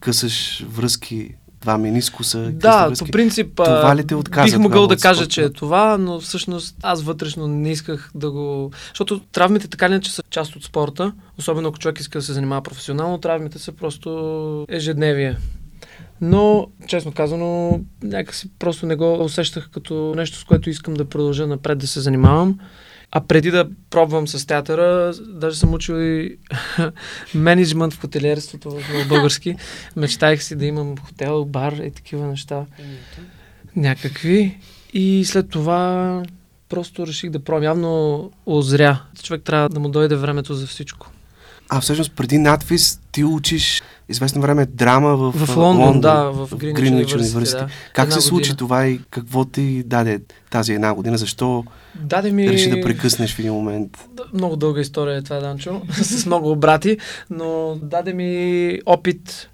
късаш 0.00 0.64
връзки, 0.68 1.34
два 1.60 1.78
менискуса. 1.78 2.50
Да, 2.52 2.92
по 2.98 3.04
принцип, 3.06 3.56
Това 3.56 3.96
ли 3.96 4.06
те 4.06 4.14
отказа 4.14 4.56
бих 4.56 4.58
могъл 4.58 4.86
да 4.86 4.96
кажа, 4.96 5.20
спорта? 5.20 5.30
че 5.30 5.42
е 5.42 5.50
това, 5.50 5.98
но 5.98 6.20
всъщност 6.20 6.76
аз 6.82 7.02
вътрешно 7.02 7.46
не 7.46 7.70
исках 7.70 8.10
да 8.14 8.30
го... 8.30 8.70
Защото 8.88 9.18
травмите 9.18 9.68
така 9.68 9.86
или 9.86 9.92
иначе 9.92 10.12
са 10.12 10.22
част 10.30 10.56
от 10.56 10.64
спорта, 10.64 11.12
особено 11.38 11.68
ако 11.68 11.78
човек 11.78 12.00
иска 12.00 12.18
да 12.18 12.22
се 12.22 12.32
занимава 12.32 12.62
професионално, 12.62 13.18
травмите 13.18 13.58
са 13.58 13.72
просто 13.72 14.66
ежедневие. 14.68 15.36
Но, 16.20 16.66
честно 16.86 17.12
казано, 17.12 17.80
някакси 18.02 18.50
просто 18.58 18.86
не 18.86 18.96
го 18.96 19.24
усещах 19.24 19.70
като 19.70 20.14
нещо, 20.16 20.38
с 20.38 20.44
което 20.44 20.70
искам 20.70 20.94
да 20.94 21.04
продължа 21.04 21.46
напред 21.46 21.78
да 21.78 21.86
се 21.86 22.00
занимавам. 22.00 22.58
А 23.12 23.20
преди 23.20 23.50
да 23.50 23.68
пробвам 23.90 24.28
с 24.28 24.46
театъра, 24.46 25.12
даже 25.28 25.58
съм 25.58 25.74
учил 25.74 25.94
и 25.94 26.38
менеджмент 27.34 27.92
в 27.92 28.00
хотелиерството 28.00 28.70
в 28.70 29.08
български. 29.08 29.56
Мечтаях 29.96 30.44
си 30.44 30.56
да 30.56 30.66
имам 30.66 30.98
хотел, 30.98 31.44
бар 31.44 31.72
и 31.72 31.90
такива 31.90 32.26
неща 32.26 32.66
някакви. 33.76 34.58
И 34.92 35.24
след 35.24 35.50
това 35.50 36.22
просто 36.68 37.06
реших 37.06 37.30
да 37.30 37.44
пробвам. 37.44 37.64
Явно 37.64 38.30
озря. 38.46 39.02
Човек 39.22 39.42
трябва 39.42 39.68
да 39.68 39.80
му 39.80 39.88
дойде 39.88 40.16
времето 40.16 40.54
за 40.54 40.66
всичко. 40.66 41.10
А 41.72 41.80
всъщност 41.80 42.12
преди 42.12 42.38
надвис 42.38 43.00
ти 43.12 43.24
учиш 43.24 43.82
известно 44.08 44.42
време 44.42 44.66
драма 44.66 45.16
в, 45.16 45.32
В 45.32 45.50
а, 45.56 45.60
Лондон, 45.60 46.00
да, 46.00 46.22
в 46.22 46.50
University, 46.50 47.04
University. 47.04 47.58
да. 47.58 47.68
Как 47.92 48.04
Една 48.04 48.20
се 48.20 48.28
случи 48.28 48.42
година. 48.50 48.56
това 48.56 48.86
и 48.86 49.00
какво 49.10 49.44
ти 49.44 49.82
даде 49.82 50.20
тази 50.50 50.72
една 50.72 50.94
година? 50.94 51.18
Защо 51.18 51.64
Даде 51.94 52.32
ми... 52.32 52.48
реши 52.48 52.70
да 52.70 52.80
прекъснеш 52.80 53.34
в 53.34 53.38
един 53.38 53.52
момент? 53.52 53.98
Много 54.34 54.56
дълга 54.56 54.80
история 54.80 55.16
е 55.16 55.22
това, 55.22 55.40
Данчо, 55.40 55.82
с 55.92 56.26
много 56.26 56.50
обрати, 56.50 56.98
но 57.30 57.78
даде 57.82 58.12
ми 58.12 58.78
опит, 58.86 59.48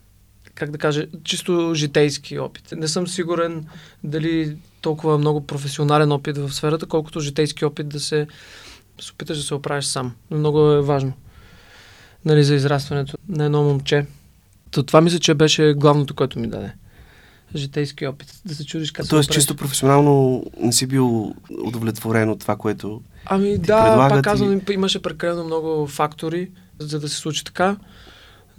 как 0.55 0.71
да 0.71 0.79
кажа, 0.79 1.07
чисто 1.25 1.73
житейски 1.75 2.39
опит. 2.39 2.69
Не 2.77 2.89
съм 2.89 3.07
сигурен 3.07 3.65
дали 4.05 4.57
толкова 4.81 5.19
много 5.19 5.47
професионален 5.47 6.13
опит 6.13 6.39
в 6.39 6.53
сферата, 6.53 6.87
колкото 6.87 7.21
житейски 7.21 7.65
опит 7.65 7.89
да 7.89 8.01
се, 8.01 8.27
да 8.99 9.05
се 9.05 9.13
опиташ 9.13 9.37
да 9.39 9.43
се 9.45 9.55
оправиш 9.55 9.85
сам. 9.85 10.13
Много 10.31 10.71
е 10.71 10.83
важно. 10.83 11.13
Нали, 12.27 12.45
за 12.45 12.55
израстването 12.55 13.17
на 13.29 13.45
едно 13.45 13.63
момче. 13.63 14.07
То 14.71 14.83
това 14.83 15.01
мисля, 15.01 15.19
че 15.19 15.35
беше 15.35 15.75
главното, 15.75 16.15
което 16.15 16.39
ми 16.39 16.47
даде. 16.47 16.73
Житейски 17.57 18.07
опит. 18.07 18.41
Да 18.45 18.55
се 18.55 18.67
чудиш 18.67 18.91
как 18.91 19.09
Тоест, 19.09 19.31
чисто 19.31 19.57
професионално 19.57 20.45
не 20.61 20.73
си 20.73 20.87
бил 20.87 21.35
удовлетворен 21.65 22.31
от 22.31 22.41
това, 22.41 22.57
което... 22.57 23.01
Ами 23.25 23.53
ти 23.53 23.59
да, 23.59 24.09
пак 24.11 24.25
казвам, 24.25 24.61
и- 24.71 24.73
имаше 24.73 25.03
прекалено 25.03 25.45
много 25.45 25.87
фактори, 25.87 26.51
за 26.79 27.01
да 27.01 27.09
се 27.09 27.17
случи 27.17 27.45
така, 27.45 27.77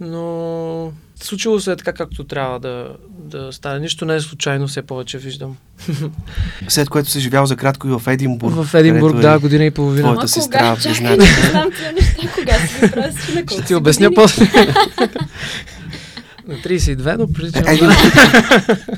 но 0.00 0.92
случило 1.24 1.60
се 1.60 1.72
е 1.72 1.76
така, 1.76 1.92
както 1.92 2.24
трябва 2.24 2.60
да, 2.60 2.96
да 3.08 3.52
стане. 3.52 3.80
Нищо 3.80 4.04
не 4.04 4.14
е 4.14 4.20
случайно, 4.20 4.68
все 4.68 4.82
повече 4.82 5.18
виждам. 5.18 5.56
След 6.68 6.88
което 6.88 7.10
си 7.10 7.20
живял 7.20 7.46
за 7.46 7.56
кратко 7.56 7.88
и 7.88 7.90
в 7.90 8.02
Единбург. 8.06 8.54
в 8.54 8.74
Единбург, 8.74 9.12
където 9.12 9.28
да, 9.28 9.34
е 9.34 9.38
година 9.38 9.64
и 9.64 9.70
половина. 9.70 10.02
твоята 10.02 10.28
сестра, 10.28 10.58
кога? 10.58 10.76
Чакай, 10.76 11.16
близнак. 11.16 11.42
не 11.42 11.50
знам 11.50 11.70
тия 11.78 11.92
неща, 11.92 12.28
кога 12.34 12.54
си 12.58 12.86
ги 12.86 12.90
правиш, 12.90 13.34
на 13.34 13.46
колко 13.46 13.52
Ще 13.52 13.62
ти 13.62 13.74
обясня 13.74 14.10
после. 14.14 14.44
На 16.48 16.54
32, 16.54 17.16
но 17.18 17.32
приличам. 17.32 17.64
Е, 17.66 17.78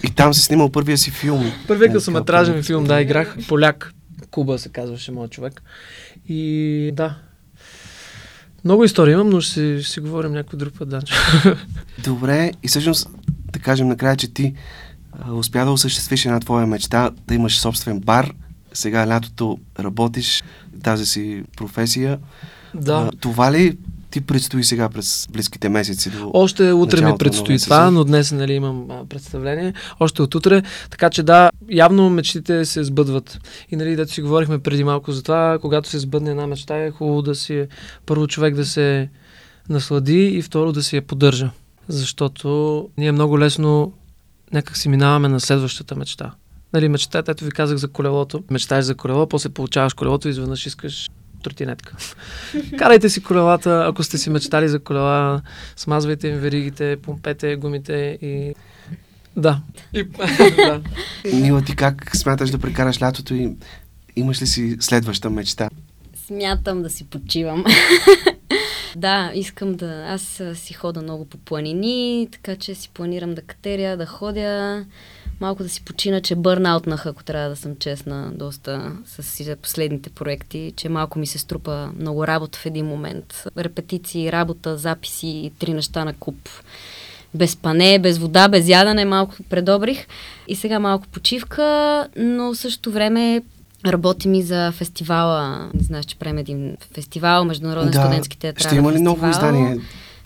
и 0.07 0.11
там 0.11 0.35
си 0.35 0.41
снимал 0.41 0.73
първия 0.73 0.99
си 0.99 1.11
филм. 1.11 1.53
Първият 1.69 1.91
Е, 1.91 1.95
късометражен 1.95 2.63
филм, 2.63 2.85
да, 2.85 3.01
играх 3.01 3.37
поляк. 3.49 3.93
Куба 4.31 4.59
се 4.59 4.69
казваше 4.69 5.13
моят 5.13 5.31
човек. 5.31 5.63
И 6.29 6.91
да. 6.95 7.15
Много 8.65 8.85
истории 8.85 9.13
имам, 9.13 9.31
но 9.31 9.41
ще 9.41 9.53
си, 9.53 9.83
ще 9.83 9.93
си 9.93 10.01
говорим 10.01 10.33
някой 10.33 10.59
друг 10.59 10.79
път, 10.79 10.89
Данчо. 10.89 11.15
Добре, 12.05 12.53
и 12.63 12.69
всъщност 12.69 13.09
да 13.53 13.59
кажем 13.59 13.89
накрая, 13.89 14.17
че 14.17 14.35
ти 14.35 14.55
а, 15.13 15.33
успя 15.33 15.65
да 15.65 15.71
осъществиш 15.71 16.25
една 16.25 16.41
твоя 16.41 16.67
мечта, 16.67 17.11
да 17.29 17.35
имаш 17.35 17.61
собствен 17.61 18.01
бар. 18.01 18.33
Сега 18.73 19.07
лятото 19.07 19.59
работиш 19.81 20.43
тази 20.83 21.07
си 21.07 21.45
професия. 21.57 22.19
Да. 22.75 23.11
А, 23.13 23.19
това 23.21 23.53
ли 23.53 23.79
ти 24.11 24.21
предстои 24.21 24.65
сега 24.65 24.89
през 24.89 25.29
близките 25.33 25.69
месеци? 25.69 26.11
До... 26.11 26.31
Още 26.35 26.73
утре 26.73 27.07
ми 27.07 27.13
предстои 27.19 27.59
това, 27.59 27.91
но 27.91 28.05
днес 28.05 28.33
нали, 28.33 28.53
имам 28.53 28.89
представление. 29.09 29.75
Още 30.01 30.23
от 30.23 30.35
утре. 30.35 30.63
Така 30.91 31.11
че 31.11 31.23
да, 31.23 31.51
явно 31.71 32.11
мечтите 32.11 32.65
се 32.65 32.85
сбъдват. 32.85 33.41
И 33.71 33.77
нали, 33.77 33.97
да 33.97 34.07
си 34.07 34.23
говорихме 34.23 34.59
преди 34.59 34.85
малко 34.85 35.13
за 35.13 35.23
това, 35.23 35.59
когато 35.61 35.89
се 35.89 35.99
сбъдне 35.99 36.31
една 36.31 36.47
мечта, 36.47 36.77
е 36.77 36.91
хубаво 36.91 37.23
да 37.23 37.35
си 37.35 37.67
първо 38.07 38.27
човек 38.27 38.55
да 38.55 38.65
се 38.65 39.09
наслади 39.69 40.27
и 40.27 40.43
второ 40.43 40.73
да 40.73 40.83
си 40.83 40.97
я 40.97 41.03
поддържа. 41.03 41.51
Защото 41.89 42.89
ние 42.99 43.13
много 43.13 43.39
лесно 43.39 43.93
някак 44.53 44.77
си 44.77 44.89
минаваме 44.89 45.29
на 45.29 45.41
следващата 45.41 45.97
мечта. 45.97 46.33
Нали, 46.73 46.89
мечтата, 46.89 47.33
ето 47.33 47.45
ви 47.45 47.51
казах 47.51 47.79
за 47.79 47.89
колелото. 47.89 48.43
Мечтаеш 48.51 48.85
за 48.85 48.95
колело, 48.95 49.27
после 49.27 49.49
получаваш 49.49 49.95
колелото 49.95 50.29
и 50.29 50.31
изведнъж 50.31 50.67
искаш 50.67 51.11
тротинетка. 51.43 51.97
Карайте 52.79 53.09
си 53.09 53.23
колелата, 53.23 53.85
ако 53.89 54.03
сте 54.03 54.19
си 54.19 54.31
мечтали 54.31 54.69
за 54.69 54.79
колела, 54.79 55.43
смазвайте 55.77 56.29
им 56.29 56.39
веригите, 56.39 56.97
помпете 57.03 57.57
гумите 57.57 58.19
и... 58.23 58.55
Да. 59.37 59.61
И... 59.95 60.03
да. 60.57 60.83
Мила, 61.35 61.63
ти 61.63 61.77
как 61.77 62.17
смяташ 62.17 62.51
да 62.51 62.59
прекараш 62.59 63.03
лятото 63.03 63.35
и 63.35 63.53
имаш 64.17 64.43
ли 64.43 64.47
си 64.47 64.77
следваща 64.81 65.31
мечта? 65.31 65.69
Смятам 66.27 66.83
да 66.83 66.91
си 66.91 67.05
почивам. 67.05 67.65
да, 68.97 69.33
искам 69.35 69.75
да... 69.75 70.05
Аз 70.09 70.41
а, 70.41 70.55
си 70.55 70.75
хода 70.75 71.03
много 71.03 71.25
по 71.25 71.39
планини, 71.39 72.29
така 72.33 72.57
че 72.57 72.75
си 72.75 72.91
планирам 72.95 73.35
да 73.35 73.43
катеря, 73.43 73.97
да 73.97 74.07
ходя, 74.07 74.85
малко 75.41 75.63
да 75.63 75.69
си 75.69 75.85
почина, 75.85 76.21
че 76.21 76.35
бърнаутнах, 76.35 77.07
ако 77.07 77.25
трябва 77.25 77.51
да 77.51 77.57
съм 77.57 77.77
честна, 77.77 78.31
доста 78.35 78.93
с 79.07 79.57
последните 79.63 80.11
проекти, 80.11 80.73
че 80.77 80.89
малко 80.89 81.19
ми 81.19 81.27
се 81.27 81.39
струпа 81.39 81.91
много 81.99 82.27
работа 82.27 82.59
в 82.59 82.67
един 82.67 82.87
момент. 82.87 83.45
Репетиции, 83.59 84.33
работа, 84.33 84.77
записи 84.77 85.29
и 85.29 85.53
три 85.59 85.73
неща 85.73 86.05
на 86.05 86.13
куп. 86.13 86.49
Без 87.35 87.57
пане, 87.57 87.99
без 87.99 88.19
вода, 88.19 88.49
без 88.49 88.69
ядене, 88.69 89.05
малко 89.05 89.35
предобрих. 89.51 90.07
И 90.49 90.57
сега 90.57 90.79
малко 90.79 91.07
почивка, 91.07 92.07
но 92.17 92.53
в 92.53 92.57
същото 92.57 92.93
време 92.93 93.43
Работим 93.87 94.35
и 94.35 94.43
за 94.43 94.73
фестивала. 94.73 95.71
Не 95.75 95.83
знаеш, 95.83 96.05
че 96.05 96.17
правим 96.17 96.39
един 96.39 96.77
фестивал, 96.95 97.45
Международен 97.45 97.93
студентски 97.93 98.39
театрален 98.39 98.69
ще 98.69 98.77
има 98.77 98.93
ли 98.93 99.01
ново 99.01 99.29
издание 99.29 99.79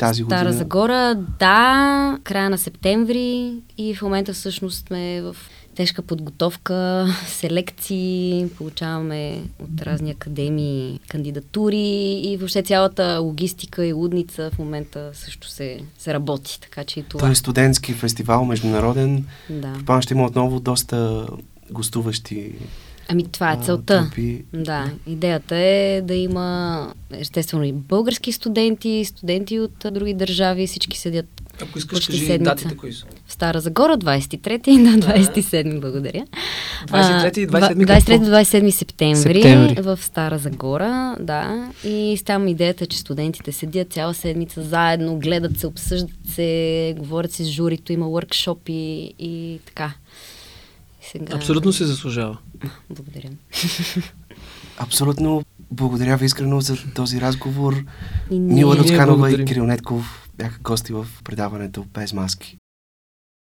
тази 0.08 0.22
година? 0.22 0.40
Стара 0.40 0.52
Загора, 0.52 1.14
да, 1.38 2.18
края 2.24 2.50
на 2.50 2.58
септември 2.58 3.52
и 3.78 3.94
в 3.94 4.02
момента 4.02 4.32
всъщност 4.32 4.86
сме 4.86 5.22
в 5.22 5.36
тежка 5.74 6.02
подготовка, 6.02 7.06
селекции, 7.26 8.48
получаваме 8.56 9.42
от 9.58 9.82
разни 9.82 10.10
академии 10.10 11.00
кандидатури 11.08 12.20
и 12.24 12.36
въобще 12.36 12.62
цялата 12.62 13.18
логистика 13.22 13.86
и 13.86 13.92
лудница 13.92 14.50
в 14.54 14.58
момента 14.58 15.10
също 15.12 15.48
се, 15.48 15.80
се 15.98 16.14
работи, 16.14 16.60
така 16.60 16.84
че 16.84 17.00
и 17.00 17.02
това. 17.02 17.20
Той 17.20 17.30
е 17.30 17.34
студентски 17.34 17.92
фестивал, 17.92 18.44
международен. 18.44 19.24
Да. 19.50 19.72
Предполагам, 19.72 20.02
ще 20.02 20.14
има 20.14 20.24
отново 20.24 20.60
доста 20.60 21.26
гостуващи 21.70 22.52
Ами 23.08 23.24
това 23.24 23.52
е 23.52 23.58
целта. 23.62 24.02
трупи. 24.02 24.44
Да, 24.54 24.90
идеята 25.06 25.56
е 25.56 26.00
да 26.04 26.14
има 26.14 26.88
естествено 27.10 27.64
и 27.64 27.72
български 27.72 28.32
студенти, 28.32 29.04
студенти 29.04 29.60
от 29.60 29.86
други 29.90 30.14
държави, 30.14 30.66
всички 30.66 30.98
седят 30.98 31.26
Ако 31.62 31.78
искаш, 31.78 31.96
Почти 31.96 32.12
кажи 32.12 32.26
седмица. 32.26 32.54
датите 32.54 32.76
кои 32.76 32.92
са. 32.92 33.04
в 33.26 33.32
Стара 33.32 33.60
Загора, 33.60 33.98
23 33.98 34.68
и 34.68 34.76
на 34.78 34.98
27, 34.98 35.80
благодаря. 35.80 36.24
23 36.86 37.38
и 37.38 37.48
27 37.48 37.92
А, 37.92 38.00
23 38.00 38.18
до 38.18 38.24
27 38.26 38.70
септември, 38.70 39.34
Септември. 39.34 39.82
в 39.82 39.98
Стара 40.02 40.38
Загора, 40.38 41.16
да. 41.20 41.72
И 41.84 42.20
там 42.24 42.48
идеята 42.48 42.84
е, 42.84 42.86
че 42.86 42.98
студентите 42.98 43.52
седят 43.52 43.92
цяла 43.92 44.14
седмица 44.14 44.62
заедно, 44.62 45.18
гледат 45.18 45.58
се, 45.58 45.66
обсъждат 45.66 46.10
се, 46.28 46.94
говорят 46.98 47.32
си 47.32 47.44
с 47.44 47.48
журито, 47.48 47.92
има 47.92 48.06
workshopи 48.06 48.70
и 49.18 49.60
така. 49.66 49.92
И 51.02 51.06
Сега... 51.08 51.36
Абсолютно 51.36 51.72
си 51.72 51.84
заслужава. 51.84 52.38
Благодаря. 52.90 53.30
Абсолютно 54.78 55.42
благодаря 55.70 56.16
ви 56.16 56.26
искрено 56.26 56.60
за 56.60 56.76
този 56.94 57.20
разговор. 57.20 57.84
И 58.30 58.38
Мила 58.38 58.76
Люцканова 58.76 59.30
и. 59.30 59.44
Кирил 59.44 59.66
Нетков 59.66 60.28
бяха 60.38 60.58
гости 60.62 60.92
в 60.92 61.06
предаването 61.24 61.84
Без 61.94 62.12
маски. 62.12 62.56